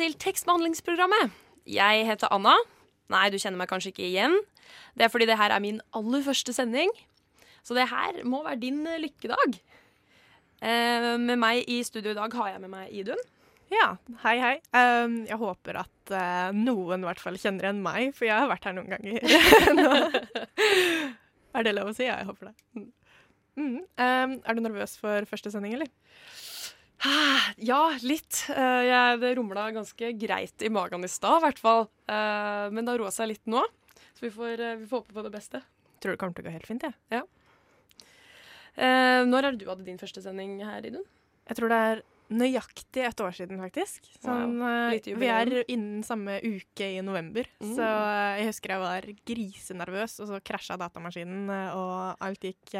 Til 0.00 0.14
tekstbehandlingsprogrammet. 0.16 1.34
Jeg 1.68 2.06
heter 2.08 2.32
Anna. 2.32 2.54
Nei, 3.12 3.26
du 3.28 3.36
kjenner 3.36 3.60
meg 3.60 3.68
kanskje 3.68 3.90
ikke 3.92 4.06
igjen. 4.06 4.32
Det 4.96 5.04
er 5.04 5.12
fordi 5.12 5.26
det 5.28 5.36
her 5.36 5.52
er 5.52 5.60
min 5.60 5.82
aller 5.96 6.22
første 6.24 6.52
sending. 6.56 6.88
Så 7.66 7.74
det 7.76 7.90
her 7.90 8.22
må 8.24 8.40
være 8.46 8.62
din 8.62 8.86
eh, 8.88 9.00
lykkedag. 9.02 9.58
Eh, 10.64 11.18
med 11.20 11.36
meg 11.40 11.68
i 11.68 11.82
studio 11.84 12.10
i 12.14 12.16
dag 12.16 12.32
har 12.38 12.48
jeg 12.54 12.62
med 12.64 12.72
meg 12.72 12.88
Idun. 12.96 13.20
Ja, 13.70 13.92
hei, 14.24 14.40
hei. 14.42 14.56
Um, 14.74 15.20
jeg 15.28 15.38
håper 15.38 15.76
at 15.84 16.10
uh, 16.10 16.50
noen 16.56 17.04
i 17.04 17.06
hvert 17.06 17.20
fall 17.22 17.38
kjenner 17.38 17.68
igjen 17.68 17.84
meg, 17.84 18.10
for 18.16 18.26
jeg 18.26 18.34
har 18.34 18.48
vært 18.50 18.64
her 18.66 18.74
noen 18.74 18.90
ganger. 18.90 19.20
Er 21.50 21.66
det 21.66 21.74
lov 21.76 21.88
å 21.90 21.94
si? 21.94 22.04
Ja, 22.06 22.16
jeg 22.18 22.26
håper 22.30 22.44
det. 22.50 22.54
Mm. 23.58 23.78
Um, 24.00 24.30
er 24.42 24.52
du 24.56 24.60
nervøs 24.64 24.92
for 24.98 25.26
første 25.30 25.50
sending, 25.52 25.74
eller? 25.76 25.90
Ja, 27.56 27.80
litt. 28.04 28.42
Eh, 28.52 28.82
jeg, 28.90 29.20
det 29.22 29.34
rumla 29.38 29.68
ganske 29.74 30.12
greit 30.20 30.62
i 30.64 30.70
magen 30.72 31.04
i 31.06 31.10
stad, 31.10 31.40
i 31.40 31.44
hvert 31.46 31.60
fall. 31.62 31.86
Eh, 32.10 32.66
men 32.74 32.84
det 32.84 32.92
har 32.94 33.00
roa 33.02 33.12
seg 33.14 33.30
litt 33.32 33.46
nå. 33.50 33.62
Så 34.16 34.26
vi 34.26 34.32
får, 34.34 34.60
eh, 34.60 34.76
vi 34.82 34.88
får 34.88 35.02
håpe 35.04 35.16
på 35.16 35.24
det 35.24 35.32
beste. 35.34 35.62
Tror 36.00 36.14
det 36.14 36.20
kommer 36.20 36.36
til 36.36 36.44
å 36.44 36.48
gå 36.50 36.54
helt 36.58 36.68
fint, 36.68 36.84
jeg. 36.88 36.96
Ja. 37.12 37.22
når 38.80 39.44
er 39.44 39.52
det 39.52 39.60
du 39.60 39.68
hadde 39.68 39.84
din 39.84 39.98
første 40.00 40.22
sending 40.24 40.60
her, 40.64 40.80
Idun? 40.86 41.02
Jeg 41.50 41.58
tror 41.58 41.68
det 41.72 41.80
er 41.90 41.98
nøyaktig 42.30 43.02
et 43.04 43.20
år 43.20 43.34
siden, 43.36 43.58
faktisk. 43.60 44.06
Sånn, 44.22 44.54
wow. 44.62 44.94
Vi 45.20 45.28
er 45.28 45.50
innen 45.66 46.04
samme 46.06 46.38
uke 46.40 46.86
i 46.96 47.02
november, 47.04 47.44
Mm. 47.60 47.74
så 47.76 47.88
jeg 48.38 48.46
husker 48.46 48.70
jeg 48.76 48.80
var 48.80 49.08
grisenervøs, 49.26 50.20
og 50.22 50.28
så 50.30 50.40
krasja 50.40 50.78
datamaskinen, 50.78 51.50
og 51.74 52.16
alt 52.22 52.40
gikk 52.40 52.72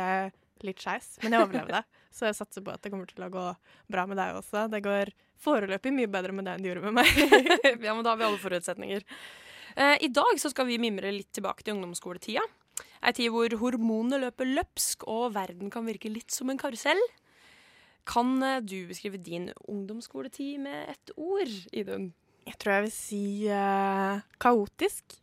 litt 0.67 0.83
skeis. 0.83 1.15
Men 1.23 1.37
jeg 1.37 1.47
overlevde, 1.47 1.83
så 2.17 2.29
jeg 2.29 2.39
satser 2.39 2.65
på 2.65 2.73
at 2.75 2.85
det 2.85 2.93
kommer 2.93 3.11
til 3.11 3.27
å 3.27 3.33
gå 3.33 3.47
bra 3.93 4.07
med 4.11 4.21
deg 4.21 4.39
også. 4.41 4.67
Det 4.73 4.83
går 4.85 5.13
foreløpig 5.41 5.93
mye 5.97 6.11
bedre 6.11 6.37
med 6.37 6.49
deg 6.49 6.57
enn 6.59 6.65
det 6.65 6.73
gjorde 6.73 6.89
med 6.89 6.99
meg. 7.01 7.13
ja, 7.87 7.95
men 7.95 8.05
da 8.05 8.13
har 8.13 8.21
vi 8.21 8.29
alle 8.29 8.43
forutsetninger. 8.43 9.07
Eh, 9.77 9.97
I 10.07 10.11
dag 10.13 10.41
så 10.43 10.51
skal 10.53 10.69
vi 10.69 10.81
mimre 10.83 11.13
litt 11.15 11.31
tilbake 11.37 11.65
til 11.65 11.79
ungdomsskoletida. 11.79 12.45
Ei 13.01 13.15
tid 13.17 13.33
hvor 13.33 13.53
hormonene 13.63 14.21
løper 14.27 14.49
løpsk 14.49 15.07
og 15.09 15.33
verden 15.37 15.73
kan 15.73 15.87
virke 15.89 16.13
litt 16.13 16.33
som 16.35 16.53
en 16.53 16.61
karusell. 16.61 17.01
Kan 18.09 18.41
eh, 18.43 18.61
du 18.61 18.85
beskrive 18.91 19.21
din 19.23 19.51
ungdomsskoletid 19.69 20.61
med 20.67 20.91
ett 20.95 21.15
ord, 21.17 21.51
Idun? 21.73 22.11
Jeg 22.49 22.59
tror 22.59 22.75
jeg 22.75 22.87
vil 22.87 22.95
si 22.95 23.25
eh, 23.53 24.23
kaotisk. 24.43 25.17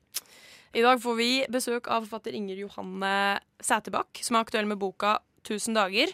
I 0.77 0.83
dag 0.85 0.99
får 1.01 1.15
vi 1.17 1.31
besøk 1.49 1.87
av 1.89 2.05
forfatter 2.05 2.35
Inger 2.37 2.59
Johanne 2.59 3.39
Sæterbakk, 3.63 4.19
som 4.21 4.37
er 4.37 4.45
aktuell 4.45 4.67
med 4.69 4.79
boka 4.81 5.17
1000 5.47 5.77
dager. 5.77 6.13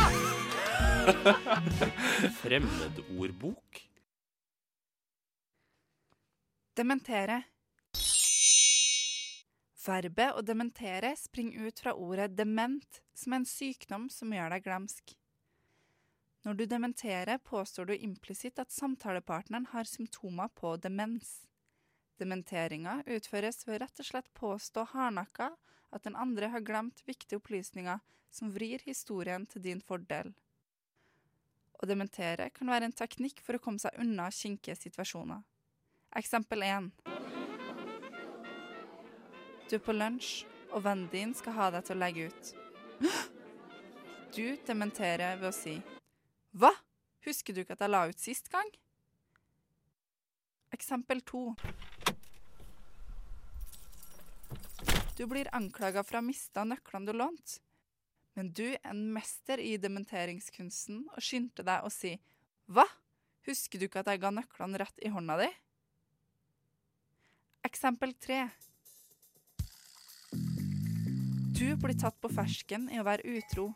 Fremmedordbok? 2.42 3.89
Dementere. 6.80 7.42
Verbet 9.84 10.36
å 10.38 10.40
dementere 10.40 11.10
springer 11.18 11.66
ut 11.68 11.82
fra 11.82 11.92
ordet 11.92 12.30
dement, 12.38 13.00
som 13.12 13.34
er 13.34 13.42
en 13.42 13.48
sykdom 13.50 14.06
som 14.08 14.32
gjør 14.32 14.54
deg 14.54 14.64
glemsk. 14.64 15.12
Når 16.46 16.56
du 16.56 16.64
dementerer, 16.70 17.42
påstår 17.44 17.90
du 17.90 17.94
implisitt 17.98 18.62
at 18.62 18.72
samtalepartneren 18.72 19.68
har 19.74 19.90
symptomer 19.90 20.48
på 20.56 20.72
demens. 20.80 21.42
Dementeringa 22.22 23.02
utføres 23.04 23.66
ved 23.68 23.82
rett 23.84 24.00
og 24.00 24.08
slett 24.14 24.32
påstå 24.40 24.86
hardnakka 24.94 25.50
at 25.92 26.08
den 26.08 26.16
andre 26.16 26.48
har 26.54 26.64
glemt 26.64 27.04
viktige 27.04 27.42
opplysninger 27.42 28.00
som 28.32 28.54
vrir 28.56 28.80
historien 28.88 29.44
til 29.44 29.68
din 29.68 29.84
fordel. 29.84 30.32
Å 31.76 31.92
dementere 31.92 32.48
kan 32.56 32.72
være 32.72 32.88
en 32.88 33.00
teknikk 33.04 33.44
for 33.44 33.58
å 33.58 33.64
komme 33.68 33.82
seg 33.82 34.00
unna 34.00 34.32
kinkige 34.32 34.80
situasjoner. 34.80 35.44
Eksempel 36.16 36.62
1. 36.62 36.90
Du 39.70 39.76
er 39.76 39.82
på 39.84 39.94
lunsj, 39.94 40.42
og 40.74 40.82
vennen 40.82 41.06
din 41.12 41.30
skal 41.38 41.54
ha 41.54 41.68
deg 41.70 41.84
til 41.86 41.98
å 41.98 42.02
legge 42.02 42.30
ut. 42.30 42.50
Du 44.30 44.54
dementerer 44.62 45.40
ved 45.40 45.48
å 45.48 45.54
si 45.54 45.72
Hva? 46.54 46.70
Husker 47.26 47.54
du 47.54 47.64
ikke 47.64 47.74
at 47.74 47.80
jeg 47.82 47.90
la 47.90 48.04
ut 48.06 48.22
sist 48.22 48.46
gang? 48.52 48.68
Eksempel 50.70 51.18
2. 51.26 51.40
Du 55.18 55.24
blir 55.30 55.50
anklaga 55.54 56.04
for 56.06 56.18
å 56.18 56.22
ha 56.22 56.26
mista 56.28 56.62
nøklene 56.62 57.10
du 57.10 57.18
lånte. 57.18 57.58
Men 58.38 58.52
du 58.54 58.68
er 58.70 58.78
en 58.86 59.02
mester 59.14 59.58
i 59.58 59.74
dementeringskunsten 59.82 61.02
og 61.10 61.26
skyndte 61.26 61.66
deg 61.66 61.82
å 61.82 61.90
si 61.90 62.14
Hva? 62.70 62.86
Husker 63.50 63.82
du 63.82 63.88
ikke 63.90 64.04
at 64.04 64.14
jeg 64.14 64.22
ga 64.22 64.30
nøklene 64.34 64.78
rett 64.78 65.02
i 65.02 65.10
hånda 65.10 65.40
di? 65.42 65.50
Eksempel 67.62 68.14
tre. 68.14 68.48
Du 71.60 71.76
blir 71.76 71.96
tatt 72.00 72.16
på 72.20 72.28
fersken 72.32 72.86
i 72.88 72.96
å 73.00 73.04
være 73.04 73.36
utro. 73.36 73.66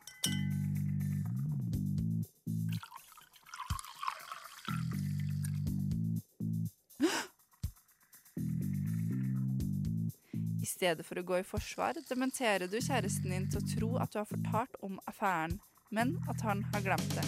I 10.65 10.67
stedet 10.67 11.05
for 11.05 11.21
å 11.21 11.27
gå 11.29 11.43
i 11.43 11.45
forsvar, 11.45 12.01
dementerer 12.09 12.65
du 12.73 12.79
kjæresten 12.81 13.35
din 13.35 13.51
til 13.53 13.61
å 13.61 13.69
tro 13.69 13.91
at 14.01 14.15
du 14.15 14.23
har 14.23 14.31
fortalt 14.31 14.81
om 14.81 14.97
affæren, 15.11 15.59
men 15.93 16.17
at 16.33 16.41
han 16.47 16.65
har 16.73 16.87
glemt 16.89 17.19
det. 17.19 17.27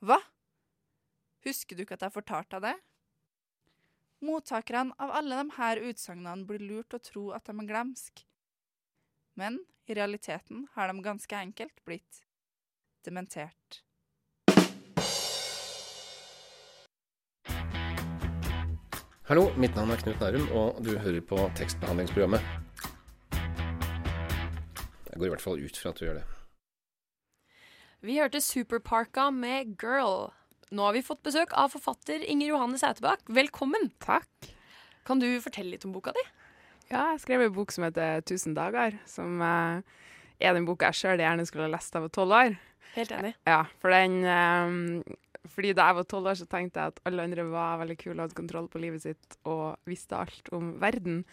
Hva? 0.00 0.16
Husker 1.44 1.76
du 1.76 1.84
ikke 1.84 2.00
at 2.00 2.08
jeg 2.08 2.16
fortalte 2.16 2.56
deg 2.56 2.72
det? 2.72 2.91
Mottakerne 4.22 4.94
av 5.02 5.10
alle 5.10 5.34
de 5.34 5.50
her 5.56 5.80
utsagnene 5.82 6.46
blir 6.46 6.62
lurt 6.62 6.92
til 6.92 7.00
å 7.00 7.06
tro 7.06 7.22
at 7.34 7.48
de 7.48 7.56
er 7.58 7.66
glemsk. 7.66 8.20
Men 9.34 9.56
i 9.90 9.96
realiteten 9.98 10.68
har 10.76 10.86
de 10.86 11.02
ganske 11.02 11.34
enkelt 11.34 11.80
blitt 11.82 12.20
dementert. 13.02 13.82
Hallo, 19.26 19.48
mitt 19.58 19.74
navn 19.74 19.90
er 19.90 19.98
Knut 20.04 20.22
Nærum, 20.22 20.46
og 20.54 20.78
du 20.86 20.92
hører 20.98 21.24
på 21.26 21.38
tekstbehandlingsprogrammet. 21.58 22.46
Jeg 25.10 25.18
går 25.18 25.26
i 25.26 25.32
hvert 25.34 25.44
fall 25.48 25.58
ut 25.58 25.82
fra 25.82 25.90
at 25.90 25.98
du 25.98 26.06
gjør 26.06 26.20
det. 26.20 26.24
Vi 28.06 28.20
hørte 28.20 28.40
Superparka 28.40 29.30
med 29.34 29.74
Girl. 29.82 30.30
Nå 30.72 30.86
har 30.86 30.94
vi 30.96 31.02
fått 31.04 31.20
besøk 31.20 31.50
av 31.60 31.68
forfatter 31.74 32.22
Inger 32.24 32.54
Johanne 32.54 32.78
Sæterbakk. 32.80 33.26
Velkommen. 33.28 33.90
Takk. 34.00 34.46
Kan 35.04 35.20
du 35.20 35.26
fortelle 35.44 35.74
litt 35.74 35.82
om 35.84 35.92
boka 35.92 36.14
di? 36.16 36.22
Ja, 36.88 37.10
jeg 37.12 37.20
skrev 37.20 37.42
en 37.44 37.52
bok 37.52 37.74
som 37.74 37.84
heter 37.84 38.22
'Tusen 38.24 38.54
dager', 38.56 38.96
som 39.04 39.42
eh, 39.42 39.82
er 40.40 40.54
den 40.54 40.64
boka 40.64 40.88
jeg 40.88 40.96
sjøl 40.96 41.20
gjerne 41.20 41.44
skulle 41.44 41.68
ha 41.68 41.74
lest 41.74 41.92
da 41.92 42.00
jeg 42.00 42.06
var 42.06 42.14
tolv 42.16 42.32
år. 42.32 42.56
Helt 42.94 43.12
enig. 43.12 43.34
Ja, 43.44 43.64
for 43.80 43.90
den 43.92 44.24
Um, 44.24 45.02
Fordi 45.44 45.74
da 45.74 45.88
jeg 45.90 45.96
var 45.96 46.04
tolv 46.04 46.26
år, 46.26 46.34
så 46.40 46.46
tenkte 46.46 46.80
jeg 46.80 46.86
at 46.86 47.00
alle 47.04 47.22
andre 47.22 47.44
var 47.44 47.78
veldig 47.78 47.98
kule 47.98 48.14
og 48.14 48.22
hadde 48.22 48.40
kontroll 48.40 48.68
på 48.68 48.78
livet 48.78 49.02
sitt 49.02 49.36
og 49.44 49.76
visste 49.84 50.16
alt 50.16 50.48
om 50.52 50.80
verden. 50.80 51.24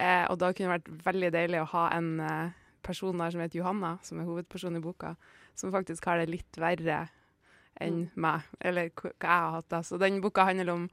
Eh, 0.00 0.24
og 0.30 0.38
da 0.38 0.52
kunne 0.52 0.78
det 0.78 0.86
vært 0.86 1.04
veldig 1.04 1.32
deilig 1.32 1.60
å 1.60 1.72
ha 1.74 1.90
en 1.90 2.20
eh, 2.20 2.50
person 2.80 3.18
der 3.18 3.30
som 3.30 3.40
heter 3.40 3.58
Johanna, 3.58 3.98
som 4.00 4.20
er 4.20 4.24
hovedpersonen 4.30 4.78
i 4.78 4.80
boka, 4.80 5.16
som 5.54 5.72
faktisk 5.72 6.06
har 6.06 6.18
det 6.18 6.30
litt 6.30 6.56
verre 6.56 7.08
enn 7.80 8.08
meg, 8.18 8.46
eller 8.60 8.90
hva 8.96 9.12
jeg 9.12 9.28
har 9.28 9.56
hatt 9.58 9.70
da. 9.72 9.82
Så 9.86 10.00
den 10.00 10.20
boka 10.24 10.46
handler 10.48 10.72
om 10.74 10.88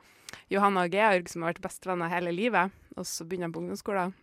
Johanna 0.51 0.86
og 0.86 0.95
Georg, 0.95 1.30
som 1.31 1.45
har 1.45 1.54
vært 1.54 1.66
bestevenner 1.66 2.12
hele 2.12 2.33
livet. 2.36 2.74
Og 2.95 3.07
så 3.10 3.25
begynner 3.25 3.50
de 3.50 3.56
på 3.56 3.63
ungdomsskolen 3.63 4.16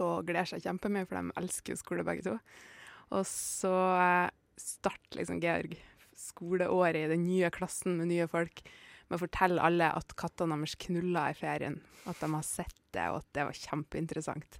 og 0.00 0.26
gleder 0.28 0.48
seg 0.48 0.64
kjempemye, 0.64 1.04
for 1.08 1.18
de 1.18 1.36
elsker 1.42 1.76
skole 1.76 2.04
begge 2.06 2.24
to. 2.24 2.36
Og 3.12 3.26
så 3.28 3.72
eh, 4.00 4.30
starter 4.60 5.20
liksom 5.20 5.42
Georg 5.42 5.76
skoleåret 6.16 7.04
i 7.04 7.10
den 7.10 7.26
nye 7.26 7.50
klassen 7.52 7.98
med 7.98 8.12
nye 8.12 8.28
folk 8.30 8.62
med 9.08 9.18
å 9.18 9.22
fortelle 9.26 9.64
alle 9.64 9.90
at 9.92 10.14
kattene 10.16 10.56
deres 10.56 10.78
knulla 10.80 11.26
i 11.30 11.36
ferien. 11.36 11.80
At 12.08 12.20
de 12.22 12.30
har 12.32 12.46
sett 12.46 12.78
det, 12.94 13.04
og 13.10 13.20
at 13.20 13.28
det 13.36 13.44
var 13.48 13.58
kjempeinteressant. 13.58 14.58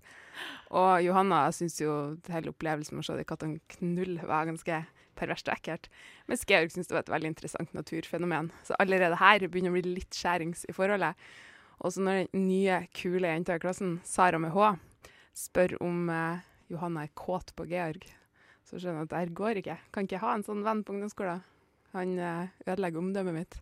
Og 0.77 0.93
Johanna 1.05 1.47
syns 1.55 1.79
jo 1.81 1.95
hele 2.33 2.53
opplevelsen 2.53 2.97
med 2.97 3.05
å 3.05 3.09
se 3.09 3.17
de 3.19 3.29
kattene 3.29 3.63
knulle 3.79 4.29
var 4.29 4.49
ganske 4.49 4.83
perverst 5.19 5.49
og 5.49 5.57
ekkelt. 5.57 5.89
Mens 6.31 6.45
Georg 6.49 6.73
syntes 6.73 6.91
det 6.91 6.97
var 6.97 7.05
et 7.07 7.15
veldig 7.15 7.33
interessant 7.33 7.75
naturfenomen. 7.77 8.51
Så 8.67 8.77
allerede 8.83 9.21
her 9.21 9.47
begynner 9.47 9.73
å 9.73 9.77
bli 9.79 9.97
litt 10.01 10.17
skjærings 10.17 10.67
i 10.71 10.75
forholdet. 10.77 11.19
Og 11.83 11.95
så 11.95 12.05
når 12.05 12.25
den 12.31 12.47
nye, 12.47 12.83
kule 12.95 13.31
jenta 13.31 13.59
i 13.59 13.63
klassen, 13.63 13.97
Sara 14.07 14.39
med 14.43 14.55
H, 14.55 14.75
spør 15.37 15.77
om 15.83 16.11
eh, 16.13 16.43
Johanna 16.73 17.07
er 17.07 17.15
kåt 17.19 17.55
på 17.59 17.67
Georg, 17.71 18.05
så 18.69 18.79
skjønner 18.79 19.03
jeg 19.03 19.09
at 19.09 19.13
det 19.13 19.23
her 19.23 19.35
går 19.41 19.61
ikke. 19.61 19.79
Kan 19.95 20.07
ikke 20.07 20.23
ha 20.23 20.37
en 20.37 20.47
sånn 20.47 20.63
venn 20.65 20.85
på 20.87 20.95
ungdomsskolen. 20.95 21.43
Han 21.97 22.15
eh, 22.21 22.53
ødelegger 22.69 23.03
omdømmet 23.03 23.37
mitt. 23.37 23.59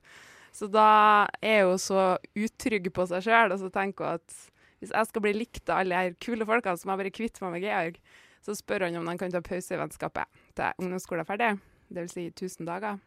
Så 0.54 0.66
da 0.70 1.26
er 1.42 1.64
hun 1.68 1.78
så 1.80 2.16
utrygg 2.34 2.90
på 2.94 3.06
seg 3.10 3.24
sjøl, 3.26 3.54
og 3.54 3.62
så 3.62 3.70
tenker 3.72 4.06
hun 4.06 4.20
at 4.20 4.38
hvis 4.80 4.92
jeg 4.96 5.08
skal 5.10 5.24
bli 5.24 5.32
likt 5.36 5.68
av 5.68 5.82
alle 5.82 6.04
de 6.08 6.16
kule 6.24 6.46
folkene, 6.48 6.80
så 6.80 6.88
må 6.88 6.94
jeg 6.94 7.02
bare 7.02 7.14
kvitte 7.14 7.44
meg 7.44 7.56
med 7.56 7.64
Georg. 7.66 7.98
Så 8.40 8.56
spør 8.56 8.86
han 8.86 8.96
om 9.00 9.08
de 9.08 9.16
kan 9.20 9.32
ta 9.32 9.42
pause 9.44 9.74
i 9.74 9.80
vennskapet 9.80 10.40
til 10.56 10.82
ungdomsskolen 10.82 11.24
er 11.24 11.28
ferdig, 11.28 11.50
dvs. 11.92 12.14
Si 12.16 12.26
1000 12.30 12.68
dager. 12.70 13.00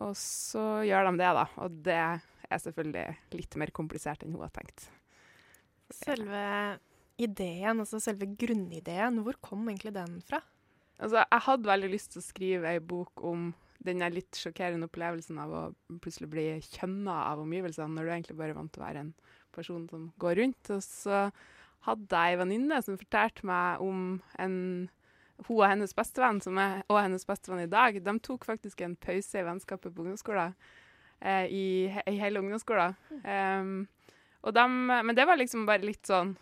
Og 0.00 0.14
så 0.16 0.64
gjør 0.88 1.10
de 1.10 1.18
det, 1.20 1.32
da. 1.36 1.44
Og 1.60 1.82
det 1.84 1.98
er 2.00 2.62
selvfølgelig 2.64 3.36
litt 3.36 3.58
mer 3.60 3.72
komplisert 3.76 4.24
enn 4.24 4.32
hun 4.32 4.46
har 4.46 4.54
tenkt. 4.56 4.88
Selve 5.92 6.44
ideen, 7.20 7.82
altså 7.82 8.00
selve 8.00 8.30
grunnideen, 8.40 9.20
hvor 9.24 9.36
kom 9.44 9.68
egentlig 9.68 9.92
den 9.94 10.16
fra? 10.24 10.40
Altså, 11.02 11.20
jeg 11.20 11.44
hadde 11.46 11.68
veldig 11.68 11.90
lyst 11.92 12.14
til 12.14 12.22
å 12.22 12.24
skrive 12.24 12.72
ei 12.72 12.80
bok 12.80 13.24
om 13.26 13.50
den 13.82 14.04
litt 14.14 14.38
sjokkerende 14.38 14.86
opplevelsen 14.86 15.40
av 15.42 15.52
å 15.52 15.62
plutselig 16.02 16.30
bli 16.30 16.46
kjønna 16.70 17.16
av 17.32 17.42
omgivelsene, 17.42 17.90
når 17.90 18.06
du 18.06 18.12
egentlig 18.14 18.36
bare 18.38 18.54
er 18.54 18.58
vant 18.60 18.72
til 18.72 18.82
å 18.82 18.86
være 18.86 19.02
en 19.02 19.14
person 19.52 19.88
som 19.90 20.06
går 20.22 20.38
rundt. 20.38 20.70
Og 20.70 20.84
så 20.86 21.24
hadde 21.86 22.18
jeg 22.18 22.34
ei 22.34 22.40
venninne 22.40 22.78
som 22.84 22.98
fortalte 22.98 23.46
meg 23.48 23.82
om 23.82 24.20
en 24.38 24.58
hun 25.46 25.58
og 25.58 25.66
hennes 25.66 25.94
bestevenn, 25.96 26.38
som 26.44 26.58
er 26.62 26.84
og 26.86 27.00
hennes 27.00 27.26
bestevenn 27.26 27.64
i 27.64 27.70
dag, 27.70 27.96
de 28.04 28.14
tok 28.22 28.46
faktisk 28.46 28.84
en 28.84 28.94
pause 29.00 29.40
i 29.40 29.46
vennskapet 29.46 29.90
på 29.90 30.04
ungdomsskolen. 30.04 30.54
Eh, 31.22 31.46
i, 31.50 31.66
I 32.06 32.14
hele 32.18 32.42
ungdomsskolen. 32.42 32.94
Um, 33.22 33.88
og 34.42 34.54
dem- 34.54 34.90
men 34.90 35.14
det 35.14 35.26
var 35.26 35.38
liksom 35.38 35.66
bare 35.66 35.86
litt 35.86 36.06
sånn 36.06 36.36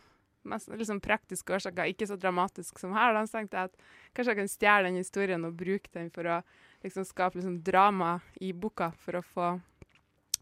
mest, 0.49 0.71
liksom 0.73 1.03
praktiske 1.05 1.53
årsaker, 1.53 1.91
ikke 1.93 2.09
så 2.09 2.17
dramatisk 2.17 2.79
som 2.81 2.95
her. 2.97 3.13
Da 3.13 3.27
tenkte 3.29 3.57
jeg 3.59 3.71
at 3.71 3.83
kanskje 4.17 4.33
jeg 4.33 4.41
kan 4.41 4.53
stjele 4.55 4.89
den 4.89 5.01
historien 5.03 5.45
og 5.45 5.57
bruke 5.57 5.93
den 5.93 6.09
for 6.15 6.25
å 6.25 6.39
liksom 6.85 7.05
skape 7.05 7.37
liksom 7.37 7.59
drama 7.65 8.19
i 8.41 8.53
boka, 8.53 8.91
for 8.97 9.21
å 9.21 9.25
få, 9.25 9.51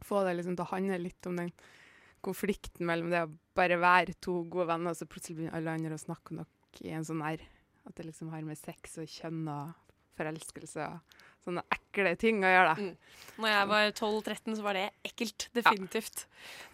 få 0.07 0.23
det 0.27 0.37
liksom 0.39 0.55
til 0.55 0.67
å 0.67 0.73
handle 0.73 1.01
litt 1.03 1.31
om 1.31 1.41
den 1.43 1.51
konflikten 2.29 2.87
mellom 2.89 3.11
det 3.13 3.25
å 3.25 3.33
bare 3.59 3.81
være 3.81 4.15
to 4.23 4.41
gode 4.51 4.69
venner, 4.71 4.95
og 4.95 5.01
så 5.01 5.09
plutselig 5.11 5.41
begynner 5.41 5.59
alle 5.59 5.75
andre 5.75 5.99
å 5.99 6.05
snakke 6.05 6.35
om 6.35 6.43
noe 6.43 6.85
i 6.85 6.95
en 6.95 7.07
sånn 7.07 7.25
her 7.25 7.41
At 7.89 7.97
det 7.97 8.05
liksom 8.05 8.29
har 8.31 8.45
med 8.45 8.59
sex 8.61 8.99
og 9.01 9.09
kjønn 9.09 9.47
og 9.49 9.71
forelskelse 10.19 10.85
og 10.85 11.23
sånne 11.47 11.63
ekle 11.73 12.11
ting 12.21 12.43
å 12.45 12.51
gjøre, 12.51 12.75
da. 12.75 12.83
Når 13.41 13.49
jeg 13.53 13.69
var 13.71 13.85
12-13, 13.93 14.57
så 14.59 14.63
var 14.67 14.75
det 14.77 14.83
ekkelt. 15.07 15.41
Definitivt. 15.57 16.17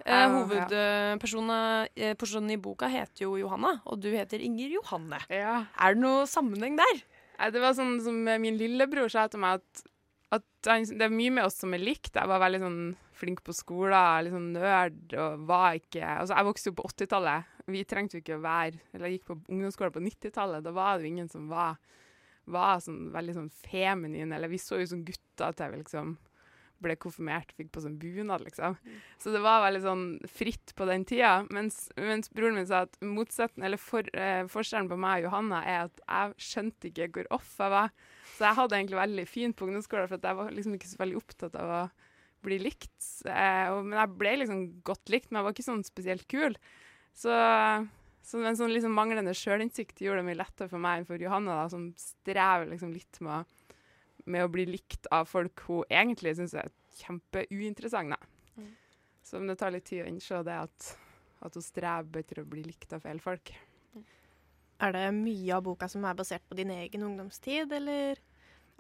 Ja, 0.03 0.05
Uh, 0.05 0.35
hovedpersonen 0.35 2.50
eh, 2.50 2.57
i 2.57 2.61
boka 2.61 2.87
heter 2.93 3.25
jo 3.25 3.31
Johanna, 3.41 3.73
og 3.89 3.95
du 4.03 4.09
heter 4.12 4.43
Inger 4.43 4.71
Johanne. 4.75 5.19
Ja. 5.33 5.55
Er 5.81 5.95
det 5.95 6.03
noe 6.03 6.27
sammenheng 6.29 6.75
der? 6.81 6.97
Nei, 7.39 7.49
det 7.55 7.61
var 7.62 7.73
sånn 7.79 7.95
som 8.05 8.17
min 8.43 8.59
lillebror 8.61 9.09
sa 9.12 9.23
til 9.31 9.41
meg, 9.43 9.50
at, 9.62 9.69
at 10.41 10.71
han, 10.71 10.81
det 10.91 11.05
er 11.09 11.15
mye 11.15 11.33
med 11.39 11.45
oss 11.49 11.59
som 11.62 11.71
er 11.77 11.83
likt. 11.83 12.12
Jeg 12.15 12.31
var 12.31 12.43
veldig 12.43 12.61
sånn 12.62 12.83
flink 13.14 13.43
på 13.46 13.55
skolen, 13.56 14.26
litt 14.26 14.34
sånn 14.34 14.52
nerd, 14.56 15.16
og 15.20 15.46
var 15.49 15.78
ikke 15.78 16.02
Altså, 16.05 16.37
jeg 16.37 16.49
vokste 16.49 16.70
jo 16.70 16.76
på 16.78 16.87
80-tallet. 16.90 17.52
Vi 17.75 17.84
trengte 17.88 18.19
jo 18.19 18.25
ikke 18.25 18.37
å 18.37 18.44
være 18.44 18.81
Eller 18.93 19.08
jeg 19.08 19.19
gikk 19.19 19.28
på 19.31 19.38
ungdomsskole 19.40 19.94
på 19.94 20.02
90-tallet. 20.05 20.64
Da 20.66 20.75
var 20.76 20.99
det 20.99 21.06
jo 21.06 21.14
ingen 21.14 21.31
som 21.32 21.49
var, 21.52 21.81
var 22.50 22.82
sånn 22.84 23.08
veldig 23.14 23.38
sånn 23.38 23.50
feminin, 23.64 24.34
eller 24.34 24.52
vi 24.52 24.61
så 24.61 24.82
jo 24.82 24.90
som 24.90 25.05
gutter 25.06 25.56
til 25.56 25.75
vi 25.75 25.82
liksom 25.82 26.16
ble 26.84 26.96
konfirmert, 27.00 27.52
fikk 27.56 27.70
på 27.75 27.82
sånn 27.84 27.96
bunad, 28.00 28.43
liksom. 28.44 28.76
Så 29.20 29.32
det 29.34 29.43
var 29.44 29.62
veldig 29.64 29.82
sånn 29.84 30.05
fritt 30.28 30.75
på 30.76 30.87
den 30.88 31.06
tida. 31.08 31.46
Mens, 31.55 31.87
mens 31.96 32.31
broren 32.34 32.58
min 32.58 32.69
sa 32.69 32.84
at 32.84 32.99
motsetten, 33.05 33.64
eller 33.64 33.81
for, 33.81 34.06
eh, 34.12 34.44
forskjellen 34.50 34.90
på 34.90 34.99
meg 35.00 35.25
og 35.25 35.31
Johanna 35.31 35.62
er 35.64 35.78
at 35.87 36.02
jeg 36.05 36.49
skjønte 36.49 36.90
ikke 36.90 37.11
hvor 37.14 37.31
off 37.38 37.55
jeg 37.58 37.70
var. 37.70 37.94
Så 38.34 38.49
jeg 38.49 38.58
hadde 38.58 38.76
egentlig 38.76 39.00
veldig 39.00 39.26
fint 39.31 39.56
på 39.56 39.69
ungdomsskolen, 39.69 40.11
for 40.11 40.19
jeg 40.19 40.40
var 40.40 40.50
liksom 40.50 40.75
ikke 40.75 40.93
så 40.93 41.00
veldig 41.00 41.20
opptatt 41.22 41.56
av 41.56 41.75
å 41.78 41.82
bli 42.44 42.61
likt. 42.62 42.97
Eh, 43.26 43.66
og, 43.73 43.83
men 43.88 43.99
jeg 43.99 44.16
ble 44.21 44.37
liksom 44.42 44.64
godt 44.87 45.12
likt, 45.12 45.30
men 45.30 45.40
jeg 45.40 45.49
var 45.49 45.57
ikke 45.57 45.66
sånn 45.66 45.85
spesielt 45.87 46.26
kul. 46.30 46.57
Så, 47.14 47.35
så 48.26 48.40
en 48.42 48.59
sånn 48.59 48.75
liksom 48.75 48.95
manglende 48.97 49.35
sjølinnsikt 49.38 50.02
gjorde 50.02 50.23
det 50.23 50.28
mye 50.30 50.40
lettere 50.42 50.71
for 50.71 50.83
meg 50.83 51.02
enn 51.02 51.09
for 51.09 51.23
Johanna, 51.23 51.62
da, 51.62 51.69
som 51.73 51.90
strever 52.00 52.71
liksom 52.71 52.95
litt 52.95 53.21
med 53.25 53.50
med 54.30 54.45
å 54.45 54.50
bli 54.50 54.66
likt 54.69 55.09
av 55.12 55.28
folk 55.28 55.64
hun 55.69 55.85
egentlig 55.92 56.35
syns 56.38 56.57
er 56.57 56.73
kjempeuinteressant. 57.00 58.16
Mm. 58.57 58.73
Så 59.25 59.40
det 59.45 59.57
tar 59.61 59.75
litt 59.75 59.87
tid 59.88 60.04
å 60.04 60.11
innse 60.11 60.42
det 60.47 60.59
at, 60.66 60.90
at 61.45 61.57
hun 61.59 61.64
strever 61.64 62.23
etter 62.23 62.42
å 62.42 62.49
bli 62.49 62.64
likt 62.66 62.95
av 62.97 63.04
feil 63.04 63.21
folk. 63.23 63.54
Er 64.83 64.95
det 64.97 65.07
mye 65.16 65.54
av 65.54 65.64
boka 65.66 65.88
som 65.90 66.04
er 66.04 66.16
basert 66.19 66.45
på 66.49 66.57
din 66.59 66.73
egen 66.75 67.04
ungdomstid, 67.07 67.73
eller 67.73 68.21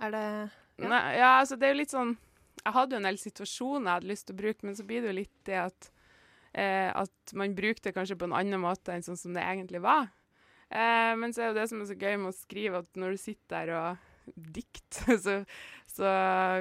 er 0.02 0.14
det 0.14 0.28
Ja. 0.74 0.88
Nei, 0.90 1.02
ja, 1.14 1.28
altså 1.38 1.54
det 1.54 1.68
er 1.68 1.70
jo 1.70 1.78
litt 1.78 1.92
sånn 1.92 2.16
Jeg 2.62 2.76
hadde 2.76 2.96
jo 2.96 3.02
en 3.02 3.08
del 3.08 3.20
situasjoner 3.20 3.88
jeg 3.88 3.98
hadde 3.98 4.10
lyst 4.12 4.28
til 4.28 4.36
å 4.36 4.40
bruke, 4.40 4.66
men 4.66 4.76
så 4.78 4.86
blir 4.88 5.02
det 5.02 5.10
jo 5.10 5.18
litt 5.18 5.38
det 5.48 5.58
at 5.64 5.90
eh, 6.54 6.90
at 6.94 7.34
man 7.36 7.56
bruker 7.56 7.82
det 7.88 7.94
kanskje 7.96 8.16
på 8.20 8.28
en 8.28 8.36
annen 8.38 8.62
måte 8.62 8.94
enn 8.94 9.04
sånn 9.04 9.18
som 9.20 9.34
det 9.36 9.44
egentlig 9.44 9.82
var. 9.84 10.08
Eh, 10.70 11.12
men 11.18 11.34
så 11.34 11.44
er 11.44 11.52
jo 11.52 11.58
det 11.58 11.68
som 11.70 11.82
er 11.82 11.90
så 11.90 11.98
gøy 11.98 12.18
med 12.20 12.30
å 12.30 12.36
skrive, 12.36 12.82
at 12.84 13.00
når 13.00 13.14
du 13.14 13.22
sitter 13.24 13.54
der 13.54 13.74
og 13.78 14.36
dikter, 14.54 15.18
så, 15.24 15.40
så 15.90 16.12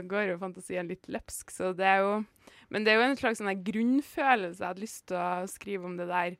går 0.09 0.33
jo 0.33 0.41
fantasien 0.41 0.89
litt 0.89 1.07
løpsk. 1.11 1.53
Så 1.53 1.71
det 1.77 1.87
er 1.87 2.03
jo 2.03 2.23
Men 2.73 2.85
det 2.85 2.93
er 2.93 2.97
jo 2.97 3.05
en 3.05 3.19
slags 3.19 3.37
sånn 3.37 3.63
grunnfølelse 3.65 4.57
jeg 4.57 4.65
hadde 4.65 4.81
lyst 4.81 5.05
til 5.11 5.19
å 5.19 5.45
skrive 5.51 5.85
om 5.85 5.95
det 5.99 6.09
der. 6.09 6.37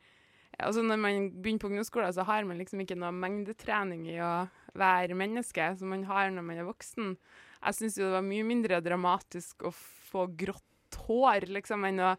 Altså 0.58 0.82
Når 0.86 1.00
man 1.02 1.30
begynner 1.42 1.62
på 1.62 1.70
ungdomsskolen, 1.70 2.14
så 2.14 2.26
har 2.26 2.46
man 2.50 2.58
liksom 2.62 2.82
ikke 2.82 2.98
noe 2.98 3.14
mengdetrening 3.14 4.08
i 4.10 4.20
å 4.22 4.34
være 4.78 5.18
menneske 5.18 5.72
som 5.78 5.94
man 5.94 6.06
har 6.10 6.32
når 6.34 6.46
man 6.46 6.62
er 6.62 6.68
voksen. 6.68 7.16
Jeg 7.64 7.78
syns 7.80 7.98
jo 8.00 8.08
det 8.08 8.16
var 8.18 8.26
mye 8.28 8.46
mindre 8.48 8.80
dramatisk 8.84 9.68
å 9.68 9.74
få 9.74 10.28
grått 10.38 10.98
hår, 11.08 11.48
liksom, 11.58 11.86
enn 11.88 12.02
å, 12.04 12.14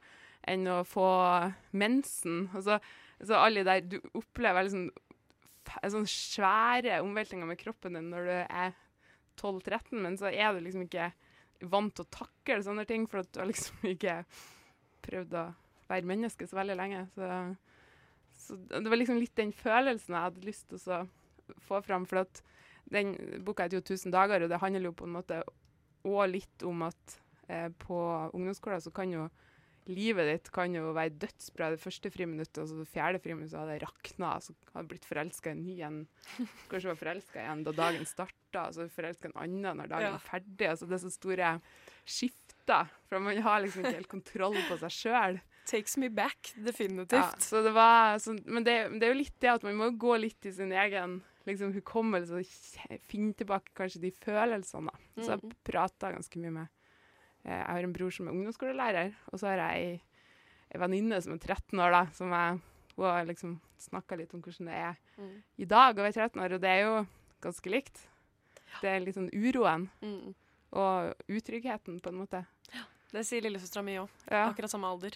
enn 0.51 0.69
å 0.73 0.79
få 0.89 1.09
mensen. 1.77 2.49
Altså, 2.57 2.79
så 3.23 3.41
alle 3.41 3.65
der 3.67 3.85
Du 3.87 3.99
opplever 4.17 4.67
liksom 4.67 4.89
sånne 5.65 6.11
svære 6.11 6.99
omveltninger 7.05 7.49
med 7.49 7.61
kroppen 7.61 7.97
din 7.97 8.11
når 8.13 8.27
du 8.29 8.35
er 8.43 8.75
12-13, 9.41 10.01
men 10.05 10.19
så 10.21 10.31
er 10.31 10.53
du 10.55 10.63
liksom 10.65 10.85
ikke 10.87 11.11
vant 11.71 11.95
til 11.97 12.05
å 12.05 12.13
takle 12.13 12.61
sånne 12.65 12.85
ting, 12.89 13.07
for 13.11 13.23
at 13.23 13.31
du 13.33 13.41
har 13.41 13.49
liksom 13.51 13.87
ikke 13.95 14.23
prøvd 15.05 15.39
å 15.41 15.47
være 15.89 16.09
menneske 16.09 16.49
så 16.49 16.59
veldig 16.59 16.77
lenge. 16.79 17.05
Så, 17.15 17.29
så 18.45 18.59
det 18.73 18.85
var 18.89 19.01
liksom 19.01 19.21
litt 19.21 19.37
den 19.39 19.53
følelsen 19.57 20.17
jeg 20.17 20.29
hadde 20.29 20.49
lyst 20.49 20.69
til 20.71 20.95
å 20.97 21.05
få 21.69 21.81
fram. 21.85 22.07
For 22.09 22.25
at 22.25 22.43
den 22.91 23.15
boka 23.45 23.65
heter 23.67 23.79
jo 23.81 23.85
1000 23.87 24.13
dager, 24.13 24.43
og 24.45 24.51
det 24.53 24.61
handler 24.61 24.91
jo 24.91 24.93
på 24.93 25.05
en 25.09 25.17
måte 25.17 25.43
òg 26.05 26.29
litt 26.31 26.63
om 26.69 26.83
at 26.87 27.19
eh, 27.49 27.69
på 27.81 27.97
ungdomsskolen 28.35 28.81
så 28.85 28.93
kan 28.95 29.11
jo 29.13 29.29
livet 29.87 30.25
ditt 30.31 30.47
kan 30.53 30.73
jo 30.73 30.95
være 30.97 31.13
dødsbra 31.21 31.67
det 31.75 31.81
første 31.83 32.09
friminuttet, 32.09 32.57
og 32.63 32.69
så 32.71 32.79
det 32.79 32.87
fjerde 32.89 33.19
friminuttet 33.21 33.59
hadde 33.59 33.75
jeg 33.77 33.83
rakna, 33.83 34.31
så 34.41 34.55
hadde 34.73 34.89
blitt 34.89 35.05
forelska 35.05 35.51
i 35.51 35.53
en 35.53 35.65
ny 35.67 35.75
en. 35.85 35.99
Kanskje 36.71 36.89
var 36.89 36.97
forelska 37.03 37.43
i 37.43 37.51
en 37.53 37.65
da 37.67 37.75
dagen 37.77 38.07
starta, 38.09 38.63
og 38.71 38.73
så 38.79 38.87
forelska 38.89 39.29
en 39.29 39.37
annen 39.45 39.77
når 39.83 39.91
dagen 39.93 40.07
Ja. 40.09 40.15
er 40.17 40.25
ferdig. 40.25 40.71
Altså 40.71 40.89
det 40.89 40.97
er 40.97 41.03
så 41.05 41.13
store 41.13 41.51
skifter, 42.09 42.89
for 43.11 43.21
man 43.21 43.41
har 43.45 43.61
liksom 43.65 43.85
ikke 43.85 43.99
helt 43.99 44.09
kontroll 44.13 44.57
på 44.71 44.79
seg 44.81 44.95
sjøl. 44.97 45.39
Takes 45.69 45.97
me 46.01 46.09
back, 46.13 46.53
definitivt. 46.57 47.21
Ja, 47.21 47.31
så 47.41 47.61
det 47.65 47.73
var 47.77 48.19
så, 48.21 48.35
men 48.45 48.65
det, 48.65 48.75
det 49.01 49.07
er 49.09 49.13
jo 49.15 49.21
litt 49.21 49.37
det 49.41 49.53
at 49.53 49.63
man 49.65 49.77
må 49.81 49.91
gå 50.01 50.17
litt 50.21 50.49
i 50.49 50.53
sin 50.53 50.73
egen 50.73 51.19
liksom, 51.47 51.73
hukommelse 51.77 52.39
og 52.41 53.01
finne 53.09 53.35
tilbake 53.37 53.75
kanskje 53.77 54.01
de 54.01 54.11
følelsene. 54.25 54.91
da. 54.91 55.23
Så 55.23 55.35
jeg 55.37 55.57
prata 55.65 56.13
ganske 56.13 56.41
mye 56.41 56.51
med 56.53 56.69
eh, 57.45 57.51
Jeg 57.59 57.67
har 57.67 57.85
en 57.85 57.93
bror 57.93 58.11
som 58.11 58.29
er 58.29 58.33
ungdomsskolelærer, 58.33 59.15
og 59.33 59.39
så 59.39 59.47
har 59.53 59.57
jeg 59.63 59.83
ei, 59.85 60.03
ei 60.75 60.79
venninne 60.81 61.21
som 61.23 61.35
er 61.35 61.39
13 61.39 61.79
år, 61.81 61.91
da, 61.93 62.07
som 62.13 62.31
jeg 62.33 62.61
hun 62.97 63.05
har 63.11 63.25
liksom 63.27 63.61
snakka 63.79 64.17
litt 64.17 64.33
om 64.35 64.41
hvordan 64.41 64.67
det 64.71 64.75
er 64.75 64.97
Mm. 65.19 65.43
i 65.59 65.65
dag 65.65 65.95
å 65.99 66.03
være 66.03 66.13
13 66.15 66.41
år, 66.43 66.53
og 66.55 66.61
det 66.61 66.71
er 66.71 66.81
jo 66.83 67.07
ganske 67.43 67.71
likt. 67.71 68.01
Det 68.81 68.89
er 68.91 69.01
litt 69.01 69.15
sånn 69.15 69.31
uroen 69.31 69.89
Mm. 70.03 70.35
og 70.73 71.15
utryggheten, 71.29 72.01
på 72.01 72.09
en 72.09 72.17
måte. 72.19 72.47
Det 73.15 73.23
sier 73.27 73.45
lillesøstera 73.45 73.85
mi 73.87 73.95
òg. 74.01 74.11
Ja. 74.27 74.49
Akkurat 74.49 74.73
samme 74.73 74.89
alder. 74.91 75.15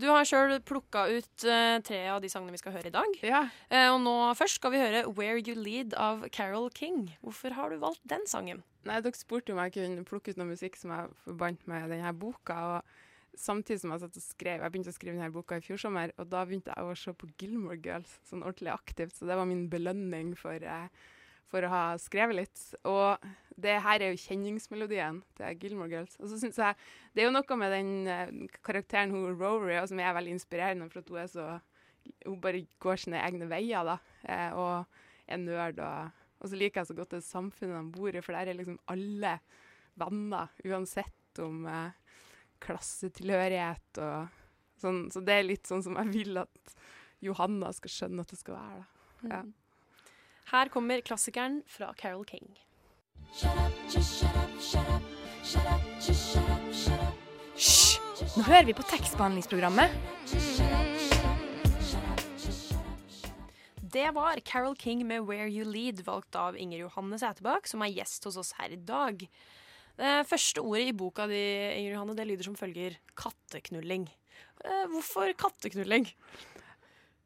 Du 0.00 0.06
har 0.08 0.24
sjøl 0.28 0.56
plukka 0.64 1.04
ut 1.12 1.44
uh, 1.44 1.76
tre 1.84 2.00
av 2.08 2.22
de 2.24 2.30
sangene 2.32 2.54
vi 2.54 2.60
skal 2.62 2.72
høre 2.76 2.88
i 2.88 2.94
dag. 2.94 3.18
Ja. 3.20 3.42
Uh, 3.68 3.90
og 3.92 3.98
nå 4.06 4.14
først 4.38 4.60
skal 4.60 4.72
vi 4.72 4.80
høre 4.80 5.04
'Where 5.10 5.42
You 5.42 5.56
Lead' 5.58 5.96
av 5.98 6.24
Carol 6.32 6.70
King. 6.72 7.10
Hvorfor 7.20 7.52
har 7.58 7.70
du 7.70 7.76
valgt 7.82 8.04
den 8.08 8.24
sangen? 8.30 8.64
Nei, 8.84 9.00
Dere 9.04 9.16
spurte 9.16 9.52
om 9.52 9.60
jeg 9.60 9.76
kunne 9.76 10.04
plukke 10.08 10.32
ut 10.32 10.40
noe 10.40 10.52
musikk 10.52 10.76
som 10.76 10.92
jeg 10.92 11.12
forbandt 11.24 11.68
med 11.68 11.88
denne 11.92 12.12
boka. 12.16 12.56
og 12.76 13.36
Samtidig 13.36 13.80
som 13.82 13.90
jeg 13.90 14.04
satt 14.04 14.16
og 14.16 14.22
skrev, 14.22 14.62
jeg 14.62 14.72
begynte 14.72 14.92
å 14.92 14.94
skrive 14.94 15.16
denne 15.18 15.34
boka 15.34 15.58
i 15.58 15.64
fjor 15.64 15.80
sommer, 15.80 16.12
og 16.20 16.28
da 16.30 16.44
begynte 16.46 16.70
jeg 16.70 16.86
å 16.86 16.94
se 16.96 17.14
på 17.18 17.28
Gilmore 17.40 17.80
Girls 17.82 18.12
sånn 18.28 18.44
ordentlig 18.44 18.70
aktivt. 18.70 19.16
Så 19.18 19.26
det 19.26 19.36
var 19.36 19.48
min 19.48 19.66
belønning 19.72 20.36
for, 20.38 20.54
eh, 20.54 20.88
for 21.50 21.64
å 21.64 21.72
ha 21.72 21.84
skrevet 22.00 22.38
litt. 22.42 22.64
Og 22.88 23.22
det 23.60 23.76
her 23.84 24.02
er 24.02 24.12
jo 24.12 24.22
kjenningsmelodien 24.24 25.20
til 25.38 25.60
Gilmore 25.60 25.92
Girls. 25.92 26.16
Og 26.20 26.30
så 26.30 26.40
synes 26.40 26.58
jeg 26.58 26.74
Det 27.14 27.22
er 27.22 27.28
jo 27.28 27.36
noe 27.36 27.60
med 27.60 27.72
den 27.72 27.92
eh, 28.10 28.58
karakteren 28.66 29.14
hun 29.14 29.38
Rory 29.38 29.78
og 29.78 29.88
som 29.90 30.00
er 30.02 30.16
veldig 30.16 30.34
inspirerende, 30.34 30.90
for 30.90 31.04
at 31.04 31.12
hun 31.12 31.22
er 31.22 31.30
så 31.30 31.46
Hun 32.26 32.40
bare 32.40 32.66
går 32.84 33.00
sine 33.00 33.22
egne 33.24 33.46
veier, 33.48 33.86
da, 33.86 33.96
eh, 34.28 34.50
og 34.52 34.84
er 35.26 35.40
nerd. 35.40 35.78
og 35.80 36.12
og 36.44 36.50
så 36.52 36.58
liker 36.60 36.82
jeg 36.82 36.90
så 36.90 36.96
godt 36.98 37.14
det 37.14 37.24
samfunnet 37.24 37.78
de 37.78 37.92
bor 37.94 38.12
i, 38.12 38.20
for 38.20 38.36
der 38.36 38.50
er 38.52 38.58
liksom 38.58 38.76
alle 38.92 39.38
venner, 39.96 40.50
uansett 40.68 41.40
om 41.40 41.64
eh, 41.70 42.18
klassetilhørighet 42.60 44.00
og 44.04 44.42
sånn. 44.82 45.06
Så 45.14 45.22
det 45.24 45.38
er 45.38 45.46
litt 45.48 45.70
sånn 45.70 45.84
som 45.86 45.96
jeg 46.02 46.12
vil 46.12 46.42
at 46.42 46.74
Johanna 47.24 47.72
skal 47.72 47.94
skjønne 47.94 48.26
at 48.26 48.34
det 48.34 48.40
skal 48.42 48.58
være. 48.58 48.82
da. 49.22 49.30
Ja. 49.30 49.40
Her 50.52 50.68
kommer 50.68 51.00
klassikeren 51.00 51.62
fra 51.66 51.94
Carol 51.96 52.24
King. 52.28 52.48
Hysj! 57.54 57.94
Nå 58.34 58.42
hører 58.46 58.66
vi 58.68 58.74
på 58.76 58.84
tekstbehandlingsprogrammet. 58.86 59.94
Det 63.94 64.08
var 64.14 64.40
Carol 64.42 64.76
King 64.76 65.06
med 65.06 65.22
'Where 65.22 65.48
You 65.48 65.64
Lead', 65.64 66.02
valgt 66.04 66.34
av 66.36 66.56
Inger 66.56 66.78
Johanne 66.78 67.18
Sæterbakk, 67.18 67.66
som 67.66 67.82
er 67.82 67.94
gjest 67.94 68.24
hos 68.24 68.36
oss 68.36 68.52
her 68.58 68.74
i 68.74 68.76
dag. 68.76 69.28
Det 69.96 70.26
første 70.26 70.60
ordet 70.60 70.88
i 70.88 70.92
boka 70.98 71.26
di, 71.30 71.38
Inger 71.78 71.92
Johanne, 71.94 72.16
det 72.16 72.26
lyder 72.26 72.44
som 72.44 72.56
følger 72.56 72.98
katteknulling. 73.14 74.08
Eh, 74.64 74.86
hvorfor 74.90 75.30
katteknulling? 75.38 76.08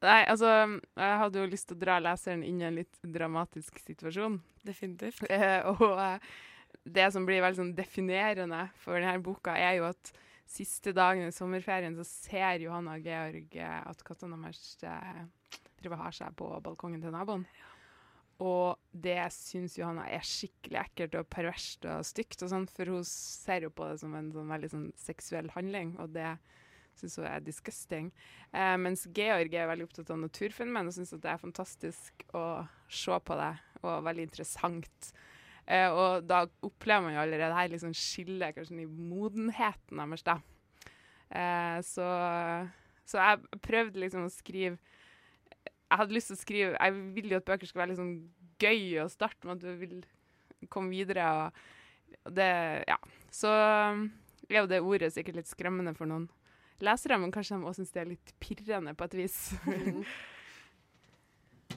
Nei, 0.05 0.21
altså, 0.31 0.51
jeg 0.95 1.19
hadde 1.23 1.41
jo 1.41 1.51
lyst 1.51 1.69
til 1.71 1.79
å 1.79 1.83
dra 1.83 1.97
leseren 1.99 2.45
inn 2.47 2.61
i 2.63 2.67
en 2.69 2.79
litt 2.79 3.01
dramatisk 3.03 3.81
situasjon. 3.83 4.39
Definitivt. 4.67 5.25
Eh, 5.35 5.67
og 5.67 5.99
eh, 5.99 6.29
det 6.87 7.09
som 7.15 7.27
blir 7.27 7.43
veldig 7.43 7.59
sånn 7.59 7.75
definerende 7.77 8.69
for 8.79 8.99
denne 9.01 9.19
boka, 9.25 9.57
er 9.59 9.79
jo 9.81 9.89
at 9.89 10.13
siste 10.49 10.95
dagen 10.97 11.29
i 11.29 11.35
sommerferien 11.35 11.97
så 11.99 12.07
ser 12.07 12.63
Johanna 12.63 12.97
og 12.97 13.09
Georg 13.09 13.59
eh, 13.59 13.81
at 13.91 14.05
kattene 14.07 14.39
deres 14.45 14.79
eh, 14.87 15.25
driver 15.83 16.01
har 16.05 16.15
seg 16.17 16.39
på 16.39 16.49
balkongen 16.65 17.03
til 17.03 17.15
naboen. 17.15 17.45
Og 18.39 18.79
det 18.95 19.19
syns 19.35 19.75
Johanna 19.81 20.07
er 20.15 20.23
skikkelig 20.23 20.79
ekkelt 20.85 21.17
og 21.19 21.27
perverst 21.33 21.89
og 21.91 22.07
stygt, 22.07 22.39
og 22.47 22.53
sånt, 22.53 22.71
for 22.71 22.95
hun 22.95 23.03
ser 23.07 23.67
jo 23.67 23.73
på 23.75 23.91
det 23.91 23.99
som 24.05 24.15
en 24.15 24.31
sånn 24.35 24.55
veldig 24.55 24.71
sånn 24.71 24.89
seksuell 25.01 25.51
handling, 25.57 25.97
og 25.99 26.15
det 26.15 26.37
syns 26.99 27.17
hun 27.21 27.29
er 27.29 27.45
disgusting. 27.45 28.11
Eh, 28.53 28.75
mens 28.81 29.07
Georg 29.15 29.55
er 29.55 29.71
veldig 29.71 29.89
opptatt 29.89 30.13
av 30.15 30.21
naturfenomen 30.23 30.91
og 30.91 30.97
syns 30.97 31.15
det 31.15 31.31
er 31.31 31.41
fantastisk 31.41 32.27
å 32.37 32.45
se 32.91 33.19
på 33.25 33.39
det, 33.39 33.53
og 33.83 34.05
veldig 34.07 34.29
interessant. 34.29 35.13
Eh, 35.69 35.89
og 35.93 36.25
da 36.29 36.45
opplever 36.65 37.07
man 37.07 37.17
jo 37.17 37.23
allerede 37.25 37.57
her 37.57 37.73
liksom 37.73 37.95
skillet 37.97 38.57
kanskje 38.57 38.83
i 38.85 38.89
modenheten 38.89 40.01
deres, 40.01 40.25
da. 40.27 40.39
Eh, 41.29 41.79
så, 41.85 42.07
så 43.05 43.21
jeg 43.21 43.61
prøvde 43.61 44.01
liksom 44.01 44.25
å 44.25 44.31
skrive 44.33 44.79
Jeg 45.61 45.99
hadde 46.01 46.15
lyst 46.17 46.31
til 46.31 46.39
å 46.39 46.41
skrive 46.41 46.79
Jeg 46.79 46.95
vil 47.19 47.35
jo 47.35 47.37
at 47.37 47.45
bøker 47.51 47.69
skal 47.69 47.83
være 47.83 47.97
sånn 47.99 48.15
gøy 48.63 49.03
å 49.03 49.11
starte 49.13 49.45
med, 49.45 49.59
at 49.59 49.67
du 49.67 49.83
vil 49.83 49.99
komme 50.73 50.91
videre. 50.91 51.29
Og 52.25 52.33
det 52.35 52.49
Ja. 52.89 52.97
Så 53.31 53.53
er 53.53 54.63
jo 54.63 54.71
det 54.71 54.81
ordet 54.81 55.13
sikkert 55.13 55.37
litt 55.37 55.51
skremmende 55.51 55.93
for 55.97 56.09
noen 56.09 56.29
lesere, 56.85 57.19
men 57.21 57.33
kanskje 57.35 57.57
de 57.57 57.67
også 57.69 57.83
syns 57.83 57.95
det 57.95 58.03
er 58.03 58.13
litt 58.13 58.35
pirrende 58.43 58.95
på 58.99 59.09
et 59.09 59.19
vis. 59.25 59.39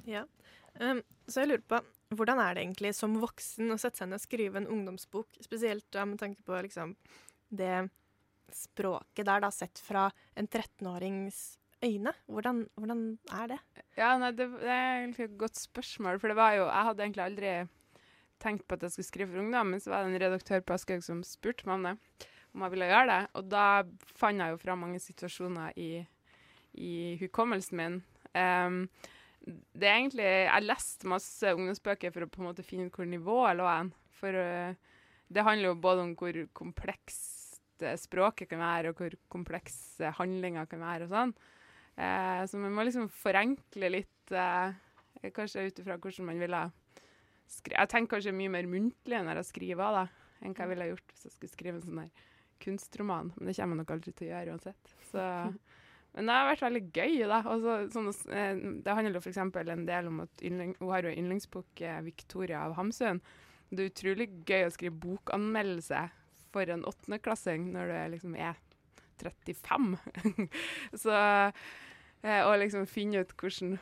Ja. 0.08 0.24
Um, 0.80 1.02
så 1.28 1.44
jeg 1.44 1.52
lurer 1.52 1.64
på, 1.68 1.78
hvordan 2.16 2.40
er 2.42 2.56
det 2.56 2.64
egentlig 2.64 2.94
som 2.98 3.18
voksen 3.22 3.74
å 3.74 3.78
sette 3.78 4.02
seg 4.02 4.10
ned 4.10 4.18
og 4.18 4.24
skrive 4.24 4.62
en 4.62 4.70
ungdomsbok, 4.72 5.36
spesielt 5.44 5.86
da 5.94 6.06
med 6.08 6.18
tanke 6.22 6.42
på 6.48 6.58
liksom 6.66 6.96
det 7.52 7.90
språket 8.56 9.28
der, 9.28 9.44
da, 9.44 9.52
sett 9.54 9.82
fra 9.84 10.08
en 10.40 10.48
13-årings 10.48 11.42
øyne? 11.86 12.16
Hvordan, 12.32 12.66
hvordan 12.80 13.06
er 13.42 13.54
det? 13.54 13.60
Ja, 14.00 14.16
nei, 14.20 14.32
det, 14.36 14.48
det 14.64 14.72
er 14.72 15.04
egentlig 15.04 15.30
et 15.30 15.38
godt 15.44 15.60
spørsmål. 15.60 16.20
For 16.24 16.32
det 16.32 16.40
var 16.40 16.58
jo 16.58 16.66
Jeg 16.66 16.90
hadde 16.90 17.06
egentlig 17.06 17.26
aldri 17.28 17.54
tenkt 18.42 18.68
på 18.68 18.78
at 18.78 18.88
jeg 18.88 18.96
skulle 18.96 19.12
skrive 19.12 19.34
for 19.36 19.44
ungdom, 19.44 19.74
men 19.76 19.84
så 19.84 19.94
var 19.94 20.04
det 20.04 20.16
en 20.16 20.24
redaktør 20.24 20.64
på 20.66 20.76
Aschehoug 20.76 21.06
som 21.06 21.22
spurte 21.28 21.68
meg 21.70 21.78
om 21.78 21.90
det, 21.92 22.28
om 22.56 22.66
jeg 22.66 22.74
ville 22.74 22.90
gjøre 22.90 23.10
det. 23.10 23.22
Og 23.40 23.50
da 23.52 23.66
fant 24.20 24.44
jeg 24.44 24.54
jo 24.54 24.62
fra 24.62 24.78
mange 24.80 25.02
situasjoner 25.02 25.76
i, 25.80 25.90
i 26.80 26.94
hukommelsen 27.22 27.80
min. 27.80 28.00
Um, 28.36 28.84
det 29.42 29.88
er 29.90 29.98
egentlig 29.98 30.24
Jeg 30.24 30.64
leste 30.64 31.10
masse 31.10 31.54
ungdomsbøker 31.56 32.14
for 32.14 32.24
å 32.24 32.30
på 32.30 32.42
en 32.42 32.48
måte 32.52 32.66
finne 32.66 32.88
ut 32.88 32.98
hvor 32.98 33.10
nivået 33.10 33.58
lå 33.58 33.68
hen. 33.70 33.94
For 34.20 34.36
uh, 34.38 34.76
det 35.32 35.48
handler 35.48 35.72
jo 35.72 35.80
både 35.82 36.06
om 36.06 36.14
hvor 36.20 36.38
komplekst 36.58 37.84
eh, 37.86 37.96
språket 37.98 38.50
kan 38.52 38.60
være, 38.60 38.92
og 38.92 39.00
hvor 39.00 39.16
komplekse 39.32 40.12
handlinger 40.18 40.68
kan 40.70 40.84
være 40.84 41.08
og 41.08 41.14
sånn. 41.16 41.36
Uh, 41.96 42.44
så 42.48 42.60
man 42.60 42.76
må 42.76 42.84
liksom 42.84 43.08
forenkle 43.12 43.92
litt, 43.94 44.34
uh, 44.36 44.76
kanskje 45.32 45.70
ut 45.70 45.80
ifra 45.80 45.96
hvordan 45.96 46.28
man 46.28 46.42
ville 46.44 46.66
skrive. 47.48 47.78
Jeg 47.80 47.92
tenker 47.94 48.18
kanskje 48.18 48.36
mye 48.36 48.52
mer 48.52 48.68
muntlig 48.68 49.24
når 49.24 49.40
jeg 49.40 49.50
skriver, 49.54 50.02
da, 50.02 50.36
enn 50.44 50.56
hva 50.58 50.66
jeg 50.66 50.74
ville 50.74 50.92
gjort 50.92 51.14
hvis 51.14 51.26
jeg 51.28 51.36
skulle 51.38 51.56
skrive 51.56 51.80
en 51.80 51.88
sånn 51.88 52.04
der 52.04 52.28
kunstroman. 52.62 53.34
Men 53.36 53.50
det 53.50 53.56
kommer 53.58 53.76
jeg 53.76 53.82
nok 53.82 53.94
aldri 53.96 54.14
til 54.16 54.28
å 54.28 54.32
gjøre 54.32 54.56
uansett. 54.56 54.96
Så, 55.12 55.28
men 56.16 56.28
det 56.28 56.38
har 56.38 56.50
vært 56.50 56.66
veldig 56.66 56.84
gøy, 56.92 57.14
da. 57.32 57.40
Også, 57.54 57.78
sånn, 57.94 58.10
eh, 58.36 58.64
det 58.86 58.98
handler 58.98 59.20
jo 59.20 59.24
f.eks. 59.24 59.40
en 59.42 59.86
del 59.88 60.10
om 60.12 60.24
at 60.26 60.44
yndling, 60.48 60.74
hun 60.80 60.92
har 60.94 61.06
jo 61.06 61.14
en 61.14 61.22
yndlingsbok, 61.24 61.72
eh, 61.82 62.02
'Victoria 62.06 62.66
av 62.66 62.76
Hamsun'. 62.80 63.22
Det 63.72 63.86
er 63.86 63.94
utrolig 63.94 64.28
gøy 64.44 64.66
å 64.68 64.74
skrive 64.74 65.00
bokanmeldelse 65.00 66.02
for 66.52 66.68
en 66.68 66.84
åttendeklassing 66.84 67.70
når 67.72 67.88
du 67.88 67.96
liksom 68.18 68.36
er 68.36 68.60
35. 69.22 69.96
så 71.04 71.16
eh, 71.16 72.42
Å 72.44 72.52
liksom 72.60 72.90
finne 72.90 73.24
ut 73.24 73.34
hvordan 73.38 73.78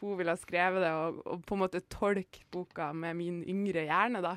hun 0.00 0.18
ville 0.18 0.32
ha 0.32 0.40
skrevet 0.40 0.84
det, 0.84 0.92
og, 0.92 1.20
og 1.24 1.44
på 1.46 1.56
en 1.56 1.62
måte 1.64 1.84
tolke 1.92 2.44
boka 2.52 2.90
med 2.96 3.16
min 3.18 3.40
yngre 3.48 3.86
hjerne, 3.88 4.22
da. 4.24 4.36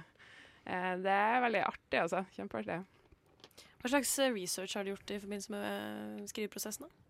Eh, 0.65 0.93
det 1.03 1.15
er 1.15 1.43
veldig 1.45 1.63
artig, 1.67 2.01
altså. 2.03 2.23
Kjempeartig. 2.35 2.79
Hva 3.79 3.93
slags 3.93 4.11
eh, 4.19 4.33
research 4.35 4.75
har 4.75 4.85
du 4.85 4.93
gjort 4.93 5.13
i 5.13 5.19
forbindelse 5.21 5.53
med 5.53 5.67
eh, 5.69 6.25
skriveprosessen? 6.31 6.87
da? 6.87 7.09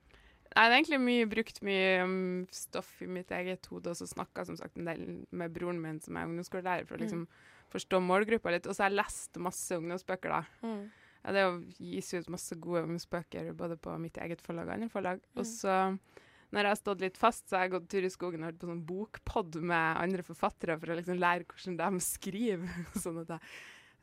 Nei, 0.49 0.63
det 0.65 0.69
er 0.69 0.75
egentlig 0.79 0.99
mye, 1.03 1.25
brukt 1.29 1.59
mye 1.65 1.89
um, 2.01 2.13
stoff 2.53 2.89
i 3.05 3.07
mitt 3.09 3.29
eget 3.37 3.67
hode, 3.69 3.91
og 3.91 3.97
så 3.99 4.07
snakka 4.09 4.47
som 4.47 4.57
sagt 4.57 4.79
en 4.79 4.87
del 4.89 5.03
med 5.29 5.53
broren 5.53 5.81
min, 5.81 5.99
som 6.01 6.17
er 6.17 6.25
ungdomsskolelærer, 6.25 6.87
for 6.89 6.97
å 6.97 7.03
liksom 7.03 7.27
forstå 7.69 7.99
målgruppa 8.01 8.55
litt. 8.55 8.65
Og 8.65 8.73
så 8.73 8.85
har 8.85 8.89
jeg 8.89 8.97
lest 8.97 9.37
masse 9.45 9.77
ungdomsbøker, 9.77 10.33
da. 10.33 10.71
Ja, 11.19 11.35
det 11.35 11.45
gis 11.77 12.09
ut 12.15 12.31
masse 12.33 12.57
gode 12.57 12.81
ungdomsbøker 12.87 13.51
både 13.57 13.77
på 13.77 13.93
mitt 14.01 14.17
eget 14.23 14.41
forlag 14.41 14.71
og 14.71 14.75
andre 14.77 14.89
forlag. 14.89 15.21
Og 15.37 15.45
så, 15.45 15.75
når 16.49 16.65
jeg 16.65 16.73
har 16.73 16.81
stått 16.81 17.03
litt 17.05 17.19
fast, 17.21 17.45
så 17.45 17.59
har 17.59 17.67
jeg 17.67 17.75
gått 17.75 17.89
tur 17.93 18.07
i 18.07 18.13
skogen 18.13 18.41
og 18.41 18.49
hørt 18.49 18.61
på 18.61 18.71
sånn 18.71 18.85
bokpod 18.89 19.59
med 19.61 20.01
andre 20.01 20.25
forfattere 20.25 20.79
for 20.81 20.89
å 20.89 20.97
liksom 20.97 21.19
lære 21.21 21.45
hvordan 21.51 21.77
de 21.83 22.05
skriver. 22.07 22.79
sånn 23.03 23.21
at 23.21 23.35
jeg 23.35 23.43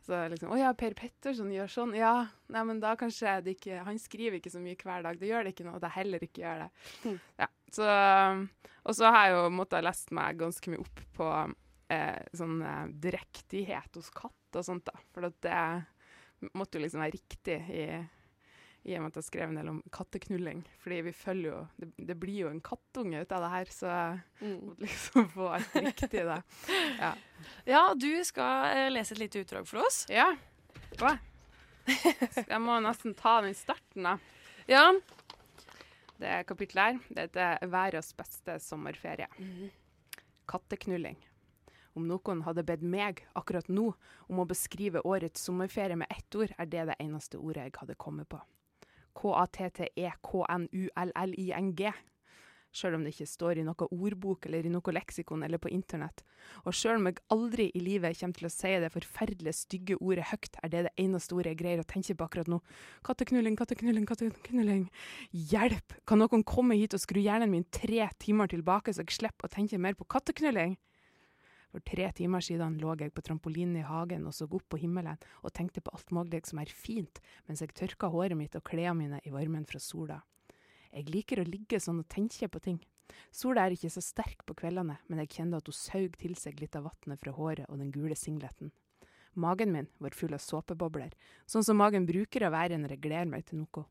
Så 0.07 0.19
liksom 0.31 0.53
Å 0.55 0.59
ja, 0.61 0.71
Per 0.79 0.95
Petterson 0.95 1.51
gjør 1.51 1.71
sånn. 1.73 1.95
Ja, 1.99 2.29
nei, 2.53 2.63
men 2.69 2.79
da 2.83 2.93
kanskje 2.99 3.41
det 3.43 3.57
ikke 3.57 3.83
Han 3.89 3.99
skriver 3.99 4.39
ikke 4.39 4.53
så 4.55 4.63
mye 4.63 4.79
hver 4.79 5.03
dag. 5.03 5.19
Det 5.19 5.31
gjør 5.31 5.47
det 5.47 5.55
ikke 5.55 5.67
noe 5.67 5.81
at 5.81 5.89
jeg 5.89 5.97
heller 5.97 6.27
ikke 6.27 6.45
gjør 6.45 6.65
det. 6.65 6.69
Mm. 7.03 7.17
Ja, 7.43 7.49
så 7.75 7.89
Og 8.87 8.99
så 8.99 9.11
har 9.11 9.27
jeg 9.27 9.37
jo 9.37 9.55
måttet 9.59 9.87
lest 9.87 10.13
meg 10.15 10.39
ganske 10.39 10.71
mye 10.73 10.85
opp 10.85 11.03
på 11.17 11.31
eh, 11.91 12.21
sånn 12.39 12.61
eh, 12.63 12.85
drektighet 13.07 13.99
hos 13.99 14.13
katt 14.15 14.61
og 14.61 14.67
sånt, 14.67 14.87
da. 14.87 15.03
For 15.15 15.27
at 15.27 15.41
det 15.43 16.53
måtte 16.55 16.79
jo 16.79 16.85
liksom 16.85 17.03
være 17.03 17.17
riktig 17.17 17.59
i 17.73 17.87
i 18.87 18.95
og 18.95 19.03
med 19.03 19.11
at 19.11 19.19
jeg 19.19 19.27
skrev 19.27 19.51
en 19.51 19.59
del 19.59 19.71
om 19.73 19.79
katteknulling. 19.95 20.63
Fordi 20.83 21.01
vi 21.09 21.13
følger 21.17 21.49
jo 21.51 21.61
Det, 21.81 21.89
det 22.09 22.17
blir 22.23 22.39
jo 22.45 22.51
en 22.53 22.63
kattunge 22.63 23.23
ut 23.23 23.33
av 23.35 23.43
det 23.43 23.53
her, 23.53 23.73
så 23.75 23.91
jeg 23.91 24.53
måtte 24.63 24.87
liksom 24.87 25.29
få 25.37 25.49
alt 25.59 25.79
riktig 25.89 26.23
da. 26.29 26.41
Ja. 27.01 27.13
Ja, 27.67 27.83
du 27.99 28.11
skal 28.25 28.71
eh, 28.77 28.91
lese 28.95 29.17
et 29.17 29.25
lite 29.25 29.43
utdrag 29.43 29.67
for 29.69 29.83
oss. 29.83 30.05
Ja. 30.13 30.31
Hva? 31.01 31.17
Jeg 31.87 32.63
må 32.63 32.79
nesten 32.83 33.15
ta 33.19 33.41
den 33.43 33.53
i 33.55 33.59
starten, 33.59 34.07
da. 34.07 34.17
Ja. 34.71 34.89
Det 36.17 36.47
kapittelet 36.49 36.97
her, 36.97 37.01
det 37.11 37.29
heter 37.29 37.67
'Verdens 37.69 38.15
beste 38.17 38.57
sommerferie'. 38.63 39.29
Katteknulling. 40.49 41.19
Om 41.97 42.07
noen 42.09 42.43
hadde 42.45 42.65
bedt 42.67 42.83
meg 42.85 43.23
akkurat 43.35 43.69
nå 43.69 43.91
om 44.29 44.41
å 44.41 44.49
beskrive 44.49 45.01
årets 45.05 45.43
sommerferie 45.47 45.97
med 45.97 46.11
ett 46.11 46.35
ord, 46.35 46.53
er 46.59 46.67
det 46.67 46.87
det 46.91 46.97
eneste 47.01 47.39
ordet 47.39 47.69
jeg 47.69 47.81
hadde 47.81 47.99
kommet 47.99 48.29
på. 48.29 48.41
K-a-t-t-e-k-n-u-l-l-i-n-g. 49.17 51.83
Sjøl 52.77 52.99
om 52.99 53.05
det 53.07 53.15
ikke 53.15 53.31
står 53.31 53.61
i 53.61 53.65
noe 53.65 53.87
ordbok 53.89 54.47
eller 54.49 54.67
i 54.69 54.73
noe 54.73 54.93
leksikon 54.93 55.45
eller 55.47 55.61
på 55.63 55.71
internett. 55.73 56.19
Og 56.69 56.77
sjøl 56.77 56.99
om 56.99 57.07
jeg 57.09 57.23
aldri 57.33 57.67
i 57.73 57.81
livet 57.81 58.19
kommer 58.21 58.37
til 58.37 58.49
å 58.49 58.53
si 58.53 58.73
det 58.83 58.91
forferdelig 58.93 59.55
stygge 59.57 59.97
ordet 59.97 60.27
høyt, 60.29 60.59
er 60.61 60.73
det 60.73 60.83
det 60.89 60.95
eneste 61.07 61.35
ordet 61.39 61.55
jeg 61.55 61.61
greier 61.63 61.81
å 61.81 61.89
tenke 61.89 62.17
på 62.19 62.27
akkurat 62.27 62.51
nå. 62.53 62.59
Katteknulling, 63.07 63.57
katteknulling, 63.57 64.07
katteknulling. 64.11 64.85
Hjelp! 65.33 65.97
Kan 66.05 66.21
noen 66.21 66.45
komme 66.45 66.77
hit 66.77 66.97
og 66.97 67.01
skru 67.01 67.23
hjernen 67.23 67.55
min 67.55 67.65
tre 67.73 68.11
timer 68.21 68.53
tilbake, 68.53 68.93
så 68.93 69.07
jeg 69.07 69.17
slipper 69.23 69.49
å 69.49 69.55
tenke 69.57 69.81
mer 69.81 69.97
på 69.97 70.09
katteknulling? 70.13 70.77
For 71.77 71.85
tre 71.85 72.07
timer 72.17 72.41
siden 72.41 72.79
lå 72.81 72.95
jeg 72.97 73.13
på 73.13 73.21
trampolinen 73.21 73.75
i 73.77 73.85
hagen 73.85 74.23
og 74.25 74.33
så 74.33 74.47
opp 74.49 74.65
på 74.73 74.79
himmelen 74.81 75.19
og 75.43 75.53
tenkte 75.53 75.83
på 75.85 75.93
alt 75.93 76.09
mulig 76.17 76.39
som 76.49 76.63
er 76.63 76.73
fint, 76.73 77.21
mens 77.45 77.61
jeg 77.61 77.75
tørka 77.77 78.09
håret 78.09 78.33
mitt 78.39 78.57
og 78.57 78.65
klærne 78.65 78.97
mine 78.97 79.19
i 79.29 79.33
varmen 79.35 79.67
fra 79.69 79.77
sola. 79.77 80.23
Jeg 80.89 81.11
liker 81.13 81.43
å 81.43 81.45
ligge 81.45 81.77
sånn 81.77 82.01
og 82.01 82.09
tenke 82.09 82.49
på 82.49 82.63
ting. 82.65 82.79
Sola 83.29 83.67
er 83.67 83.77
ikke 83.77 83.93
så 83.93 84.01
sterk 84.01 84.47
på 84.49 84.57
kveldene, 84.57 84.97
men 85.05 85.21
jeg 85.21 85.35
kjente 85.35 85.61
at 85.61 85.69
hun 85.69 85.77
saug 85.77 86.17
til 86.17 86.33
seg 86.41 86.65
litt 86.65 86.81
av 86.81 86.89
vannet 86.89 87.21
fra 87.21 87.37
håret 87.37 87.69
og 87.69 87.77
den 87.83 87.93
gule 87.93 88.17
singleten. 88.17 88.73
Magen 89.37 89.77
min 89.77 89.93
var 90.01 90.17
full 90.17 90.33
av 90.33 90.41
såpebobler, 90.41 91.13
sånn 91.45 91.67
som 91.67 91.77
magen 91.77 92.09
bruker 92.09 92.49
å 92.49 92.55
være 92.57 92.81
når 92.81 92.97
jeg 92.97 93.05
gleder 93.05 93.29
meg 93.37 93.45
til 93.45 93.67
noe. 93.67 93.85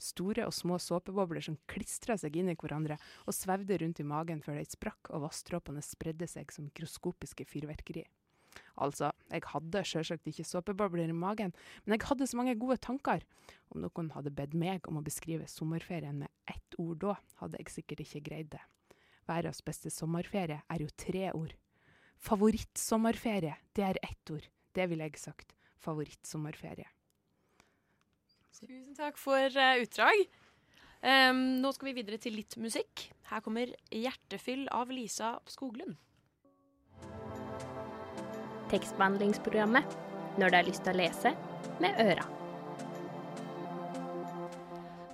Store 0.00 0.46
og 0.48 0.54
små 0.54 0.78
såpebobler 0.82 1.44
som 1.44 1.58
klistra 1.70 2.16
seg 2.20 2.36
inn 2.36 2.50
i 2.52 2.56
hverandre 2.58 2.98
og 3.24 3.36
svevde 3.36 3.78
rundt 3.80 4.02
i 4.02 4.08
magen 4.08 4.42
før 4.44 4.58
de 4.60 4.66
sprakk 4.68 5.12
og 5.14 5.26
vanndråpene 5.28 5.84
spredde 5.84 6.28
seg 6.30 6.52
som 6.52 6.66
mikroskopiske 6.68 7.46
fyrverkeri. 7.48 8.04
Altså, 8.78 9.10
jeg 9.30 9.42
hadde 9.50 9.82
sjølsagt 9.86 10.28
ikke 10.30 10.46
såpebobler 10.46 11.10
i 11.10 11.16
magen, 11.16 11.54
men 11.84 11.96
jeg 11.96 12.06
hadde 12.08 12.28
så 12.30 12.38
mange 12.38 12.54
gode 12.58 12.78
tanker. 12.82 13.24
Om 13.70 13.82
noen 13.82 14.12
hadde 14.14 14.34
bedt 14.34 14.54
meg 14.58 14.86
om 14.90 15.00
å 15.00 15.04
beskrive 15.06 15.48
sommerferien 15.50 16.22
med 16.22 16.30
ett 16.50 16.78
ord 16.78 17.00
da, 17.02 17.18
hadde 17.42 17.60
jeg 17.62 17.74
sikkert 17.74 18.04
ikke 18.06 18.24
greid 18.30 18.52
det. 18.54 18.62
Verdens 19.26 19.62
beste 19.64 19.90
sommerferie 19.90 20.60
er 20.68 20.82
jo 20.84 20.90
tre 21.00 21.30
ord. 21.32 21.54
Favorittsommerferie, 22.24 23.56
det 23.76 23.86
er 23.86 24.02
ett 24.04 24.34
ord. 24.34 24.46
Det 24.74 24.88
ville 24.90 25.06
jeg 25.08 25.22
sagt. 25.22 25.54
Favorittsommerferie. 25.82 26.88
Tusen 28.54 28.94
takk 28.94 29.16
for 29.18 29.50
uh, 29.58 29.80
utdrag. 29.82 30.20
Um, 31.02 31.58
nå 31.58 31.72
skal 31.74 31.88
vi 31.88 31.96
videre 31.96 32.20
til 32.22 32.36
litt 32.38 32.54
musikk. 32.62 33.08
Her 33.26 33.42
kommer 33.42 33.72
'Hjertefyll' 33.90 34.68
av 34.70 34.92
Lisa 34.94 35.34
Skoglund. 35.50 35.96
Tekstbehandlingsprogrammet 38.70 39.98
når 40.38 40.48
du 40.48 40.56
har 40.56 40.68
lyst 40.68 40.86
til 40.86 40.94
å 40.94 41.00
lese 41.02 41.34
med 41.82 41.98
øra. 41.98 42.28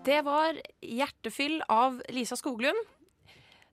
Det 0.05 0.21
var 0.29 0.61
'Hjertefyll' 0.85 1.65
av 1.73 2.03
Lisa 2.13 2.37
Skoglund. 2.37 2.77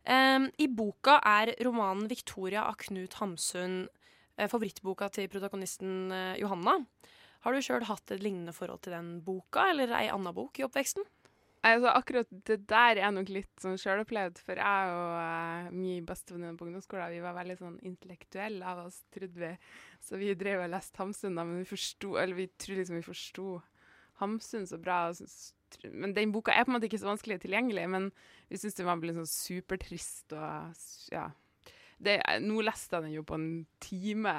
Um, 0.08 0.47
I 0.56 0.71
boka 0.71 1.19
er 1.27 1.58
romanen 1.67 2.08
'Victoria' 2.08 2.63
av 2.63 2.80
Knut 2.80 3.19
Hamsun 3.19 3.89
eh, 4.38 4.47
favorittboka 4.47 5.12
til 5.12 5.27
protagonisten 5.27 6.12
eh, 6.12 6.39
Johanna. 6.39 6.80
Har 7.45 7.54
du 7.54 7.63
sjøl 7.63 7.86
hatt 7.88 8.12
et 8.13 8.23
lignende 8.23 8.56
forhold 8.56 8.82
til 8.86 8.95
den 8.97 9.17
boka, 9.26 9.69
eller 9.71 9.93
ei 9.97 10.08
anna 10.13 10.34
bok 10.36 10.60
i 10.60 10.65
oppveksten? 10.67 11.06
Altså, 11.65 11.89
akkurat 11.89 12.30
det 12.47 12.60
der 12.69 13.00
er 13.02 13.12
nok 13.12 13.32
litt 13.34 13.62
sånn 13.62 13.80
sjølopplevd, 13.82 14.39
for 14.45 14.60
jeg 14.62 14.91
og 14.93 15.15
uh, 15.17 15.69
min 15.73 16.06
bestevenninne 16.08 16.58
på 16.60 16.67
ungdomsskolen 16.67 17.12
vi 17.12 17.23
var 17.23 17.36
veldig 17.36 17.58
sånn 17.60 17.80
intellektuelle 17.88 18.67
av 18.67 18.84
oss, 18.86 19.02
trodde 19.13 19.41
vi. 19.41 19.50
Så 20.04 20.19
vi 20.21 20.36
drev 20.38 20.63
og 20.63 20.71
leste 20.71 21.02
Hamsun, 21.02 21.36
da, 21.36 21.45
men 21.47 21.63
vi 21.63 21.71
forsto 21.71 22.13
Eller 22.21 22.38
vi 22.38 22.47
trodde 22.54 22.84
liksom 22.84 23.00
vi 23.00 23.08
forsto 23.08 23.47
Hamsun 24.21 24.69
så 24.69 24.80
bra. 24.82 25.02
Men 25.91 26.13
den 26.15 26.32
boka 26.36 26.54
er 26.54 26.65
på 26.65 26.71
en 26.71 26.78
måte 26.78 26.88
ikke 26.89 27.02
så 27.02 27.10
vanskelig 27.10 27.41
tilgjengelig, 27.43 27.89
men 27.91 28.12
vi 28.47 28.62
syntes 28.62 28.80
den 28.80 28.88
var 28.88 29.02
litt 29.04 29.19
sånn 29.19 29.30
supertrist 29.34 30.38
og 30.38 30.88
ja. 31.13 31.28
Det, 31.97 32.19
nå 32.43 32.62
leste 32.62 32.93
jeg 32.93 33.07
den 33.07 33.15
jo 33.15 33.23
på 33.25 33.38
en 33.39 33.49
time, 33.81 34.33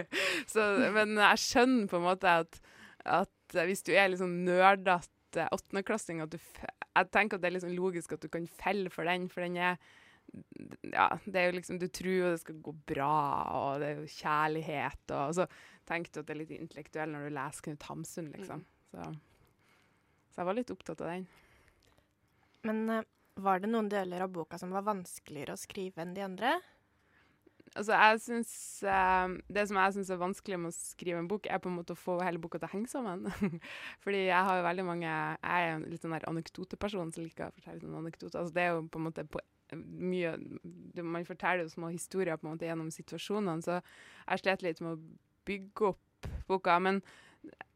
så, 0.52 0.66
men 0.94 1.16
jeg 1.18 1.42
skjønner 1.42 1.90
på 1.90 1.98
en 1.98 2.06
måte 2.06 2.34
at, 2.44 2.60
at 3.02 3.56
hvis 3.66 3.82
du 3.86 3.90
er 3.96 4.12
litt 4.12 4.22
sånn 4.22 4.44
nerdete 4.46 5.48
åttendeklassing, 5.50 6.22
at 6.22 6.30
du 6.30 6.38
Jeg 6.38 7.10
tenker 7.10 7.36
at 7.36 7.42
det 7.42 7.50
er 7.50 7.64
sånn 7.64 7.74
logisk 7.74 8.14
at 8.14 8.22
du 8.22 8.28
kan 8.30 8.46
felle 8.46 8.92
for 8.94 9.10
den, 9.10 9.26
for 9.32 9.42
den 9.42 9.58
er 9.58 9.80
Ja, 10.92 11.08
det 11.26 11.40
er 11.40 11.48
jo 11.48 11.56
liksom 11.56 11.80
Du 11.82 11.88
tror 11.90 12.14
jo 12.14 12.30
det 12.30 12.42
skal 12.44 12.60
gå 12.62 12.74
bra, 12.94 13.16
og 13.58 13.82
det 13.82 13.88
er 13.88 13.98
jo 13.98 14.12
kjærlighet, 14.14 15.02
og, 15.10 15.32
og 15.32 15.34
så 15.40 15.48
tenker 15.90 16.14
du 16.14 16.20
at 16.22 16.28
det 16.28 16.36
er 16.36 16.42
litt 16.44 16.54
intellektuell 16.54 17.10
når 17.10 17.26
du 17.26 17.34
leser 17.34 17.66
Knut 17.66 17.88
Hamsun, 17.90 18.30
liksom. 18.36 18.62
Så, 18.94 19.08
så 20.30 20.40
jeg 20.40 20.48
var 20.48 20.56
litt 20.56 20.70
opptatt 20.72 21.02
av 21.02 21.10
den. 21.10 21.26
Men 22.64 22.80
eh, 22.90 23.04
var 23.44 23.60
det 23.60 23.68
noen 23.72 23.90
deler 23.90 24.24
av 24.24 24.32
boka 24.32 24.58
som 24.60 24.72
var 24.74 24.86
vanskeligere 24.86 25.56
å 25.56 25.60
skrive 25.60 26.04
enn 26.04 26.14
de 26.16 26.24
andre? 26.24 26.54
Altså, 27.74 27.92
jeg 27.92 28.20
synes, 28.20 28.82
eh, 28.82 29.28
Det 29.54 29.64
som 29.68 29.76
jeg 29.76 29.94
syns 29.94 30.10
er 30.10 30.20
vanskelig 30.20 30.58
med 30.60 30.70
å 30.70 30.76
skrive 30.76 31.18
en 31.18 31.28
bok, 31.28 31.46
er 31.50 31.58
på 31.58 31.70
en 31.70 31.78
måte 31.78 31.96
å 31.96 31.98
få 31.98 32.20
hele 32.22 32.38
boka 32.38 32.60
til 32.60 32.68
å 32.68 32.74
henge 32.74 32.90
sammen. 32.92 33.26
Fordi 34.04 34.26
jeg 34.26 34.44
har 34.48 34.60
jo 34.60 34.68
veldig 34.68 34.84
mange 34.86 35.08
Jeg 35.08 35.38
er 35.42 35.74
en 35.74 35.88
litt 35.90 36.04
sånn 36.04 36.14
anekdoteperson 36.14 37.12
som 37.14 37.24
liker 37.24 37.48
å 37.48 37.56
fortelle 37.56 37.82
sånne 37.82 38.04
anekdoter. 38.04 38.38
Altså, 38.38 38.54
det 38.54 38.62
er 38.62 38.72
jo 38.76 38.86
på 38.86 39.00
en 39.00 39.08
måte 39.08 39.26
på, 39.26 39.42
mye 39.74 40.36
Man 41.02 41.26
forteller 41.26 41.64
jo 41.64 41.74
små 41.74 41.90
historier 41.90 42.38
på 42.38 42.46
en 42.46 42.54
måte 42.54 42.68
gjennom 42.68 42.92
situasjonene, 42.94 43.64
så 43.64 43.80
jeg 43.80 44.44
slet 44.44 44.66
litt 44.66 44.82
med 44.84 44.94
å 44.94 45.02
bygge 45.48 45.92
opp 45.92 46.28
boka. 46.48 46.78
Men 46.78 47.02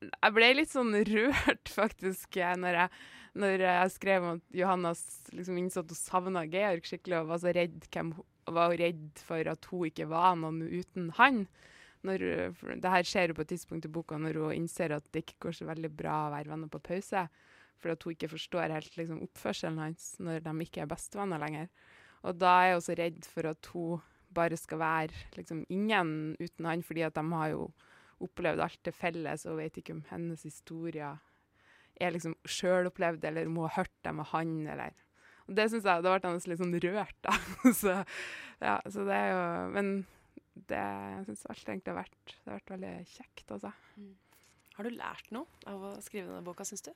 jeg 0.00 0.34
ble 0.34 0.50
litt 0.56 0.72
sånn 0.72 0.94
rørt, 1.08 1.72
faktisk, 1.80 2.38
når 2.62 2.82
jeg, 2.82 3.02
når 3.38 3.64
jeg 3.66 3.94
skrev 3.94 4.26
om 4.26 4.38
at 4.38 4.58
Johannas 4.60 5.04
liksom 5.34 5.58
innså 5.60 5.84
at 5.84 5.94
hun 5.94 6.00
savna 6.00 6.44
Georg 6.50 6.86
skikkelig, 6.88 7.22
og 7.22 7.32
var 7.32 7.42
så 7.42 7.54
redd 7.56 7.88
hvem 7.92 8.14
var 8.54 8.72
redd 8.80 9.20
for 9.20 9.50
at 9.50 9.68
hun 9.70 9.90
ikke 9.90 10.08
var 10.10 10.38
noen 10.40 10.62
uten 10.64 11.12
han. 11.18 11.44
Når, 12.06 12.22
det 12.78 12.92
her 12.92 13.06
skjer 13.06 13.32
jo 13.32 13.38
på 13.38 13.44
et 13.44 13.52
tidspunkt 13.52 13.88
i 13.88 13.92
boka 13.92 14.16
når 14.20 14.38
hun 14.38 14.54
innser 14.54 14.94
at 14.94 15.06
det 15.12 15.24
ikke 15.24 15.48
går 15.48 15.56
så 15.58 15.66
veldig 15.68 15.90
bra 15.98 16.18
å 16.26 16.34
være 16.36 16.52
venner 16.52 16.70
på 16.70 16.80
pause, 16.90 17.24
for 17.78 17.94
at 17.94 18.04
hun 18.06 18.14
ikke 18.14 18.30
forstår 18.32 18.74
helt 18.74 18.94
liksom, 18.98 19.22
oppførselen 19.26 19.80
hans 19.82 20.12
når 20.22 20.46
de 20.46 20.54
ikke 20.64 20.84
er 20.84 20.90
bestevenner 20.90 21.42
lenger. 21.42 21.68
Og 22.26 22.38
da 22.38 22.54
er 22.64 22.76
hun 22.76 22.86
så 22.86 22.96
redd 22.98 23.26
for 23.28 23.50
at 23.50 23.70
hun 23.74 24.06
bare 24.34 24.58
skal 24.60 24.80
være 24.82 25.26
liksom, 25.36 25.64
ingen 25.72 26.36
uten 26.38 26.68
han, 26.68 26.82
fordi 26.86 27.04
at 27.06 27.16
de 27.18 27.24
har 27.32 27.52
jo 27.54 27.68
opplevd 28.24 28.62
alt 28.64 28.80
til 28.84 28.94
felles 28.96 29.46
og 29.48 29.60
vet 29.60 29.80
ikke 29.80 29.96
om 29.96 30.04
hennes 30.10 30.42
historier 30.46 31.18
er 31.98 32.14
liksom 32.14 32.36
sjølopplevd, 32.46 33.24
eller 33.26 33.48
hun 33.48 33.58
har 33.64 33.80
hørt 33.80 33.94
dem 34.06 34.22
av 34.22 34.30
han, 34.32 34.54
eller 34.70 34.94
og 35.48 35.56
det 35.56 35.64
syns 35.72 35.86
jeg 35.88 36.04
ble 36.04 36.12
jeg 36.12 36.36
nesten 36.36 36.52
litt 36.52 36.60
sånn 36.60 36.78
rørt, 36.84 37.18
da. 37.24 37.34
så, 37.80 37.94
ja, 38.60 38.76
så 38.84 39.04
det 39.08 39.16
er 39.16 39.30
jo 39.32 39.44
Men 39.72 39.92
det 40.68 40.84
syns 41.24 41.46
alt 41.48 41.70
egentlig 41.70 41.94
har 41.94 42.00
vært 42.02 42.34
Det 42.34 42.50
har 42.50 42.58
vært 42.58 42.72
veldig 42.74 42.94
kjekt, 43.14 43.52
altså. 43.56 43.72
Har 44.76 44.86
du 44.86 44.94
lært 44.94 45.30
noe 45.34 45.48
av 45.66 45.86
å 45.88 45.92
skrive 46.04 46.28
denne 46.28 46.44
boka, 46.46 46.66
syns 46.68 46.84
du? 46.86 46.92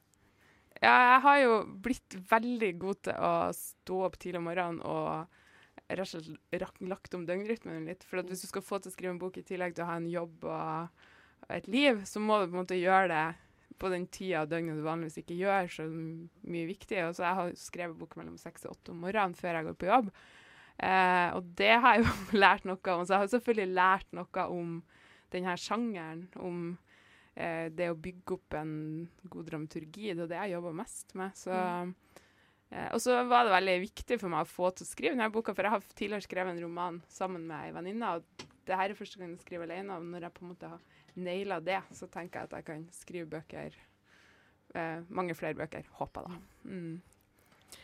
Ja, 0.83 0.93
jeg 0.93 1.23
har 1.25 1.39
jo 1.41 1.57
blitt 1.85 2.17
veldig 2.31 2.71
god 2.81 3.01
til 3.09 3.17
å 3.25 3.33
stå 3.57 3.97
opp 4.07 4.21
tidlig 4.21 4.41
om 4.41 4.47
morgenen 4.49 4.85
og 4.89 5.41
rett 5.89 6.05
og 6.05 6.11
slett 6.13 6.79
lagt 6.89 7.17
om 7.17 7.27
døgnrytmen 7.29 7.89
litt. 7.89 8.07
For 8.09 8.21
at 8.23 8.31
hvis 8.31 8.45
du 8.45 8.49
skal 8.49 8.65
få 8.65 8.79
til 8.81 8.93
å 8.93 8.95
skrive 8.95 9.13
en 9.17 9.21
bok 9.21 9.41
i 9.41 9.45
tillegg 9.47 9.77
til 9.77 9.85
å 9.85 9.91
ha 9.91 9.99
en 10.01 10.09
jobb 10.11 10.47
og 10.49 11.03
et 11.51 11.67
liv, 11.71 12.05
så 12.07 12.23
må 12.23 12.39
du 12.39 12.47
på 12.47 12.57
en 12.57 12.63
måte 12.63 12.79
gjøre 12.79 13.09
det 13.11 13.25
på 13.83 13.91
den 13.91 14.07
tida 14.13 14.45
av 14.45 14.51
døgnet 14.51 14.79
du 14.79 14.85
vanligvis 14.87 15.19
ikke 15.23 15.41
gjør 15.41 15.73
så 15.75 15.89
mye 15.89 16.69
viktig. 16.69 17.01
Og 17.09 17.17
så 17.17 17.27
jeg 17.27 17.39
har 17.41 17.57
skrevet 17.59 17.99
bok 17.99 18.15
mellom 18.21 18.39
seks 18.41 18.67
og 18.67 18.77
åtte 18.77 18.95
om 18.95 19.03
morgenen 19.03 19.35
før 19.39 19.59
jeg 19.59 19.69
går 19.69 19.79
på 19.81 19.91
jobb. 19.91 20.13
Eh, 20.79 21.29
og 21.37 21.51
det 21.59 21.75
har 21.83 21.99
jeg 21.99 22.07
jo 22.07 22.39
lært 22.45 22.69
noe 22.69 22.95
om. 22.95 23.03
Så 23.05 23.17
jeg 23.17 23.25
har 23.25 23.35
selvfølgelig 23.35 23.77
lært 23.77 24.15
noe 24.17 24.47
om 24.55 24.79
denne 25.35 25.57
sjangeren. 25.59 26.25
Om 26.39 26.63
eh, 27.35 27.67
det 27.75 27.91
å 27.91 27.99
bygge 27.99 28.39
opp 28.39 28.59
en 28.61 28.77
god 29.33 29.51
dramaturgi, 29.51 30.13
det 30.13 30.27
er 30.29 30.33
det 30.35 30.41
jeg 30.45 30.57
jobber 30.57 30.79
mest 30.83 31.15
med. 31.19 31.37
Så, 31.39 31.59
eh, 32.71 32.89
og 32.93 33.03
så 33.03 33.19
var 33.31 33.49
det 33.49 33.57
veldig 33.59 33.79
viktig 33.89 34.23
for 34.23 34.33
meg 34.33 34.47
å 34.47 34.53
få 34.53 34.73
til 34.77 34.87
å 34.87 34.93
skrive 34.93 35.17
denne 35.17 35.33
boka, 35.35 35.57
for 35.57 35.67
jeg 35.67 35.77
har 35.77 35.93
tidligere 35.93 36.29
skrevet 36.29 36.55
en 36.55 36.65
roman 36.69 37.03
sammen 37.11 37.51
med 37.51 37.67
ei 37.67 37.77
venninne, 37.77 38.17
og 38.17 38.49
det 38.63 38.79
her 38.79 38.93
er 38.93 38.99
første 38.99 39.19
gang 39.19 39.35
jeg 39.35 39.43
skriver 39.43 39.67
alene. 39.67 39.99
Og 39.99 40.07
når 40.07 40.29
jeg 40.29 40.37
på 40.37 40.45
en 40.45 40.53
måte 40.55 40.71
har 40.71 40.91
naila 41.19 41.61
det, 41.65 41.81
så 41.95 42.09
tenker 42.11 42.41
jeg 42.43 42.51
at 42.51 42.59
jeg 42.59 42.69
kan 42.69 42.85
skrive 42.95 43.31
bøker. 43.37 43.79
Eh, 44.75 45.01
mange 45.13 45.37
flere 45.37 45.59
bøker, 45.59 45.89
håper 45.99 46.29
jeg, 46.29 46.31
da. 46.33 46.71
Mm. 46.73 47.81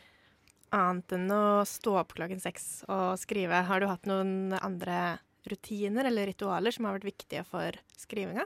Annet 0.79 1.15
enn 1.17 1.33
å 1.33 1.43
stå 1.65 1.95
opp 2.01 2.13
klokken 2.17 2.41
seks 2.41 2.83
og 2.89 3.17
skrive, 3.21 3.63
har 3.65 3.81
du 3.81 3.89
hatt 3.89 4.09
noen 4.09 4.53
andre 4.59 5.17
rutiner 5.49 6.05
eller 6.09 6.29
ritualer 6.29 6.73
som 6.73 6.85
har 6.85 6.97
vært 6.97 7.09
viktige 7.09 7.45
for 7.47 7.77
skrivinga? 7.97 8.45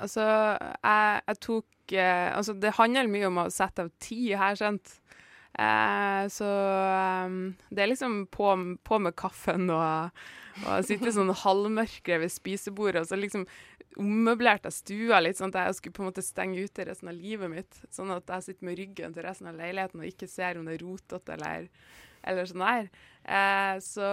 Altså, 0.00 0.24
jeg, 0.24 1.20
jeg 1.26 1.38
tok 1.44 1.94
eh, 1.94 2.30
Altså, 2.32 2.54
det 2.56 2.72
handler 2.78 3.10
mye 3.12 3.28
om 3.28 3.42
å 3.42 3.50
sette 3.52 3.84
av 3.84 3.92
tid 4.02 4.32
her, 4.40 4.56
sant. 4.58 4.96
Eh, 5.58 6.28
så 6.30 6.46
um, 7.26 7.40
det 7.70 7.82
er 7.82 7.90
liksom 7.90 8.22
på, 8.30 8.52
på 8.86 8.98
med 9.02 9.16
kaffen 9.18 9.66
og, 9.74 10.22
og 10.62 10.86
sitte 10.86 11.12
sånn 11.14 11.32
halvmørke 11.42 12.20
ved 12.22 12.32
spisebordet, 12.32 13.02
og 13.02 13.10
så 13.10 13.18
liksom 13.18 13.48
ommøblert 13.98 14.68
jeg 14.68 14.76
stua 14.76 15.18
litt, 15.20 15.38
sånn 15.40 15.50
at 15.50 15.66
jeg 15.66 15.78
skulle 15.78 15.96
på 15.96 16.04
en 16.04 16.10
måte 16.12 16.24
stenge 16.24 16.62
ute 16.62 16.86
resten 16.86 17.10
av 17.10 17.18
livet 17.18 17.50
mitt. 17.50 17.80
Sånn 17.92 18.12
at 18.14 18.28
jeg 18.36 18.46
sitter 18.46 18.68
med 18.68 18.78
ryggen 18.78 19.16
til 19.16 19.26
resten 19.26 19.50
av 19.50 19.58
leiligheten 19.58 20.02
og 20.02 20.10
ikke 20.10 20.30
ser 20.30 20.60
om 20.60 20.68
det 20.68 20.76
er 20.76 20.84
rotete 20.84 21.34
eller, 21.34 21.66
eller 22.30 22.48
sånn 22.48 22.64
der. 22.64 22.90
Eh, 23.24 23.74
så, 23.84 24.06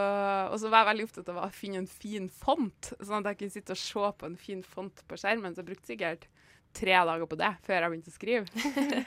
og 0.50 0.58
så 0.62 0.72
var 0.74 0.84
jeg 0.84 0.92
veldig 0.92 1.08
opptatt 1.08 1.32
av 1.34 1.44
å 1.44 1.52
finne 1.54 1.84
en 1.84 1.92
fin 1.92 2.26
font, 2.34 2.92
sånn 2.98 3.22
at 3.22 3.32
jeg 3.32 3.42
kunne 3.44 3.58
sitte 3.60 3.78
og 3.78 3.84
se 3.84 4.12
på 4.18 4.32
en 4.32 4.42
fin 4.42 4.66
font 4.66 5.06
på 5.08 5.22
skjermen. 5.22 5.54
Så 5.54 5.62
jeg 5.62 5.70
brukte 5.70 5.94
sikkert 5.94 6.28
tre 6.78 6.98
dager 7.10 7.30
på 7.30 7.38
det 7.40 7.52
før 7.66 7.82
jeg 7.82 7.94
begynte 7.94 8.14
å 8.14 8.16
skrive. 8.16 8.66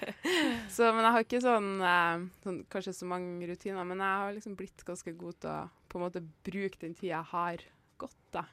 så, 0.74 0.90
men 0.90 1.04
jeg 1.06 1.14
har 1.16 1.26
ikke 1.26 1.42
sånn, 1.44 1.68
eh, 1.86 2.24
sånn, 2.44 2.62
kanskje 2.72 2.96
så 2.98 3.10
mange 3.10 3.50
rutiner, 3.50 3.86
men 3.86 4.02
jeg 4.02 4.24
har 4.24 4.34
liksom 4.36 4.56
blitt 4.58 4.86
ganske 4.86 5.14
god 5.18 5.38
til 5.42 5.52
å 5.52 5.60
på 5.90 5.98
en 5.98 6.04
måte 6.06 6.22
bruke 6.46 6.78
den 6.82 6.94
tida 6.94 7.16
jeg 7.16 7.30
har 7.32 7.68
godt. 8.00 8.18
da. 8.34 8.46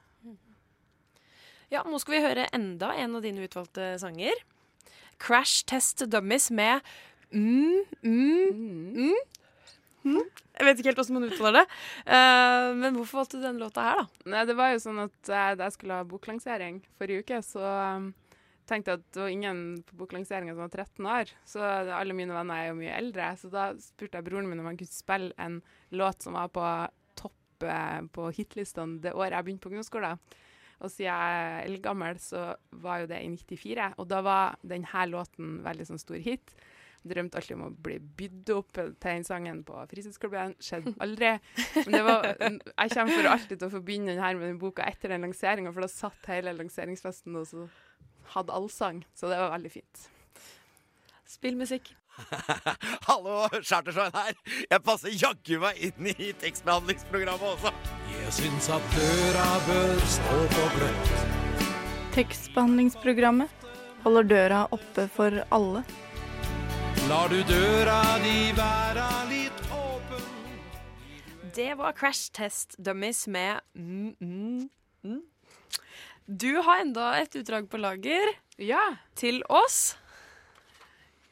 Ja, 1.69 1.83
nå 1.83 1.99
skal 1.99 2.15
vi 2.15 2.23
høre 2.23 2.47
enda 2.55 2.93
en 2.95 3.17
av 3.17 3.25
dine 3.25 3.43
utvalgte 3.43 3.95
sanger. 3.99 4.39
Crash 5.19 5.65
Test 5.67 6.05
Dummies 6.07 6.49
med 6.53 6.79
mm, 7.31 7.83
mm, 8.01 8.53
mm, 8.53 9.15
mm. 10.03 10.21
Jeg 10.57 10.65
vet 10.65 10.79
ikke 10.79 10.91
helt 10.91 11.01
hvordan 11.01 11.17
man 11.17 11.27
uttaler 11.27 11.57
det. 11.59 11.65
Uh, 12.07 12.69
men 12.79 12.95
hvorfor 12.95 13.21
valgte 13.21 13.41
du 13.41 13.43
denne 13.43 13.61
låta 13.61 13.83
her, 13.83 13.99
da? 13.99 14.31
Nei, 14.31 14.45
det 14.47 14.55
var 14.57 14.71
jo 14.71 14.79
sånn 14.85 15.03
at 15.03 15.17
uh, 15.27 15.51
da 15.59 15.67
jeg 15.67 15.75
skulle 15.75 15.99
ha 15.99 16.07
boklansering 16.07 16.79
forrige 16.97 17.25
uke, 17.25 17.41
så 17.45 17.65
um, 17.97 18.07
tenkte 18.67 18.97
at 18.97 19.05
det 19.15 19.21
var 19.21 19.31
ingen 19.33 19.61
på 19.87 19.97
boklanseringa 20.01 20.55
som 20.55 20.65
var 20.65 20.73
13 20.73 21.09
år. 21.13 21.33
Så 21.47 21.63
alle 21.63 22.15
mine 22.17 22.35
venner 22.35 22.61
er 22.61 22.69
jo 22.71 22.79
mye 22.79 22.97
eldre. 22.97 23.31
Så 23.39 23.51
da 23.53 23.69
spurte 23.81 24.19
jeg 24.19 24.27
broren 24.27 24.49
min 24.49 24.61
om 24.63 24.69
han 24.69 24.79
kunne 24.79 24.93
spille 24.93 25.33
en 25.41 25.61
låt 25.95 26.25
som 26.25 26.37
var 26.37 26.51
på 26.53 26.65
topp 27.19 27.67
uh, 27.67 28.01
på 28.13 28.29
hitlistene 28.37 29.01
det 29.03 29.15
året 29.15 29.37
jeg 29.37 29.47
begynte 29.47 29.65
på 29.65 29.73
ungdomsskolen. 29.73 30.23
Og 30.77 30.91
siden 30.93 31.09
jeg 31.09 31.37
er 31.41 31.63
eldgammel, 31.65 32.19
så 32.21 32.51
var 32.83 33.01
jo 33.01 33.09
det 33.09 33.21
i 33.23 33.29
94. 33.33 33.93
Og 33.97 34.09
da 34.09 34.21
var 34.25 34.59
denne 34.61 35.05
låten 35.09 35.61
veldig 35.65 35.87
sånn 35.89 36.01
stor 36.01 36.19
hit. 36.21 36.53
Drømte 37.07 37.39
alltid 37.39 37.55
om 37.55 37.65
å 37.67 37.71
bli 37.71 37.97
bydd 38.19 38.51
opp 38.53 38.71
til 38.75 38.93
den 39.01 39.25
sangen 39.25 39.63
på 39.65 39.79
fritidsklubben. 39.89 40.53
Skjedde 40.61 40.93
aldri. 41.03 41.33
Men 41.87 42.05
var, 42.05 42.29
jeg 42.35 42.93
kommer 42.93 43.13
for 43.15 43.31
alltid 43.31 43.55
til 43.55 43.69
å 43.69 43.73
forbinde 43.73 44.13
den 44.13 44.23
her 44.23 44.37
med 44.37 44.51
den 44.51 44.61
boka 44.61 44.85
etter 44.85 45.13
den 45.13 45.25
lanseringa, 45.25 45.73
for 45.73 45.85
da 45.85 45.91
satt 45.91 46.29
hele 46.33 46.53
lanseringsfesten 46.57 47.37
og 47.39 47.47
så 47.49 47.67
hadde 48.33 48.53
allsang. 48.53 49.05
Så 49.15 49.29
det 49.31 49.39
var 49.39 49.53
veldig 49.55 49.71
fint. 49.71 50.09
Spill 51.27 51.57
musikk. 51.59 51.93
Hallo, 53.07 53.45
Chartersveien 53.61 54.15
her. 54.15 54.37
Jeg 54.71 54.83
passer 54.85 55.13
jaggu 55.13 55.59
meg 55.61 55.81
inn 55.89 56.09
i 56.13 56.31
tekstbehandlingsprogrammet 56.41 57.51
også. 57.51 57.73
Jeg 58.15 58.33
syns 58.39 58.69
at 58.73 58.89
døra 58.95 59.45
bør 59.67 60.01
stå 60.15 60.39
på 60.55 60.65
gløtt. 60.77 61.13
Tekstbehandlingsprogrammet 62.17 63.67
holder 64.03 64.29
døra 64.31 64.65
oppe 64.73 65.07
for 65.13 65.43
alle. 65.53 65.83
Lar 67.07 67.29
du 67.31 67.37
døra 67.47 68.01
di 68.19 68.51
være 68.57 69.05
litt 69.29 69.59
åpen 69.71 70.25
Det 71.55 71.69
var 71.79 71.93
Crash 71.95 72.33
Test 72.35 72.75
Dummies 72.83 73.27
med 73.31 73.61
mm, 73.77 74.15
mm, 74.19 74.69
mm. 75.07 75.21
Du 76.27 76.57
har 76.59 76.81
enda 76.81 77.13
et 77.21 77.35
utdrag 77.39 77.69
på 77.71 77.79
lager 77.79 78.33
Ja. 78.57 78.97
til 79.15 79.43
oss. 79.49 79.95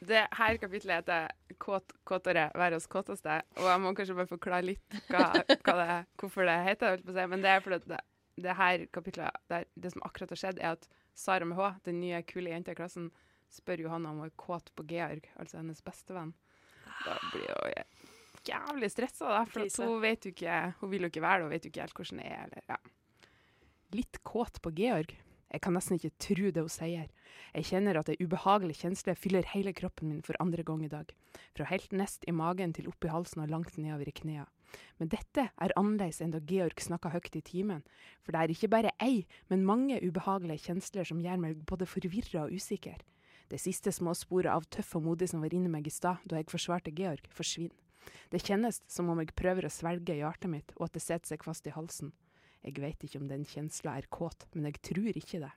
Det 0.00 0.26
her 0.32 0.56
kapitlet 0.56 1.04
heter 1.04 1.30
Kåt, 1.58 1.92
'Kåtere 2.04 2.50
oss 2.74 2.86
kåteste'. 2.86 3.42
Og 3.56 3.62
jeg 3.68 3.80
må 3.80 3.94
kanskje 3.94 4.16
bare 4.16 4.26
forklare 4.26 4.64
litt 4.64 4.96
hva, 5.10 5.32
hva 5.64 5.74
det, 5.76 6.06
hvorfor 6.16 6.46
det 6.46 6.64
heter 6.64 6.96
det. 6.96 7.28
Men 7.28 7.42
det 7.42 7.50
er 7.50 7.60
fordi 7.60 7.88
det, 7.88 8.00
det 8.40 8.56
her 8.56 8.86
kapitlet 8.86 9.30
det, 9.48 9.64
det, 9.74 9.92
som 9.92 10.02
akkurat 10.02 10.30
har 10.30 10.36
skjedd, 10.36 10.58
er 10.60 10.72
at 10.72 10.88
Sara 11.14 11.44
med 11.44 11.56
H, 11.56 11.74
den 11.84 12.00
nye 12.00 12.22
kule 12.22 12.48
jenta 12.50 12.72
i 12.72 12.74
klassen, 12.74 13.10
spør 13.52 13.80
Johanna 13.80 14.10
om 14.10 14.18
hun 14.20 14.26
er 14.26 14.36
kåt 14.36 14.70
på 14.74 14.86
Georg, 14.88 15.28
altså 15.38 15.58
hennes 15.58 15.82
bestevenn. 15.82 16.32
Da 17.04 17.18
blir 17.32 17.52
hun 17.52 17.84
jævlig 18.46 18.90
stressa, 18.90 19.28
da, 19.28 19.44
for 19.44 19.60
hun 19.84 20.00
vet 20.00 20.24
jo 20.24 20.30
ikke 20.30 20.74
Hun 20.80 20.90
vil 20.90 21.00
jo 21.02 21.06
ikke 21.06 21.22
være 21.22 21.38
det, 21.38 21.44
hun 21.44 21.50
vet 21.50 21.64
jo 21.64 21.68
ikke 21.68 21.80
helt 21.80 21.96
hvordan 22.00 22.18
det 22.22 22.26
er. 22.32 22.44
Eller, 22.44 22.62
ja. 22.68 22.76
Litt 23.96 24.18
kåt 24.22 24.58
på 24.60 24.70
Georg? 24.76 25.12
Jeg 25.48 25.62
kan 25.62 25.72
nesten 25.76 25.96
ikke 25.96 26.18
tro 26.20 26.50
det 26.52 26.64
hun 26.64 26.72
sier. 26.72 27.06
Jeg 27.54 27.68
kjenner 27.68 27.96
at 27.96 28.10
ei 28.12 28.16
ubehagelig 28.20 28.80
kjensle 28.82 29.14
fyller 29.16 29.46
hele 29.54 29.72
kroppen 29.78 30.10
min 30.10 30.24
for 30.26 30.36
andre 30.42 30.64
gang 30.66 30.82
i 30.84 30.90
dag. 30.92 31.14
Fra 31.56 31.68
helt 31.70 31.94
nest 31.96 32.26
i 32.28 32.34
magen 32.34 32.74
til 32.76 32.90
oppi 32.90 33.08
halsen 33.08 33.44
og 33.44 33.54
langt 33.54 33.78
nedover 33.80 34.10
i 34.10 34.14
knærne. 34.18 34.50
Men 34.98 35.12
dette 35.14 35.46
er 35.48 35.74
annerledes 35.78 36.18
enn 36.20 36.34
da 36.34 36.42
Georg 36.50 36.82
snakka 36.82 37.14
høyt 37.14 37.38
i 37.38 37.44
timen. 37.46 37.86
For 38.20 38.34
det 38.34 38.42
er 38.42 38.52
ikke 38.52 38.72
bare 38.74 38.92
ei, 39.00 39.24
men 39.48 39.64
mange 39.64 40.02
ubehagelige 40.02 40.66
kjensler 40.66 41.08
som 41.08 41.22
gjør 41.24 41.40
meg 41.46 41.64
både 41.70 41.88
forvirra 41.88 42.44
og 42.44 42.58
usikker. 42.58 43.00
Det 43.48 43.62
siste 43.62 43.94
småsporet 43.94 44.50
av 44.52 44.68
tøff 44.68 44.92
og 44.98 45.06
modig 45.06 45.30
som 45.32 45.46
var 45.46 45.56
inni 45.56 45.72
meg 45.72 45.88
i 45.88 45.94
stad 45.94 46.20
da 46.26 46.42
jeg 46.42 46.50
forsvarte 46.52 46.92
Georg, 46.92 47.24
forsvinner. 47.32 47.78
Det 48.34 48.44
kjennes 48.44 48.82
som 48.90 49.08
om 49.08 49.22
jeg 49.22 49.32
prøver 49.38 49.70
å 49.70 49.72
svelge 49.72 50.18
hjertet 50.20 50.50
mitt, 50.52 50.76
og 50.76 50.90
at 50.90 50.98
det 50.98 51.06
setter 51.06 51.32
seg 51.32 51.46
fast 51.46 51.70
i 51.70 51.74
halsen. 51.74 52.12
Jeg 52.66 52.82
vet 52.82 53.06
ikke 53.06 53.20
om 53.22 53.30
den 53.30 53.46
kjensla 53.46 53.94
er 54.00 54.10
kåt, 54.10 54.48
men 54.54 54.66
jeg 54.68 54.82
tror 54.82 55.14
ikke 55.14 55.40
det. 55.44 55.52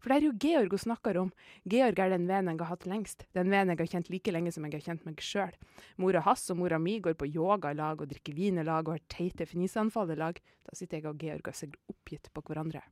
For 0.00 0.08
det 0.08 0.16
er 0.16 0.24
jo 0.24 0.36
Georg 0.40 0.72
hun 0.72 0.80
snakker 0.80 1.18
om. 1.20 1.32
Georg 1.68 1.98
er 2.00 2.14
den 2.14 2.24
vennen 2.28 2.54
jeg 2.54 2.62
har 2.62 2.72
hatt 2.72 2.86
lengst. 2.88 3.26
Den 3.36 3.52
vennen 3.52 3.74
jeg 3.74 3.82
har 3.82 3.90
kjent 3.94 4.08
like 4.12 4.32
lenge 4.32 4.52
som 4.54 4.64
jeg 4.64 4.78
har 4.78 4.86
kjent 4.86 5.04
meg 5.04 5.20
sjøl. 5.24 5.52
Mora 6.00 6.22
hans 6.24 6.46
og 6.52 6.60
mora 6.62 6.78
mi 6.80 6.96
går 7.04 7.18
på 7.20 7.28
yoga 7.28 7.74
lag 7.76 8.00
og 8.00 8.08
drikker 8.08 8.36
vin 8.36 8.62
i 8.62 8.64
lag 8.64 8.88
og 8.88 8.96
har 8.96 9.04
teite 9.12 9.48
fniseanfall 9.48 10.14
i 10.14 10.18
lag. 10.20 10.40
Da 10.64 10.78
sitter 10.78 11.00
jeg 11.02 11.12
og 11.12 11.20
Georg 11.20 11.52
og 11.52 11.60
ser 11.60 11.76
oppgitt 11.92 12.32
på 12.32 12.44
hverandre. 12.48 12.82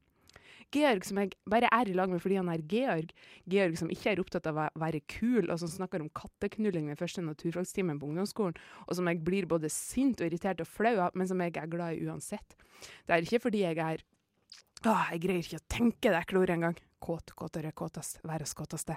Georg 0.74 1.06
som 1.06 1.20
jeg 1.22 1.32
bare 1.48 1.70
er 1.72 1.88
i 1.90 1.94
lag 1.96 2.10
med 2.12 2.22
fordi 2.22 2.38
han 2.40 2.50
er 2.52 2.64
Georg. 2.70 3.12
Georg 3.48 3.78
som 3.80 3.90
ikke 3.92 4.12
er 4.12 4.22
opptatt 4.22 4.48
av 4.50 4.60
å 4.62 4.68
være 4.80 5.02
kul, 5.10 5.48
og 5.48 5.56
som 5.62 5.70
snakker 5.72 6.04
om 6.04 6.12
katteknulling 6.16 6.90
ved 6.90 7.00
første 7.00 7.24
naturfagstimen 7.24 8.00
på 8.00 8.10
ungdomsskolen, 8.10 8.58
og 8.86 8.98
som 8.98 9.10
jeg 9.10 9.22
blir 9.26 9.48
både 9.50 9.70
sint 9.72 10.20
og 10.20 10.28
irritert 10.28 10.62
og 10.64 10.70
flau 10.70 10.96
av, 11.08 11.16
men 11.18 11.30
som 11.30 11.40
jeg 11.44 11.56
er 11.56 11.70
glad 11.70 11.96
i 11.96 12.08
uansett. 12.08 12.56
Det 13.06 13.16
er 13.16 13.26
ikke 13.26 13.44
fordi 13.48 13.64
jeg 13.66 13.82
er 13.82 14.06
Åh, 14.86 15.08
jeg 15.10 15.22
greier 15.24 15.42
ikke 15.42 15.58
å 15.58 15.70
tenke 15.74 16.10
det 16.12 16.18
ekle 16.20 16.38
ordet 16.38 16.54
engang. 16.54 16.76
Kåt, 17.02 17.32
kåtere, 17.34 17.72
kåtest, 17.74 18.20
verdens 18.22 18.54
kåteste. 18.54 18.94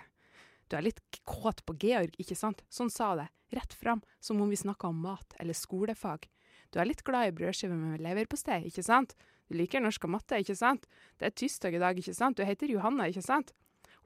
Du 0.69 0.75
er 0.77 0.85
litt 0.85 1.01
kåt 1.25 1.63
på 1.65 1.73
Georg, 1.81 2.13
ikke 2.21 2.37
sant? 2.37 2.61
Sånn 2.69 2.91
sa 2.93 3.15
det, 3.17 3.25
rett 3.57 3.73
fram, 3.73 4.03
som 4.21 4.37
om 4.43 4.51
vi 4.53 4.59
snakka 4.61 4.91
om 4.91 5.01
mat 5.01 5.33
eller 5.41 5.57
skolefag. 5.57 6.29
Du 6.71 6.77
er 6.79 6.87
litt 6.87 7.01
glad 7.03 7.31
i 7.31 7.33
brødskive 7.35 7.75
med 7.75 8.03
leverpostei, 8.05 8.61
ikke 8.69 8.85
sant? 8.85 9.17
Du 9.51 9.57
liker 9.59 9.83
norsk 9.83 10.05
og 10.07 10.13
matte, 10.13 10.37
ikke 10.39 10.55
sant? 10.55 10.85
Det 11.19 11.27
er 11.27 11.33
tirsdag 11.35 11.75
i 11.75 11.79
dag, 11.81 11.97
ikke 11.99 12.15
sant? 12.15 12.37
Du 12.39 12.47
heter 12.47 12.71
Johanna, 12.71 13.09
ikke 13.11 13.23
sant? 13.25 13.51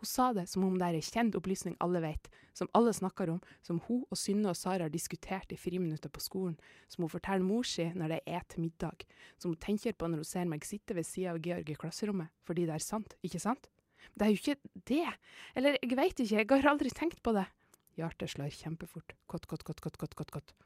Hun 0.01 0.10
sa 0.10 0.31
det 0.34 0.47
som 0.49 0.63
om 0.65 0.73
det 0.79 0.88
er 0.88 0.97
en 0.97 1.05
kjent 1.05 1.38
opplysning 1.38 1.75
alle 1.86 2.01
vet, 2.01 2.25
som 2.58 2.69
alle 2.75 2.91
snakker 2.97 3.29
om, 3.36 3.38
som 3.62 3.77
hun 3.86 4.01
og 4.10 4.17
Synne 4.17 4.49
og 4.49 4.58
Sara 4.58 4.88
har 4.88 4.93
diskutert 4.93 5.53
i 5.53 5.60
friminutter 5.60 6.10
på 6.10 6.23
skolen, 6.23 6.58
som 6.89 7.05
hun 7.05 7.13
forteller 7.13 7.45
mor 7.45 7.63
si 7.67 7.86
når 7.93 8.17
er 8.17 8.43
til 8.49 8.65
middag, 8.65 9.05
som 9.38 9.53
hun 9.53 9.62
tenker 9.62 9.93
på 9.93 10.10
når 10.10 10.25
hun 10.25 10.31
ser 10.31 10.49
meg 10.49 10.65
sitte 10.65 10.97
ved 10.97 11.05
sida 11.05 11.36
av 11.36 11.43
Georg 11.45 11.69
i 11.69 11.77
klasserommet, 11.77 12.34
fordi 12.43 12.65
det 12.65 12.79
er 12.79 12.88
sant, 12.89 13.13
ikke 13.21 13.43
sant? 13.45 13.69
Det 14.17 14.25
er 14.25 14.34
jo 14.34 14.41
ikke 14.41 14.81
det, 14.89 15.05
eller 15.55 15.77
jeg 15.77 15.99
veit 16.01 16.25
ikke, 16.25 16.41
jeg 16.41 16.49
har 16.55 16.71
aldri 16.73 16.89
tenkt 16.89 17.21
på 17.21 17.38
det. 17.38 17.45
Hjertet 18.01 18.34
slår 18.34 18.49
kjempefort, 18.51 19.13
kott, 19.29 19.45
kott, 19.45 19.63
kott, 19.63 19.86
godt, 19.86 20.01
kott, 20.01 20.17
kott, 20.17 20.34
kott. 20.41 20.58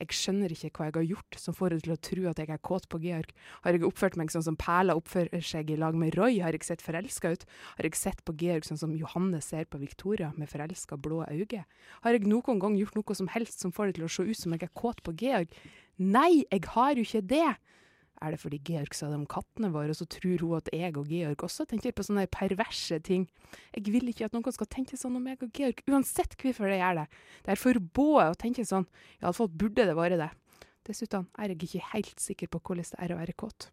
Jeg 0.00 0.16
skjønner 0.18 0.50
ikke 0.50 0.70
hva 0.74 0.86
jeg 0.88 0.94
har 0.96 1.06
gjort 1.06 1.36
som 1.38 1.54
får 1.54 1.74
henne 1.74 1.84
til 1.84 1.94
å 1.94 2.00
tro 2.08 2.24
at 2.30 2.40
jeg 2.42 2.50
er 2.50 2.62
kåt 2.66 2.88
på 2.90 2.98
Georg. 3.04 3.30
Har 3.62 3.76
jeg 3.76 3.84
oppført 3.86 4.16
meg 4.18 4.32
sånn 4.34 4.46
som 4.46 4.56
Perla 4.58 4.96
oppfører 4.98 5.44
seg 5.44 5.70
i 5.70 5.78
lag 5.78 5.94
med 5.98 6.16
Roy? 6.18 6.40
Har 6.42 6.56
jeg 6.56 6.66
sett 6.66 6.82
forelska 6.82 7.30
ut? 7.36 7.46
Har 7.78 7.86
jeg 7.86 8.00
sett 8.00 8.24
på 8.26 8.34
Georg 8.40 8.66
sånn 8.66 8.80
som 8.80 8.96
Johanne 8.98 9.38
ser 9.44 9.68
på 9.70 9.78
Victoria, 9.78 10.32
med 10.34 10.50
forelska 10.50 10.98
blå 10.98 11.22
øyne? 11.28 11.62
Har 12.02 12.18
jeg 12.18 12.26
noen 12.26 12.58
gang 12.62 12.78
gjort 12.80 12.98
noe 12.98 13.18
som 13.20 13.30
helst 13.30 13.62
som 13.62 13.74
får 13.74 13.92
det 13.92 14.00
til 14.00 14.08
å 14.08 14.12
se 14.16 14.26
ut 14.26 14.40
som 14.40 14.56
jeg 14.56 14.66
er 14.66 14.74
kåt 14.74 15.04
på 15.06 15.14
Georg? 15.22 15.54
Nei, 16.02 16.42
jeg 16.50 16.66
har 16.74 16.98
jo 16.98 17.06
ikke 17.06 17.26
det! 17.30 17.54
Er 18.24 18.34
det 18.34 18.40
fordi 18.42 18.60
Georg 18.66 18.94
sa 18.96 19.10
det 19.10 19.18
om 19.18 19.26
kattene 19.30 19.70
våre, 19.74 19.92
og 19.92 19.98
så 19.98 20.06
tror 20.10 20.42
hun 20.42 20.56
at 20.58 20.70
jeg 20.72 20.94
og 21.00 21.10
Georg 21.12 21.44
også 21.46 21.66
tenker 21.70 21.94
på 21.94 22.06
sånne 22.06 22.26
perverse 22.32 22.98
ting. 23.04 23.26
Jeg 23.76 23.84
vil 23.92 24.08
ikke 24.10 24.28
at 24.28 24.36
noen 24.36 24.56
skal 24.56 24.70
tenke 24.72 24.98
sånn 25.00 25.18
om 25.18 25.24
meg 25.24 25.42
og 25.44 25.52
Georg, 25.56 25.82
uansett 25.90 26.36
hvorfor 26.40 26.72
de 26.72 26.80
gjør 26.80 27.02
det. 27.02 27.06
Det 27.44 27.54
er 27.54 27.60
forbudt 27.60 28.24
å 28.24 28.38
tenke 28.40 28.64
sånn, 28.68 28.88
iallfall 29.20 29.52
burde 29.52 29.86
det 29.88 29.98
være 29.98 30.20
det. 30.20 30.30
Dessuten 30.84 31.30
er 31.40 31.48
jeg 31.48 31.62
ikke 31.64 31.86
helt 31.94 32.20
sikker 32.20 32.50
på 32.52 32.60
hvordan 32.60 32.84
det 32.90 32.98
er 33.00 33.12
å 33.14 33.16
være 33.16 33.36
kåt. 33.40 33.70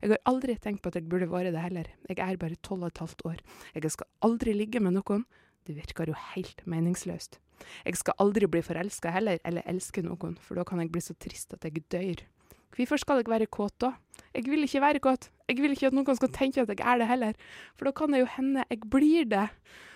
Jeg 0.00 0.14
har 0.14 0.20
aldri 0.30 0.54
tenkt 0.56 0.80
på 0.84 0.88
at 0.88 0.96
jeg 0.96 1.08
burde 1.12 1.28
være 1.28 1.52
det 1.52 1.60
heller, 1.60 1.90
jeg 2.08 2.20
er 2.24 2.40
bare 2.40 2.60
tolv 2.64 2.86
og 2.86 2.92
et 2.92 3.02
halvt 3.04 3.24
år. 3.28 3.42
Jeg 3.76 3.92
skal 3.92 4.08
aldri 4.24 4.54
ligge 4.56 4.80
med 4.80 4.96
noen, 4.96 5.26
det 5.68 5.76
virker 5.76 6.08
jo 6.08 6.16
helt 6.32 6.62
meningsløst. 6.68 7.38
Jeg 7.84 7.98
skal 8.00 8.16
aldri 8.20 8.48
bli 8.50 8.62
forelska 8.64 9.12
heller, 9.14 9.38
eller 9.44 9.64
elske 9.68 10.02
noen, 10.04 10.38
for 10.40 10.58
da 10.58 10.64
kan 10.68 10.80
jeg 10.80 10.92
bli 10.92 11.02
så 11.04 11.16
trist 11.20 11.54
at 11.56 11.64
jeg 11.68 11.84
dør. 11.92 12.24
Hvorfor 12.74 13.00
skal 13.00 13.22
jeg 13.22 13.30
være 13.30 13.46
kåt 13.46 13.76
da? 13.82 13.92
Jeg 14.34 14.48
vil 14.50 14.66
ikke 14.66 14.82
være 14.82 15.02
kåt. 15.02 15.28
Jeg 15.48 15.60
vil 15.62 15.74
ikke 15.76 15.90
at 15.92 15.94
noen 15.96 16.18
skal 16.18 16.32
tenke 16.34 16.64
at 16.64 16.72
jeg 16.72 16.80
er 16.82 16.98
det 17.02 17.06
heller, 17.10 17.36
for 17.76 17.86
da 17.86 17.92
kan 17.94 18.14
det 18.14 18.24
jo 18.24 18.30
hende 18.36 18.64
jeg 18.70 18.80
blir 18.90 19.28
det. 19.30 19.48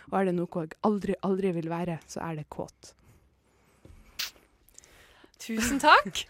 Og 0.09 0.21
er 0.21 0.29
det 0.29 0.37
noe 0.37 0.63
jeg 0.65 0.77
aldri, 0.87 1.17
aldri 1.27 1.53
vil 1.59 1.71
være, 1.73 1.99
så 2.09 2.23
er 2.29 2.39
det 2.39 2.47
kåt. 2.53 2.95
Tusen 5.43 5.81
takk. 5.83 6.25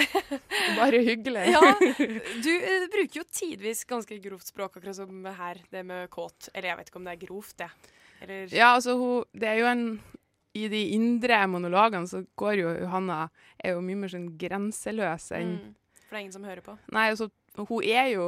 Bare 0.78 1.00
hyggelig. 1.04 1.46
ja, 1.50 1.60
du 2.44 2.50
eh, 2.54 2.86
bruker 2.92 3.20
jo 3.20 3.24
tidvis 3.26 3.82
ganske 3.88 4.16
grovt 4.22 4.52
språk, 4.52 4.78
akkurat 4.78 4.96
som 4.96 5.26
her, 5.38 5.60
det 5.72 5.82
med 5.86 6.08
kåt. 6.12 6.48
Eller 6.54 6.72
jeg 6.72 6.80
vet 6.80 6.92
ikke 6.92 7.02
om 7.02 7.08
det 7.08 7.16
er 7.16 7.24
grovt, 7.26 7.56
det. 7.60 7.70
Eller 8.20 8.54
Ja, 8.54 8.74
altså, 8.76 8.96
hun, 9.00 9.24
det 9.34 9.48
er 9.50 9.60
jo 9.60 9.68
en 9.70 9.84
I 10.58 10.66
de 10.72 10.80
indre 10.96 11.38
monologene 11.46 12.08
så 12.10 12.24
går 12.38 12.54
jo 12.58 12.72
Johanna 12.82 13.20
er 13.58 13.76
jo 13.76 13.84
mye 13.84 13.98
mer 14.00 14.10
sånn 14.10 14.32
grenseløs 14.40 15.28
enn 15.38 15.52
mm, 15.54 15.74
For 16.02 16.08
det 16.10 16.18
er 16.18 16.24
ingen 16.24 16.34
som 16.34 16.48
hører 16.48 16.64
på. 16.66 16.74
Nei, 16.90 17.06
altså, 17.12 17.28
hun 17.60 17.86
er 17.86 18.08
jo 18.14 18.26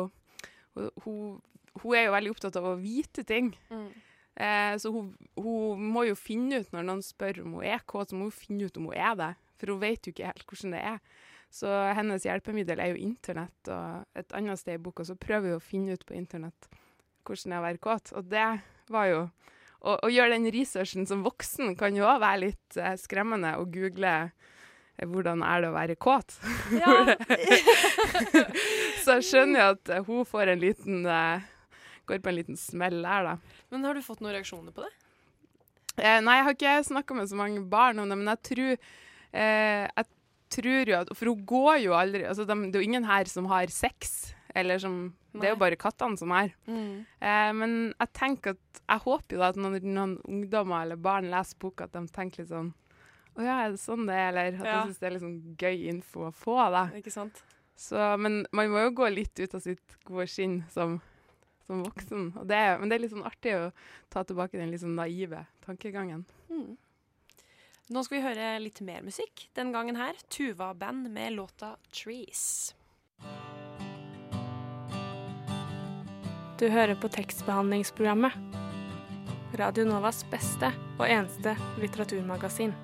hun, 0.76 0.88
hun, 1.04 1.40
hun 1.82 1.98
er 1.98 2.06
jo 2.06 2.14
veldig 2.14 2.35
opptatt 2.35 2.58
av 2.61 2.68
å 2.70 2.78
vite 2.78 3.24
ting. 3.26 3.50
Mm. 3.72 3.90
Eh, 4.35 4.74
så 4.80 4.92
hun, 4.94 5.11
hun 5.37 5.82
må 5.92 6.06
jo 6.08 6.16
finne 6.16 6.62
ut 6.62 6.72
når 6.72 6.87
noen 6.88 7.02
spør 7.04 7.42
om 7.44 7.58
hun 7.58 7.66
er 7.68 7.82
kåt, 7.85 8.12
så 8.12 8.18
må 8.18 8.30
hun 8.30 8.37
finne 8.37 8.68
ut 8.68 8.78
om 8.80 8.88
hun 8.90 8.96
er 8.96 9.18
det. 9.18 9.32
For 9.61 9.74
hun 9.74 9.82
vet 9.82 10.06
jo 10.06 10.14
ikke 10.14 10.30
helt 10.30 10.46
hvordan 10.48 10.76
det 10.76 10.85
er. 10.92 11.02
Så 11.52 11.68
hennes 11.98 12.24
hjelpemiddel 12.24 12.80
er 12.80 12.94
jo 12.94 13.02
internett, 13.02 13.68
og 13.68 14.06
et 14.16 14.32
annet 14.38 14.61
sted 14.61 14.78
i 14.78 14.82
boka 14.82 15.04
så 15.04 15.18
prøver 15.20 15.52
hun 15.52 15.61
å 15.61 15.64
finne 15.64 15.98
ut 15.98 16.06
på 16.08 16.16
internett 16.16 16.70
hvordan 17.26 17.52
det 17.52 17.56
er 17.56 17.61
å 17.61 17.66
være 17.66 17.82
kåt. 17.82 18.12
Og 18.16 18.30
det 18.30 18.46
var 18.92 19.11
jo 19.11 19.20
Å, 19.83 19.97
å 20.07 20.11
gjøre 20.12 20.37
den 20.37 20.47
researchen 20.55 21.09
som 21.11 21.25
voksen 21.27 21.75
kan 21.79 21.97
jo 21.99 22.07
òg 22.07 22.21
være 22.23 22.42
litt 22.45 22.79
eh, 22.79 22.95
skremmende, 23.01 23.57
å 23.59 23.66
google 23.66 24.12
eh, 24.23 25.07
hvordan 25.09 25.42
er 25.47 25.64
det 25.64 25.71
å 25.73 25.75
være 25.75 25.97
kåt. 25.99 26.37
Ja. 26.79 27.16
så 29.03 29.18
jeg 29.18 29.27
skjønner 29.27 29.59
jo 29.59 29.68
at 29.75 29.92
eh, 29.97 30.05
hun 30.07 30.29
får 30.29 30.55
en 30.55 30.62
liten 30.62 31.07
eh, 31.07 31.49
Går 32.03 32.18
på 32.18 32.33
en 32.33 32.35
liten 32.35 32.57
smell 32.59 32.97
der, 33.05 33.29
da. 33.29 33.61
Men 33.71 33.85
har 33.87 33.95
du 33.95 34.03
fått 34.03 34.18
noen 34.25 34.35
reaksjoner 34.35 34.75
på 34.75 34.83
det? 34.83 34.90
Eh, 36.01 36.18
nei, 36.25 36.38
jeg 36.38 36.47
har 36.47 36.57
ikke 36.57 36.73
snakka 36.88 37.14
med 37.14 37.29
så 37.31 37.38
mange 37.38 37.62
barn 37.71 38.01
om 38.03 38.11
det, 38.11 38.16
men 38.18 38.31
jeg 38.33 38.40
tror 38.49 38.73
eh, 38.73 39.85
Jeg 39.87 40.09
tror 40.57 40.90
jo 40.90 40.97
at 40.99 41.12
For 41.14 41.31
hun 41.31 41.45
går 41.49 41.77
jo 41.85 41.95
aldri 41.97 42.25
altså 42.29 42.47
de, 42.49 42.57
Det 42.66 42.79
er 42.79 42.83
jo 42.83 42.90
ingen 42.90 43.07
her 43.09 43.31
som 43.31 43.47
har 43.53 43.71
sex. 43.73 44.33
Eller 44.55 44.83
som 44.83 45.12
Det 45.33 45.45
er 45.49 45.55
jo 45.55 45.61
bare 45.62 45.77
kattene 45.81 46.18
som 46.21 46.31
er. 46.37 46.51
Mm. 46.68 47.07
Eh, 47.21 47.53
men 47.57 47.95
jeg 47.99 48.12
tenker 48.12 48.51
at 48.57 48.81
Jeg 48.88 49.01
håper 49.07 49.37
jo 49.37 49.38
da 49.40 49.49
at 49.49 49.57
når 49.57 49.79
noen 49.87 50.18
ungdommer 50.29 50.83
eller 50.85 50.97
barn 51.01 51.31
leser 51.33 51.57
boka, 51.59 51.85
at 51.85 51.92
de 51.97 52.03
tenker 52.12 52.42
litt 52.42 52.51
sånn 52.53 52.73
Å 53.38 53.40
ja, 53.47 53.55
er 53.64 53.71
det 53.73 53.81
sånn 53.81 54.05
det 54.07 54.14
er? 54.18 54.29
Eller 54.29 54.59
at 54.61 54.66
Ja. 54.66 54.75
de 54.83 54.90
syns 54.92 54.99
det 55.01 55.09
er 55.12 55.18
sånn 55.23 55.57
gøy 55.57 55.87
info 55.88 56.27
å 56.29 56.33
få, 56.37 56.59
da. 56.71 56.83
Ikke 56.99 57.11
sant? 57.14 57.42
Så, 57.75 57.97
men 58.21 58.45
man 58.53 58.68
må 58.68 58.83
jo 58.85 58.90
gå 58.92 59.09
litt 59.14 59.40
ut 59.40 59.55
av 59.55 59.61
sitt 59.64 59.97
gode 60.05 60.27
skinn 60.29 60.59
som, 60.71 60.99
som 61.66 61.81
voksen. 61.83 62.27
Det, 62.47 62.55
er- 62.55 62.79
men 62.79 62.88
det 62.90 62.97
er 62.99 63.01
litt 63.07 63.14
sånn 63.14 63.25
artig 63.25 63.55
å 63.57 63.73
ta 64.12 64.23
tilbake 64.29 64.59
den 64.61 64.71
litt 64.71 64.83
sånn 64.85 64.95
naive 65.01 65.47
tankegangen. 65.64 66.27
Mm. 66.51 66.77
Nå 67.90 68.05
skal 68.05 68.18
vi 68.18 68.25
høre 68.29 68.61
litt 68.61 68.81
mer 68.85 69.01
musikk. 69.03 69.49
Den 69.57 69.73
gangen 69.73 69.97
her 69.97 70.12
Tuva 70.29 70.75
Band 70.75 71.09
med 71.11 71.33
låta 71.33 71.77
'Trees'. 71.90 72.75
Du 76.61 76.69
hører 76.69 76.95
på 77.01 77.09
tekstbehandlingsprogrammet. 77.09 78.35
Radio 79.57 79.85
Novas 79.88 80.23
beste 80.31 80.69
og 80.99 81.07
eneste 81.07 81.55
litteraturmagasin. 81.81 82.75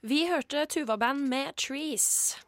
Vi 0.00 0.22
hørte 0.30 0.64
Tuva 0.66 0.96
Band 0.96 1.28
med 1.28 1.54
'Trees'. 1.54 2.38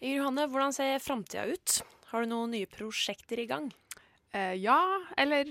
Inger 0.00 0.16
Johanne, 0.20 0.46
hvordan 0.46 0.72
ser 0.76 0.98
framtida 1.00 1.46
ut? 1.48 1.82
Har 2.12 2.22
du 2.22 2.30
noen 2.30 2.52
nye 2.52 2.68
prosjekter 2.68 3.40
i 3.40 3.46
gang? 3.48 3.72
Eh, 4.32 4.54
ja, 4.60 4.78
eller 5.16 5.48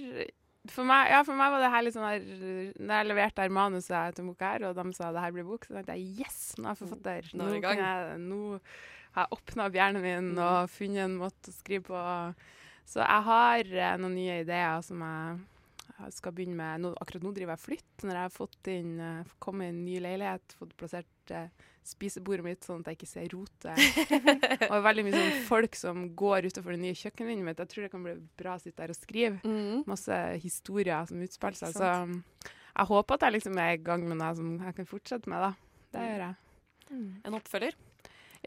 for 0.69 0.85
meg, 0.85 1.09
ja, 1.11 1.23
for 1.25 1.33
meg 1.33 1.51
var 1.53 1.63
det 1.63 1.71
her 1.73 1.85
litt 1.85 1.95
sånn 1.95 2.05
her 2.07 2.21
Når 2.77 2.93
jeg 2.93 3.07
leverte 3.09 3.41
her 3.41 3.53
manuset 3.53 4.15
til 4.15 4.29
boka 4.29 4.53
her, 4.53 4.67
og 4.69 4.77
de 4.77 4.93
sa 4.93 5.09
det 5.11 5.23
her 5.23 5.33
blir 5.33 5.47
bok, 5.47 5.65
så 5.65 5.79
tenkte 5.79 5.97
jeg 5.97 6.21
yes, 6.21 6.39
nå 6.59 6.67
er 6.67 6.75
jeg 6.75 6.81
forfatter. 6.83 7.33
Nå 7.33 7.49
nå, 7.57 8.21
nå, 8.21 8.59
jeg, 9.07 9.17
har 9.19 9.35
åpna 9.35 9.67
opp 9.67 9.77
hjernen 9.77 10.03
min 10.03 10.31
Mm. 10.35 10.41
og 10.45 10.69
funnet 10.69 11.05
en 11.05 11.19
måte 11.19 11.51
å 11.51 11.57
skrive 11.57 11.83
på. 11.87 12.01
Så 12.87 13.01
jeg 13.03 13.23
har 13.27 13.71
eh, 13.75 13.97
noen 13.99 14.15
nye 14.15 14.41
ideer 14.43 14.81
som 14.85 15.01
jeg 15.03 15.39
jeg 15.97 16.13
skal 16.13 16.33
begynne 16.35 16.57
med. 16.57 16.83
Nå, 16.83 16.91
akkurat 17.01 17.23
nå 17.25 17.31
driver 17.33 17.55
jeg 17.55 17.63
flytt. 17.63 18.03
Når 18.05 18.13
jeg 18.13 18.25
har 18.27 18.33
fått 18.33 18.69
inn, 18.69 18.91
uh, 19.01 19.31
kommet 19.41 19.69
i 19.69 19.73
en 19.73 19.79
ny 19.85 19.97
leilighet, 20.03 20.53
fått 20.59 20.75
plassert 20.77 21.33
uh, 21.33 21.47
spisebordet 21.87 22.45
mitt 22.45 22.67
sånn 22.67 22.83
at 22.83 22.91
jeg 22.91 22.99
ikke 22.99 23.09
ser 23.09 23.31
rotet. 23.33 23.81
og 24.71 24.85
veldig 24.85 25.07
mye 25.07 25.15
sånn 25.15 25.41
folk 25.47 25.79
som 25.79 26.03
går 26.19 26.49
utenfor 26.51 26.75
det 26.75 26.83
nye 26.83 26.99
kjøkkenvinduet 26.99 27.47
mitt. 27.47 27.63
Jeg 27.63 27.73
tror 27.73 27.87
det 27.87 27.91
kan 27.95 28.05
bli 28.05 28.15
bra 28.39 28.57
å 28.57 28.61
sitte 28.61 28.83
der 28.83 28.93
og 28.93 28.99
skrive. 28.99 29.57
Masse 29.89 30.19
historier 30.43 31.09
som 31.09 31.23
utspiller 31.25 31.61
seg. 31.63 31.77
Så 31.79 31.93
um, 32.05 32.19
jeg 32.43 32.89
håper 32.91 33.17
at 33.17 33.27
jeg 33.27 33.37
liksom 33.39 33.61
er 33.63 33.73
i 33.73 33.83
gang 33.89 34.05
med 34.05 34.21
noe 34.21 34.33
som 34.37 34.53
jeg 34.67 34.77
kan 34.77 34.91
fortsette 34.91 35.33
med, 35.33 35.47
da. 35.47 35.53
Det 35.95 36.09
gjør 36.11 36.25
jeg. 36.27 36.41
En 37.25 37.35
oppfølger? 37.39 37.79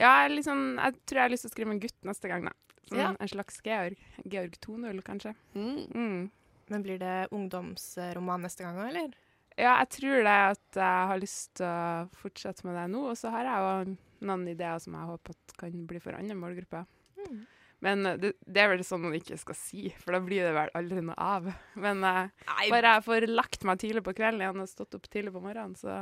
Ja, 0.01 0.13
jeg, 0.25 0.35
liksom, 0.39 0.67
jeg 0.81 0.99
tror 1.05 1.21
jeg 1.21 1.27
har 1.27 1.33
lyst 1.35 1.47
til 1.47 1.51
å 1.51 1.55
skrive 1.55 1.75
en 1.75 1.83
gutt 1.83 2.07
neste 2.09 2.31
gang, 2.31 2.47
da. 2.49 2.55
Sånn, 2.89 2.99
Ja. 2.99 3.15
En 3.21 3.31
slags 3.31 3.61
Georg. 3.65 3.99
Georg 4.25 4.57
2.0, 4.65 5.03
kanskje. 5.07 5.35
Mm. 5.55 6.31
Men 6.71 6.87
blir 6.87 6.99
det 7.03 7.29
ungdomsroman 7.35 8.47
neste 8.47 8.65
gang 8.65 8.79
òg, 8.79 8.89
eller? 8.91 9.19
Ja, 9.59 9.77
jeg 9.83 9.91
tror 9.99 10.23
det 10.25 10.37
at 10.55 10.79
jeg 10.79 11.09
har 11.11 11.21
lyst 11.21 11.55
til 11.61 11.67
å 11.69 12.09
fortsette 12.17 12.65
med 12.67 12.79
det 12.79 12.87
nå. 12.93 13.03
Og 13.11 13.19
så 13.19 13.33
har 13.35 13.49
jeg 13.49 13.65
jo 13.67 13.97
noen 14.31 14.49
ideer 14.49 14.81
som 14.83 14.97
jeg 14.97 15.11
håper 15.11 15.37
at 15.37 15.57
kan 15.61 15.83
bli 15.91 16.01
for 16.03 16.17
andre 16.17 16.37
målgrupper. 16.39 16.87
Mm. 17.21 17.41
Men 17.85 18.07
eh, 18.07 18.19
det, 18.21 18.33
det 18.45 18.63
er 18.63 18.73
vel 18.73 18.85
sånn 18.87 19.05
man 19.07 19.17
ikke 19.17 19.39
skal 19.41 19.57
si, 19.59 19.89
for 20.01 20.17
da 20.17 20.23
blir 20.25 20.47
det 20.47 20.55
vel 20.57 20.73
aldri 20.79 21.05
noe 21.05 21.17
av. 21.17 21.49
Men 21.85 22.05
uh, 22.05 22.49
bare 22.73 22.97
jeg 22.97 23.07
får 23.09 23.29
lagt 23.31 23.67
meg 23.69 23.81
tidlig 23.83 24.05
på 24.07 24.17
kvelden 24.17 24.45
igjen 24.45 24.65
og 24.65 24.71
stått 24.71 24.97
opp 24.99 25.09
tidlig 25.11 25.35
på 25.37 25.45
morgenen, 25.45 25.77
så 25.81 25.97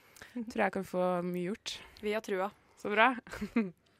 tror 0.52 0.58
jeg 0.64 0.66
jeg 0.68 0.76
kan 0.78 0.88
få 0.88 1.06
mye 1.26 1.48
gjort. 1.50 1.78
Vi 2.04 2.16
har 2.16 2.24
trua. 2.24 2.52
Så 2.82 2.90
bra. 2.90 3.12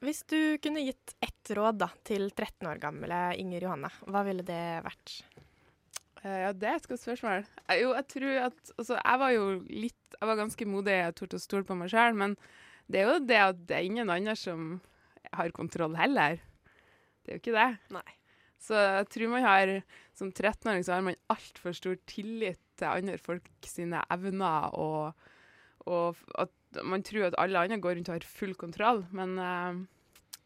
Hvis 0.03 0.25
du 0.27 0.57
kunne 0.59 0.83
gitt 0.83 1.13
ett 1.23 1.51
råd 1.55 1.77
da, 1.79 1.87
til 2.03 2.27
13 2.33 2.67
år 2.67 2.81
gamle 2.81 3.19
Inger 3.39 3.63
Johanne, 3.63 3.91
hva 4.11 4.23
ville 4.27 4.43
det 4.43 4.63
vært? 4.83 5.13
Eh, 6.23 6.39
ja, 6.43 6.49
det 6.51 6.67
er 6.67 6.79
et 6.81 6.89
godt 6.91 7.03
spørsmål. 7.03 7.45
Eh, 7.69 7.79
jo, 7.79 7.93
jeg 7.95 8.07
tror 8.11 8.39
at 8.49 8.73
Altså, 8.75 8.97
jeg 8.97 9.21
var 9.21 9.31
jo 9.31 9.45
litt 9.69 10.17
Jeg 10.17 10.29
var 10.29 10.39
ganske 10.39 10.67
modig, 10.67 10.97
jeg 10.99 11.15
torde 11.19 11.39
å 11.39 11.43
stole 11.43 11.67
på 11.67 11.77
meg 11.79 11.93
sjøl, 11.93 12.17
men 12.19 12.35
det 12.91 12.99
er 12.99 13.07
jo 13.07 13.21
det 13.23 13.39
at 13.39 13.61
det 13.69 13.77
er 13.77 13.87
ingen 13.87 14.11
andre 14.11 14.35
som 14.35 14.75
har 15.31 15.55
kontroll 15.55 15.95
heller. 15.95 16.41
Det 17.23 17.31
er 17.31 17.37
jo 17.37 17.41
ikke 17.41 17.55
det. 17.55 17.69
Nei. 17.95 18.17
Så 18.63 18.75
jeg 18.75 19.07
tror 19.15 19.31
man 19.31 19.47
har 19.47 19.71
Som 20.15 20.29
13-åring 20.29 20.83
så 20.85 20.97
har 20.97 21.07
man 21.07 21.15
altfor 21.31 21.73
stor 21.73 21.95
tillit 22.11 22.59
til 22.77 22.91
andre 22.91 23.15
folk 23.17 23.47
sine 23.65 24.03
evner, 24.13 24.75
og, 24.75 25.15
og 25.89 26.19
at 26.37 26.51
man 26.81 27.05
tror 27.05 27.29
at 27.29 27.37
alle 27.41 27.61
andre 27.61 27.79
går 27.81 27.97
rundt 27.97 28.09
og 28.09 28.17
har 28.17 28.27
full 28.27 28.55
kontroll, 28.59 29.03
men 29.11 29.37
eh, 29.37 29.83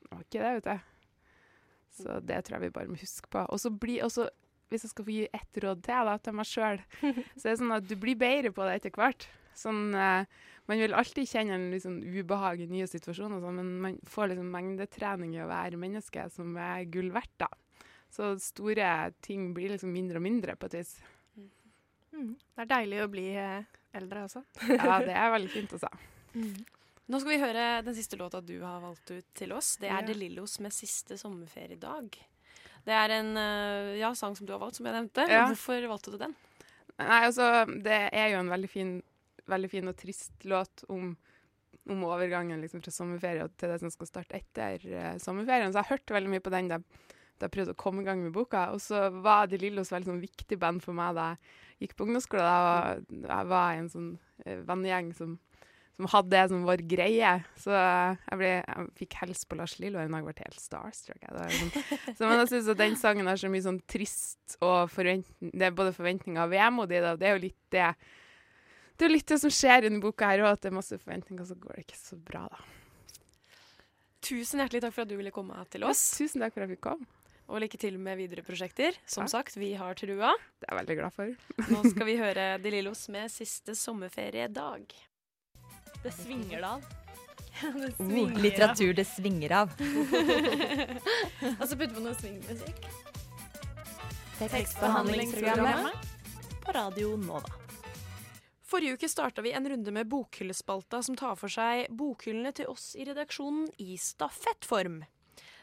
det 0.02 0.12
var 0.12 0.26
ikke 0.26 0.44
det, 0.44 0.54
vet 0.58 0.68
du. 0.68 0.94
Så 1.98 2.20
det 2.22 2.44
tror 2.46 2.58
jeg 2.58 2.68
vi 2.68 2.76
bare 2.76 2.92
må 2.92 3.00
huske 3.00 3.32
på. 3.34 3.46
Og 3.48 3.62
så 3.62 3.72
bli 3.74 4.02
også 4.06 4.28
hvis 4.68 4.84
jeg 4.84 4.92
skal 4.92 5.08
få 5.08 5.14
gi 5.14 5.26
ett 5.32 5.60
råd 5.64 5.84
til 5.86 6.10
da, 6.10 6.14
til 6.20 6.36
meg 6.36 6.48
sjøl, 6.48 6.82
så 7.40 7.44
er 7.46 7.54
det 7.54 7.60
sånn 7.62 7.76
at 7.78 7.88
du 7.88 7.96
blir 8.00 8.18
bedre 8.20 8.52
på 8.56 8.66
det 8.68 8.80
etter 8.80 8.94
hvert. 9.00 9.28
Sånn, 9.58 9.96
uh, 9.96 10.28
man 10.70 10.82
vil 10.84 10.96
alltid 10.98 11.30
kjenne 11.30 11.56
en 11.56 11.80
sånn 11.82 12.02
ubehag 12.04 12.62
i 12.62 12.70
nye 12.70 12.88
situasjoner, 12.90 13.42
sånn, 13.42 13.62
men 13.62 13.70
man 13.86 13.96
får 14.12 14.34
liksom 14.34 14.50
mengdetrening 14.54 15.38
i 15.38 15.44
å 15.46 15.50
være 15.50 15.80
menneske 15.80 16.28
som 16.34 16.52
er 16.62 16.84
gull 16.92 17.14
verdt. 17.16 17.34
da. 17.40 17.50
Så 18.14 18.36
store 18.44 18.92
ting 19.24 19.54
blir 19.56 19.74
liksom 19.74 19.92
mindre 19.96 20.20
og 20.20 20.28
mindre 20.28 20.58
på 20.60 20.70
et 20.70 20.78
vis. 20.82 20.94
Mm. 22.14 22.36
Det 22.36 22.64
er 22.64 22.70
deilig 22.72 23.02
å 23.04 23.10
bli 23.14 23.26
eh, 23.38 23.66
eldre 23.98 24.28
også. 24.28 24.44
Ja, 24.70 25.00
det 25.04 25.16
er 25.16 25.32
veldig 25.36 25.52
fint, 25.54 25.74
altså. 25.78 25.92
Nå 27.08 27.20
skal 27.22 27.32
vi 27.32 27.40
høre 27.40 27.68
den 27.88 27.96
siste 27.96 28.20
låta 28.20 28.42
du 28.44 28.58
har 28.62 28.82
valgt 28.84 29.12
ut 29.14 29.28
til 29.38 29.54
oss. 29.56 29.78
Det 29.80 29.88
er 29.88 30.02
Ja. 30.02 30.08
De 30.08 30.14
Lillos 30.14 30.60
med 30.60 30.72
'Siste 30.72 31.16
sommerferiedag'. 31.16 32.18
Det 32.86 32.96
er 32.96 33.10
en 33.20 33.38
eh, 33.38 34.00
ja, 34.00 34.14
sang 34.16 34.36
som 34.36 34.48
du 34.48 34.54
har 34.54 34.60
valgt, 34.60 34.76
som 34.76 34.86
jeg 34.86 34.96
nevnte. 34.96 35.28
Ja. 35.30 35.48
Hvorfor 35.48 35.88
valgte 35.88 36.12
du 36.12 36.18
den? 36.18 36.36
Nei, 36.98 37.26
altså, 37.28 37.66
det 37.84 38.10
er 38.12 38.28
jo 38.34 38.40
en 38.40 38.50
veldig 38.50 38.70
fin, 38.70 39.04
veldig 39.46 39.70
fin 39.70 39.88
og 39.88 39.96
trist 39.96 40.46
låt 40.46 40.84
om 40.90 41.18
om 41.90 42.04
overgangen 42.04 42.62
liksom, 42.62 42.82
fra 42.84 42.92
sommerferie 42.92 43.46
til 43.60 43.72
det 43.72 43.80
som 43.80 43.92
skal 43.94 44.10
starte 44.10 44.36
etter 44.36 44.84
uh, 44.92 45.14
sommerferien. 45.22 45.72
Så 45.72 45.84
jeg 45.84 45.92
hørte 45.94 46.18
veldig 46.18 46.34
mye 46.34 46.44
på 46.44 46.54
den 46.54 46.72
da, 46.72 46.80
da 47.40 47.48
jeg 47.48 47.54
prøvde 47.54 47.76
å 47.76 47.80
komme 47.80 48.04
i 48.04 48.08
gang 48.08 48.24
med 48.24 48.34
boka. 48.36 48.68
Og 48.76 48.82
så 48.84 49.08
var 49.24 49.48
De 49.48 49.60
Lillos 49.62 49.94
veldig 49.94 50.12
sånn 50.12 50.24
viktig 50.24 50.60
band 50.60 50.84
for 50.84 50.98
meg 50.98 51.16
da 51.18 51.30
jeg 51.32 51.88
gikk 51.88 51.98
på 51.98 52.08
ungdomsskolen. 52.08 52.44
Da 52.44 52.56
jeg 52.58 52.68
var, 52.68 53.32
jeg 53.32 53.52
var 53.54 53.82
en 53.82 53.92
sånn 53.94 54.10
uh, 54.44 54.60
vennegjeng 54.68 55.14
som 55.18 55.38
som 55.98 56.06
hadde 56.14 56.30
det 56.36 56.44
som 56.52 56.66
vår 56.68 56.84
greie. 56.86 57.32
Så 57.58 57.74
jeg, 57.74 58.38
ble, 58.38 58.52
jeg 58.60 58.86
fikk 59.00 59.18
helse 59.24 59.50
på 59.50 59.58
Lars 59.58 59.74
Lillo 59.82 59.98
en 60.02 60.14
dag 60.14 60.28
ble 60.28 60.36
helt 60.38 60.62
starstruck. 60.62 61.24
Sånn. 61.26 61.72
Så, 62.14 62.22
men 62.22 62.38
jeg 62.44 62.52
syns 62.52 62.72
at 62.74 62.82
den 62.84 62.98
sangen 63.02 63.30
har 63.30 63.42
så 63.42 63.50
mye 63.50 63.66
sånn 63.66 63.82
trist 63.90 64.60
og 64.62 64.94
Det 64.94 65.66
er 65.66 65.74
både 65.74 65.96
forventninger 65.98 66.44
og 66.44 66.54
vemod 66.54 66.94
i 66.94 67.02
det. 67.02 67.16
Er 67.18 67.34
jo 67.34 67.44
litt 67.48 67.60
det 67.74 67.90
Det 68.98 69.06
er 69.06 69.10
jo 69.10 69.16
litt 69.16 69.34
det 69.34 69.40
som 69.42 69.54
skjer 69.54 69.88
denne 69.88 70.02
boka 70.02 70.30
her 70.30 70.46
òg, 70.46 70.54
at 70.54 70.66
det 70.66 70.72
er 70.72 70.78
masse 70.78 70.98
forventninger, 71.02 71.46
så 71.50 71.58
går 71.58 71.78
det 71.78 71.88
ikke 71.88 72.00
så 72.00 72.18
bra, 72.30 72.46
da. 72.50 72.62
Tusen 74.28 74.62
hjertelig 74.62 74.82
takk 74.84 74.96
for 74.96 75.06
at 75.06 75.12
du 75.12 75.18
ville 75.18 75.34
komme 75.34 75.66
til 75.74 75.86
oss. 75.86 76.02
Ja, 76.14 76.26
tusen 76.26 76.42
takk 76.42 76.54
for 76.56 76.66
at 76.66 76.68
jeg 76.68 76.78
fikk 76.78 76.86
komme. 76.90 77.10
Og 77.48 77.62
lykke 77.64 77.80
til 77.80 77.96
med 78.02 78.18
videre 78.20 78.44
prosjekter. 78.44 78.98
Som 79.08 79.24
ja. 79.24 79.32
sagt, 79.38 79.56
vi 79.56 79.72
har 79.80 79.96
trua. 79.98 80.34
Det 80.60 80.68
er 80.68 80.74
jeg 80.74 80.80
veldig 80.82 80.98
glad 81.00 81.16
for. 81.16 81.36
Nå 81.72 81.84
skal 81.94 82.10
vi 82.10 82.18
høre 82.20 82.48
De 82.60 82.74
Lillos 82.74 83.06
med 83.14 83.32
'Siste 83.32 83.78
sommerferiedag'. 83.78 85.07
Det 86.04 86.12
svinger 86.12 86.62
det 86.62 86.68
av. 86.68 86.82
det 87.74 87.92
svinger 87.98 88.36
oh, 88.36 88.42
litteratur 88.42 88.94
det 88.94 89.06
svinger 89.10 89.52
av. 89.52 89.72
Og 91.60 91.64
så 91.68 91.74
putter 91.74 91.96
vi 91.96 92.04
noe 92.06 92.16
svingmusikk. 92.20 92.90
Tekstbehandlingsprogrammet 94.38 96.12
på 96.64 96.76
Radio 96.78 97.16
Nova. 97.18 97.58
Forrige 98.68 98.94
uke 98.94 99.10
starta 99.10 99.42
vi 99.42 99.52
en 99.52 99.70
runde 99.70 99.92
med 99.92 100.08
Bokhyllespalta, 100.08 101.02
som 101.04 101.16
tar 101.16 101.38
for 101.40 101.50
seg 101.50 101.88
bokhyllene 101.90 102.52
til 102.52 102.68
oss 102.68 102.92
i 103.00 103.06
redaksjonen 103.08 103.70
i 103.80 103.96
stafettform. 103.98 105.02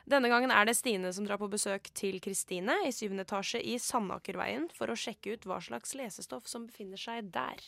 Denne 0.08 0.28
gangen 0.32 0.52
er 0.52 0.66
det 0.68 0.74
Stine 0.76 1.12
som 1.12 1.24
drar 1.28 1.40
på 1.40 1.48
besøk 1.52 1.88
til 1.96 2.16
Kristine 2.24 2.76
i 2.88 2.92
syvende 2.92 3.24
etasje 3.24 3.60
i 3.60 3.76
Sandakerveien 3.80 4.66
for 4.72 4.92
å 4.92 4.96
sjekke 4.98 5.36
ut 5.36 5.46
hva 5.48 5.60
slags 5.64 5.94
lesestoff 5.96 6.48
som 6.48 6.66
befinner 6.68 7.00
seg 7.00 7.30
der. 7.32 7.60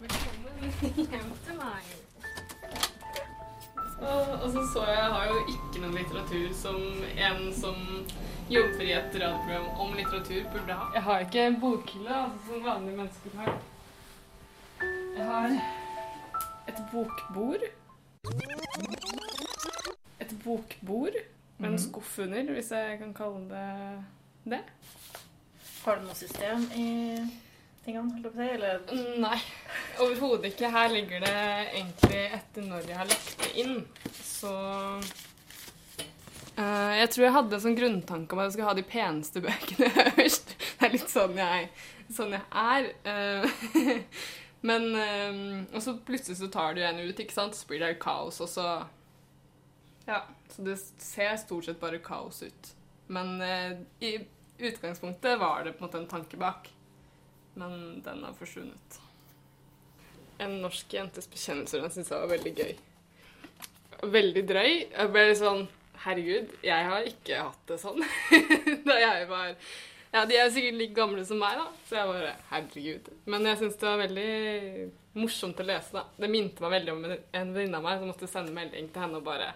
Velkommen 0.00 0.72
hjem 0.96 1.28
til 1.46 1.54
meg. 1.56 1.86
Og, 3.96 4.50
så 4.52 4.64
så 4.72 4.82
jeg 4.84 4.96
Jeg 4.98 5.12
har 5.14 5.28
jo 5.30 5.36
ikke 5.52 5.80
noen 5.80 5.94
litteratur 5.96 6.50
som 6.58 6.82
en 7.28 7.46
som 7.56 7.78
jobber 8.52 8.82
i 8.84 8.90
et 8.92 9.16
radioprogram 9.22 9.80
om 9.80 9.94
litteratur 9.96 10.50
burde 10.52 10.76
ha. 10.76 10.90
Jeg 10.98 11.02
har 11.06 11.24
ikke 11.24 11.46
en 11.46 11.56
bokhylle 11.62 12.18
altså, 12.18 12.42
som 12.50 12.66
vanlige 12.66 12.96
mennesker 12.98 13.38
har. 13.40 13.56
Jeg 15.16 15.30
har 15.30 15.56
et 16.68 16.84
bokbord. 16.92 17.66
Et 20.20 20.36
bokbord 20.44 21.18
med 21.56 21.68
en 21.70 21.72
mhm. 21.72 21.82
skuff 21.86 22.18
under, 22.18 22.52
hvis 22.52 22.70
jeg 22.70 22.98
kan 23.00 23.16
kalle 23.16 23.48
det 23.48 24.04
det. 24.44 24.62
Har 25.86 25.96
du 25.96 26.08
noe 26.10 26.20
system 26.20 26.68
i 26.76 26.86
tingene? 27.86 28.12
holdt 28.12 28.26
på 28.26 28.30
å 28.32 28.36
si? 28.36 28.96
Mm, 28.96 29.20
nei, 29.22 29.38
overhodet 30.02 30.50
ikke. 30.52 30.70
Her 30.74 30.92
ligger 30.92 31.22
det 31.24 31.34
egentlig 31.36 32.22
etter 32.38 32.66
når 32.66 32.90
jeg 32.90 32.98
har 33.00 33.10
lagt 33.10 33.42
det 33.42 33.50
inn. 33.62 33.76
Så 34.20 34.52
uh, 36.58 36.92
Jeg 36.98 37.10
tror 37.12 37.26
jeg 37.26 37.36
hadde 37.38 37.58
en 37.58 37.64
sånn 37.66 37.78
grunntanke 37.78 38.34
om 38.34 38.42
at 38.42 38.48
jeg 38.48 38.56
skulle 38.56 38.70
ha 38.70 38.78
de 38.78 38.86
peneste 38.90 39.44
bøkene 39.44 39.90
øverst. 40.06 40.56
Det 40.56 40.88
er 40.88 40.96
litt 40.96 41.12
sånn 41.12 41.36
jeg, 41.40 41.70
sånn 42.16 42.36
jeg 42.36 42.44
er. 42.66 42.82
Uh, 43.06 43.44
men 44.68 44.82
uh, 44.92 45.34
Og 45.72 45.80
så 45.84 45.90
plutselig 46.06 46.40
så 46.40 46.50
tar 46.52 46.76
du 46.76 46.82
en 46.84 47.02
ut, 47.02 47.18
ikke 47.22 47.36
sant? 47.36 47.54
Så 47.58 47.68
blir 47.70 47.82
det 47.84 48.00
kaos, 48.02 48.42
og 48.44 48.50
så 48.52 48.66
Ja. 50.06 50.24
Så 50.46 50.62
det 50.62 50.76
ser 51.02 51.34
stort 51.36 51.66
sett 51.66 51.80
bare 51.80 51.98
kaos 52.00 52.38
ut. 52.40 52.68
Men 53.12 53.42
i 54.00 54.12
utgangspunktet 54.56 55.38
var 55.38 55.66
det 55.66 55.74
på 55.74 55.82
en 55.82 55.86
måte 55.88 55.98
en 55.98 56.08
tanke 56.08 56.38
bak 56.40 56.70
men 57.56 58.02
den 58.04 58.22
har 58.24 58.36
forsvunnet. 58.36 59.00
En 60.38 60.58
norsk 60.60 60.92
jentes 60.92 61.28
bekjennelser 61.32 61.80
den 61.80 61.92
syns 61.94 62.12
jeg 62.12 62.20
var 62.20 62.32
veldig 62.34 62.52
gøy. 62.58 62.76
Veldig 64.12 64.44
drøy. 64.48 64.72
Jeg 64.92 65.12
ble 65.12 65.26
litt 65.30 65.40
sånn 65.40 65.66
Herregud, 66.06 66.50
jeg 66.62 66.88
har 66.90 67.06
ikke 67.08 67.38
hatt 67.40 67.70
det 67.70 67.78
sånn 67.80 68.02
da 68.86 68.98
jeg 69.00 69.24
var 69.30 69.54
Ja, 70.12 70.26
de 70.28 70.36
er 70.36 70.50
sikkert 70.52 70.76
like 70.76 70.94
gamle 70.94 71.24
som 71.26 71.40
meg, 71.40 71.56
da, 71.56 71.64
så 71.88 71.96
jeg 71.96 72.10
bare 72.12 72.34
Herregud. 72.50 73.08
Men 73.32 73.48
jeg 73.48 73.60
syns 73.62 73.80
det 73.80 73.88
var 73.88 74.02
veldig 74.04 74.28
morsomt 75.16 75.62
å 75.64 75.66
lese, 75.66 75.96
da. 75.96 76.04
Det 76.20 76.30
minte 76.30 76.62
meg 76.62 76.76
veldig 76.76 76.94
om 76.94 77.04
en 77.08 77.54
venninne 77.56 77.80
av 77.80 77.88
meg 77.88 78.00
som 78.00 78.12
måtte 78.12 78.30
sende 78.30 78.54
melding 78.54 78.92
til 78.92 79.06
henne 79.06 79.22
og 79.22 79.26
bare 79.26 79.54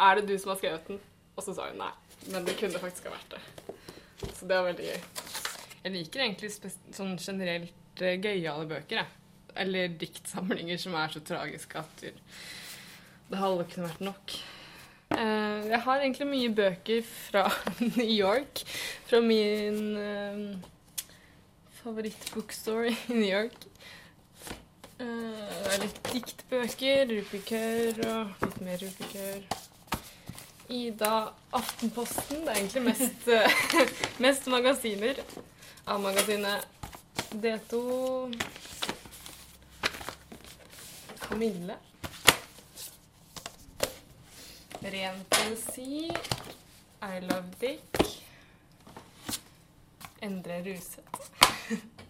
Er 0.00 0.18
det 0.18 0.26
du 0.28 0.34
som 0.36 0.52
har 0.52 0.60
skrevet 0.60 0.90
den? 0.90 1.00
Og 1.36 1.46
så 1.46 1.54
sa 1.56 1.70
hun 1.70 1.78
nei. 1.80 1.92
Men 2.34 2.44
det 2.44 2.58
kunne 2.58 2.82
faktisk 2.82 3.06
ha 3.08 3.14
vært 3.14 3.38
det. 3.38 3.78
Så 4.34 4.44
det 4.44 4.58
var 4.58 4.66
veldig 4.72 4.90
gøy. 4.90 5.39
Jeg 5.80 5.94
liker 5.94 6.24
egentlig 6.24 6.52
sånn 6.94 7.16
generelt 7.20 8.04
uh, 8.04 8.14
gøyale 8.20 8.68
bøker, 8.68 9.02
jeg. 9.02 9.16
Eller 9.60 9.92
diktsamlinger 9.98 10.78
som 10.78 10.94
er 10.98 11.12
så 11.12 11.22
tragiske 11.26 11.80
at 11.80 12.04
det 13.30 13.38
halve 13.38 13.66
kunne 13.70 13.88
vært 13.88 14.02
nok. 14.04 14.34
Uh, 15.10 15.66
jeg 15.66 15.80
har 15.84 16.02
egentlig 16.02 16.26
mye 16.30 16.50
bøker 16.54 17.00
fra 17.06 17.48
New 17.98 18.10
York. 18.10 18.62
Fra 19.10 19.20
min 19.22 19.96
uh, 19.96 20.54
favorittbookstore 21.80 22.92
i 22.92 23.16
New 23.16 23.26
York. 23.26 23.66
Uh, 25.00 25.06
det 25.06 25.72
er 25.74 25.82
litt 25.86 26.00
diktbøker, 26.12 27.10
rupikør 27.10 28.02
og 28.06 28.46
litt 28.46 28.60
mer 28.66 28.84
rupikør. 28.84 29.42
Ida 30.70 31.14
Aftenposten. 31.58 32.44
Det 32.46 32.52
er 32.52 32.60
egentlig 32.60 32.84
mest, 32.86 33.30
mest 34.26 34.46
magasiner. 34.52 35.18
A-magasinet 35.84 36.66
D2 37.30 37.76
Kamille. 41.20 41.76
Ren 44.82 45.24
poesi. 45.28 46.12
I 47.02 47.20
love 47.20 47.44
Dick. 47.60 48.22
Endre 50.20 50.62
Ruseth. 50.64 51.20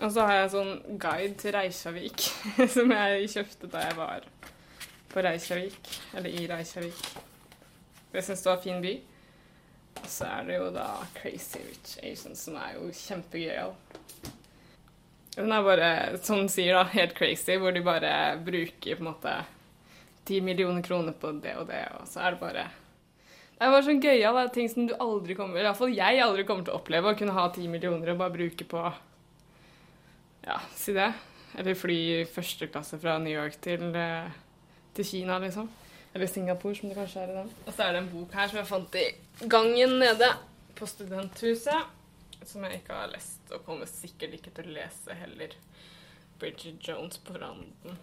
Og 0.00 0.12
så 0.12 0.24
har 0.24 0.34
jeg 0.38 0.50
sånn 0.54 0.70
guide 0.96 1.34
til 1.36 1.52
Reykjavik 1.52 2.24
som 2.74 2.92
jeg 2.94 3.28
kjøpte 3.34 3.68
da 3.68 3.78
jeg 3.84 3.96
var 3.98 4.24
på 5.10 5.20
Reykjavik, 5.26 5.90
eller 6.16 6.30
i 6.32 6.46
Reykjavik. 6.48 7.00
Jeg 8.14 8.24
syns 8.24 8.40
det 8.40 8.48
var 8.48 8.56
en 8.56 8.62
fin 8.64 8.80
by. 8.84 8.94
Så 10.10 10.26
er 10.26 10.48
det 10.48 10.58
jo 10.58 10.70
da 10.74 10.88
Crazy 11.14 11.62
Rich 11.62 11.98
Asians, 12.02 12.42
som 12.42 12.56
er 12.58 12.74
jo 12.74 12.88
kjempegøyal. 12.90 13.74
Den 15.36 15.52
er 15.54 15.62
bare, 15.62 15.90
som 16.26 16.40
den 16.42 16.50
sier, 16.50 16.74
da, 16.74 16.82
helt 16.90 17.14
crazy, 17.16 17.54
hvor 17.60 17.72
de 17.72 17.82
bare 17.86 18.12
bruker 18.42 18.98
på 18.98 19.04
en 19.04 19.10
måte 19.12 19.34
ti 20.26 20.40
millioner 20.44 20.82
kroner 20.82 21.14
på 21.16 21.30
det 21.42 21.54
og 21.58 21.68
det, 21.70 21.84
og 21.96 22.08
så 22.10 22.24
er 22.26 22.34
det 22.34 22.42
bare 22.42 22.66
Det 23.54 23.66
er 23.66 23.72
bare 23.72 23.86
sånn 23.86 24.02
gøyal, 24.02 24.40
ting 24.54 24.68
som 24.72 24.88
du 24.88 24.94
aldri 25.00 25.36
kommer 25.38 25.62
Iallfall 25.62 25.94
jeg 25.94 26.20
aldri 26.24 26.44
kommer 26.48 26.66
til 26.66 26.74
å 26.74 26.80
oppleve, 26.80 27.12
å 27.12 27.18
kunne 27.18 27.36
ha 27.36 27.46
ti 27.54 27.68
millioner 27.70 28.12
og 28.12 28.20
bare 28.20 28.34
bruke 28.34 28.66
på 28.68 28.84
Ja, 30.46 30.58
si 30.74 30.94
det. 30.96 31.12
Eller 31.58 31.76
fly 31.78 31.98
første 32.30 32.68
klasse 32.70 32.98
fra 33.02 33.18
New 33.22 33.32
York 33.32 33.58
til, 33.62 33.82
eh, 33.94 34.30
til 34.94 35.04
Kina, 35.04 35.38
liksom. 35.42 35.68
Eller 36.12 36.26
Singapore, 36.26 36.74
som 36.74 36.90
det 36.90 36.98
kanskje 36.98 37.22
er 37.22 37.32
i 37.32 37.38
dag. 37.38 37.56
Og 37.66 37.72
så 37.72 37.86
er 37.86 37.94
det 37.94 38.02
en 38.02 38.10
bok 38.10 38.34
her 38.34 38.50
som 38.50 38.58
jeg 38.58 38.68
fant 38.68 38.98
i 38.98 39.06
gangen 39.52 39.96
nede 40.02 40.30
på 40.78 40.88
studenthuset. 40.90 41.96
Som 42.46 42.64
jeg 42.66 42.80
ikke 42.80 42.96
har 42.96 43.10
lest, 43.12 43.42
og 43.52 43.64
kommer 43.66 43.86
sikkert 43.86 44.34
ikke 44.38 44.52
til 44.56 44.70
å 44.70 44.76
lese 44.80 45.14
heller. 45.14 45.54
Bridget 46.40 46.88
Jones 46.88 47.20
på 47.22 47.36
randen. 47.36 47.98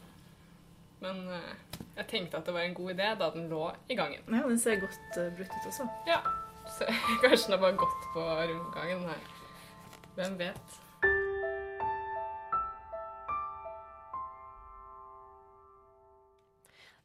Men 1.02 1.24
uh, 1.30 1.78
jeg 1.98 2.08
tenkte 2.10 2.40
at 2.40 2.48
det 2.48 2.56
var 2.56 2.66
en 2.66 2.78
god 2.78 2.94
idé 2.96 3.12
da 3.20 3.30
den 3.34 3.50
lå 3.52 3.64
i 3.90 3.98
gangen. 3.98 4.24
Ja, 4.30 4.46
Den 4.48 4.60
ser 4.62 4.80
godt 4.82 5.18
uh, 5.18 5.28
brutt 5.36 5.54
ut 5.58 5.70
også. 5.70 5.88
Ja. 6.08 6.22
Så 6.78 6.88
kanskje 7.24 7.46
den 7.46 7.58
har 7.58 7.64
bare 7.66 7.80
gått 7.84 8.12
på 8.14 8.24
rundgangen 8.24 9.08
her. 9.10 9.32
Hvem 10.16 10.40
vet? 10.40 10.78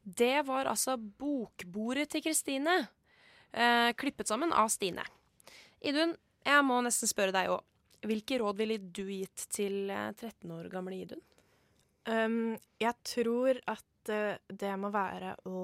Det 0.03 0.43
var 0.47 0.67
altså 0.67 0.97
bokbordet 0.99 2.09
til 2.11 2.23
Kristine, 2.25 2.87
eh, 3.53 3.91
klippet 3.95 4.27
sammen 4.27 4.51
av 4.51 4.67
Stine. 4.69 5.05
Idun, 5.79 6.15
jeg 6.43 6.65
må 6.67 6.81
nesten 6.83 7.07
spørre 7.07 7.31
deg 7.35 7.51
òg. 7.53 7.63
Hvilke 8.03 8.39
råd 8.41 8.57
ville 8.59 8.77
du 8.77 9.05
gitt 9.07 9.45
til 9.49 9.87
13 9.87 10.27
eh, 10.27 10.55
år 10.57 10.67
gamle 10.71 10.97
Idun? 10.99 11.21
Um, 12.03 12.57
jeg 12.83 12.95
tror 13.07 13.61
at 13.63 14.11
uh, 14.11 14.35
det 14.51 14.73
må 14.75 14.89
være 14.91 15.37
å 15.47 15.59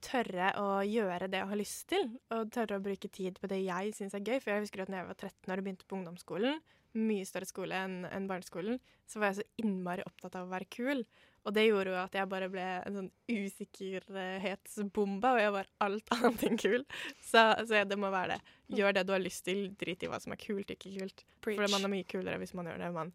tørre 0.00 0.52
å 0.60 0.68
gjøre 0.86 1.26
det 1.26 1.40
jeg 1.40 1.50
har 1.50 1.58
lyst 1.58 1.88
til, 1.90 2.06
og 2.30 2.52
tørre 2.54 2.78
å 2.78 2.84
bruke 2.84 3.10
tid 3.10 3.40
på 3.40 3.50
det 3.50 3.58
jeg 3.64 3.90
syns 3.96 4.14
er 4.14 4.22
gøy. 4.22 4.38
For 4.38 4.52
jeg 4.52 4.64
husker 4.64 4.84
at 4.84 4.92
når 4.92 5.02
jeg 5.02 5.08
var 5.10 5.18
13 5.18 5.50
år 5.50 5.58
og 5.60 5.66
begynte 5.66 5.88
på 5.88 5.98
ungdomsskolen, 5.98 6.62
mye 6.98 7.26
større 7.26 7.46
skole 7.46 7.82
enn 7.84 8.30
barneskolen, 8.30 8.80
så 9.06 9.20
var 9.20 9.30
jeg 9.30 9.42
så 9.42 9.64
innmari 9.64 10.06
opptatt 10.06 10.38
av 10.38 10.46
å 10.46 10.54
være 10.54 10.70
kul. 10.70 11.04
Og 11.48 11.54
det 11.56 11.64
gjorde 11.66 11.90
jo 11.94 11.98
at 12.02 12.14
jeg 12.18 12.28
bare 12.30 12.48
ble 12.52 12.64
en 12.84 12.96
sånn 12.98 13.12
usikkerhetsbombe, 13.30 15.28
og 15.30 15.40
jeg 15.40 15.52
var 15.56 15.66
alt 15.86 16.08
annet 16.16 16.42
enn 16.48 16.58
kul. 16.60 16.82
Så, 17.24 17.40
så 17.68 17.84
det 17.88 17.98
må 18.00 18.08
være 18.12 18.36
det. 18.36 18.40
Gjør 18.80 18.92
det 18.98 19.06
du 19.08 19.12
har 19.16 19.22
lyst 19.22 19.42
til, 19.48 19.58
drit 19.80 20.02
i 20.04 20.10
hva 20.10 20.18
som 20.22 20.32
er 20.36 20.42
kult, 20.42 20.68
ikke 20.74 20.92
kult. 20.98 21.18
For 21.46 21.66
man 21.72 21.84
er 21.86 21.94
mye 21.94 22.08
kulere 22.08 22.38
hvis 22.42 22.54
man 22.58 22.66
gjør 22.70 22.84
det 22.84 22.92
man 22.96 23.08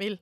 vil. 0.00 0.16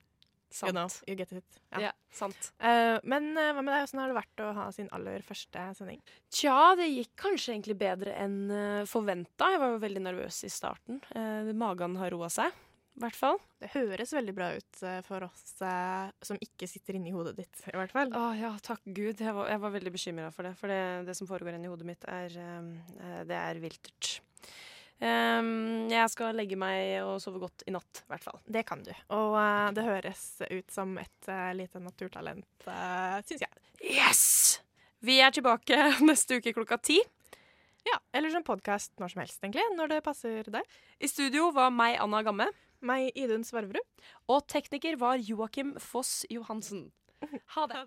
Sant. 0.51 0.67
You 0.67 0.73
know, 0.75 0.87
you 1.07 1.15
get 1.15 1.31
it. 1.31 1.59
Ja, 1.79 1.93
sant. 2.11 2.49
Uh, 2.59 2.99
men 3.07 3.29
uh, 3.37 3.53
hva 3.55 3.61
med 3.63 3.71
deg? 3.71 3.85
Hvordan 3.85 4.01
har 4.01 4.09
det 4.11 4.17
vært 4.17 4.41
å 4.43 4.49
ha 4.57 4.65
sin 4.75 4.89
aller 4.91 5.23
første 5.23 5.63
sending? 5.77 6.01
Tja, 6.27 6.73
det 6.75 6.89
gikk 6.91 7.13
kanskje 7.21 7.53
egentlig 7.53 7.77
bedre 7.79 8.17
enn 8.19 8.35
uh, 8.51 8.81
forventa. 8.89 9.47
Jeg 9.53 9.61
var 9.63 9.71
jo 9.71 9.79
veldig 9.85 10.03
nervøs 10.09 10.41
i 10.43 10.51
starten. 10.51 10.99
Uh, 11.15 11.53
magen 11.55 11.95
har 12.01 12.11
roa 12.11 12.27
seg, 12.31 12.51
i 12.91 13.01
hvert 13.01 13.17
fall. 13.17 13.37
Det 13.61 13.71
høres 13.73 14.11
veldig 14.13 14.33
bra 14.35 14.49
ut 14.57 14.81
eh, 14.87 14.99
for 15.05 15.25
oss 15.25 15.53
eh, 15.63 16.09
som 16.25 16.39
ikke 16.43 16.67
sitter 16.69 16.97
inni 16.97 17.13
hodet 17.15 17.37
ditt, 17.39 17.61
i 17.71 17.77
hvert 17.77 17.93
fall. 17.93 18.11
Å 18.17 18.25
ja, 18.37 18.51
takk 18.63 18.83
Gud. 18.85 19.21
Jeg 19.21 19.35
var, 19.37 19.47
jeg 19.49 19.61
var 19.63 19.75
veldig 19.77 19.93
bekymra 19.95 20.31
for 20.35 20.47
det. 20.47 20.55
For 20.59 20.71
det, 20.71 20.81
det 21.07 21.15
som 21.17 21.29
foregår 21.29 21.57
inni 21.57 21.71
hodet 21.71 21.87
mitt, 21.87 22.03
er, 22.11 22.35
eh, 22.35 23.21
det 23.29 23.39
er 23.39 23.61
viltert. 23.63 24.19
Um, 25.01 25.89
jeg 25.89 26.09
skal 26.13 26.35
legge 26.37 26.53
meg 26.61 26.99
og 27.01 27.15
sove 27.23 27.39
godt 27.41 27.63
i 27.65 27.71
natt, 27.73 28.03
i 28.03 28.11
hvert 28.11 28.25
fall. 28.27 28.37
Det 28.45 28.61
kan 28.69 28.83
du. 28.85 28.91
Og 29.17 29.33
uh, 29.33 29.71
det 29.73 29.85
høres 29.87 30.25
ut 30.45 30.69
som 30.69 30.93
et 31.01 31.29
uh, 31.31 31.49
lite 31.57 31.81
naturtalent, 31.81 32.45
uh, 32.67 33.17
syns 33.25 33.47
jeg. 33.47 33.63
Yes! 33.81 34.21
Vi 35.01 35.17
er 35.25 35.33
tilbake 35.33 35.79
neste 36.09 36.37
uke 36.37 36.53
klokka 36.53 36.77
ti. 36.77 36.99
Ja, 37.87 37.97
Eller 38.13 38.29
som 38.29 38.45
podkast 38.45 38.93
når 39.01 39.15
som 39.15 39.23
helst, 39.23 39.39
egentlig. 39.41 39.65
Når 39.73 39.95
det 39.95 40.03
passer 40.05 40.51
deg. 40.53 40.75
I 41.01 41.09
studio 41.09 41.49
var 41.55 41.73
meg, 41.73 41.97
Anna 41.97 42.21
Gamme. 42.21 42.51
Meg, 42.81 43.11
Idun 43.15 43.45
Svarverud. 43.45 43.85
Og 44.31 44.43
tekniker 44.49 44.97
var 45.01 45.21
Joakim 45.21 45.75
Foss 45.79 46.25
Johansen. 46.29 46.89
Ha 47.55 47.67
det. 47.69 47.85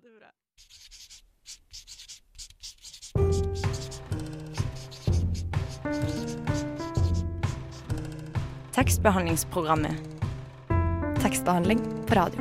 Tekstbehandlingsprogrammet. 8.74 9.94
Tekstbehandling 11.22 11.80
på 12.06 12.14
radio. 12.14 12.40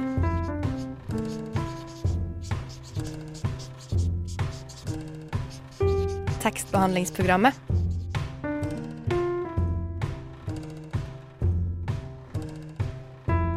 Tekstbehandlingsprogrammet. 6.42 7.83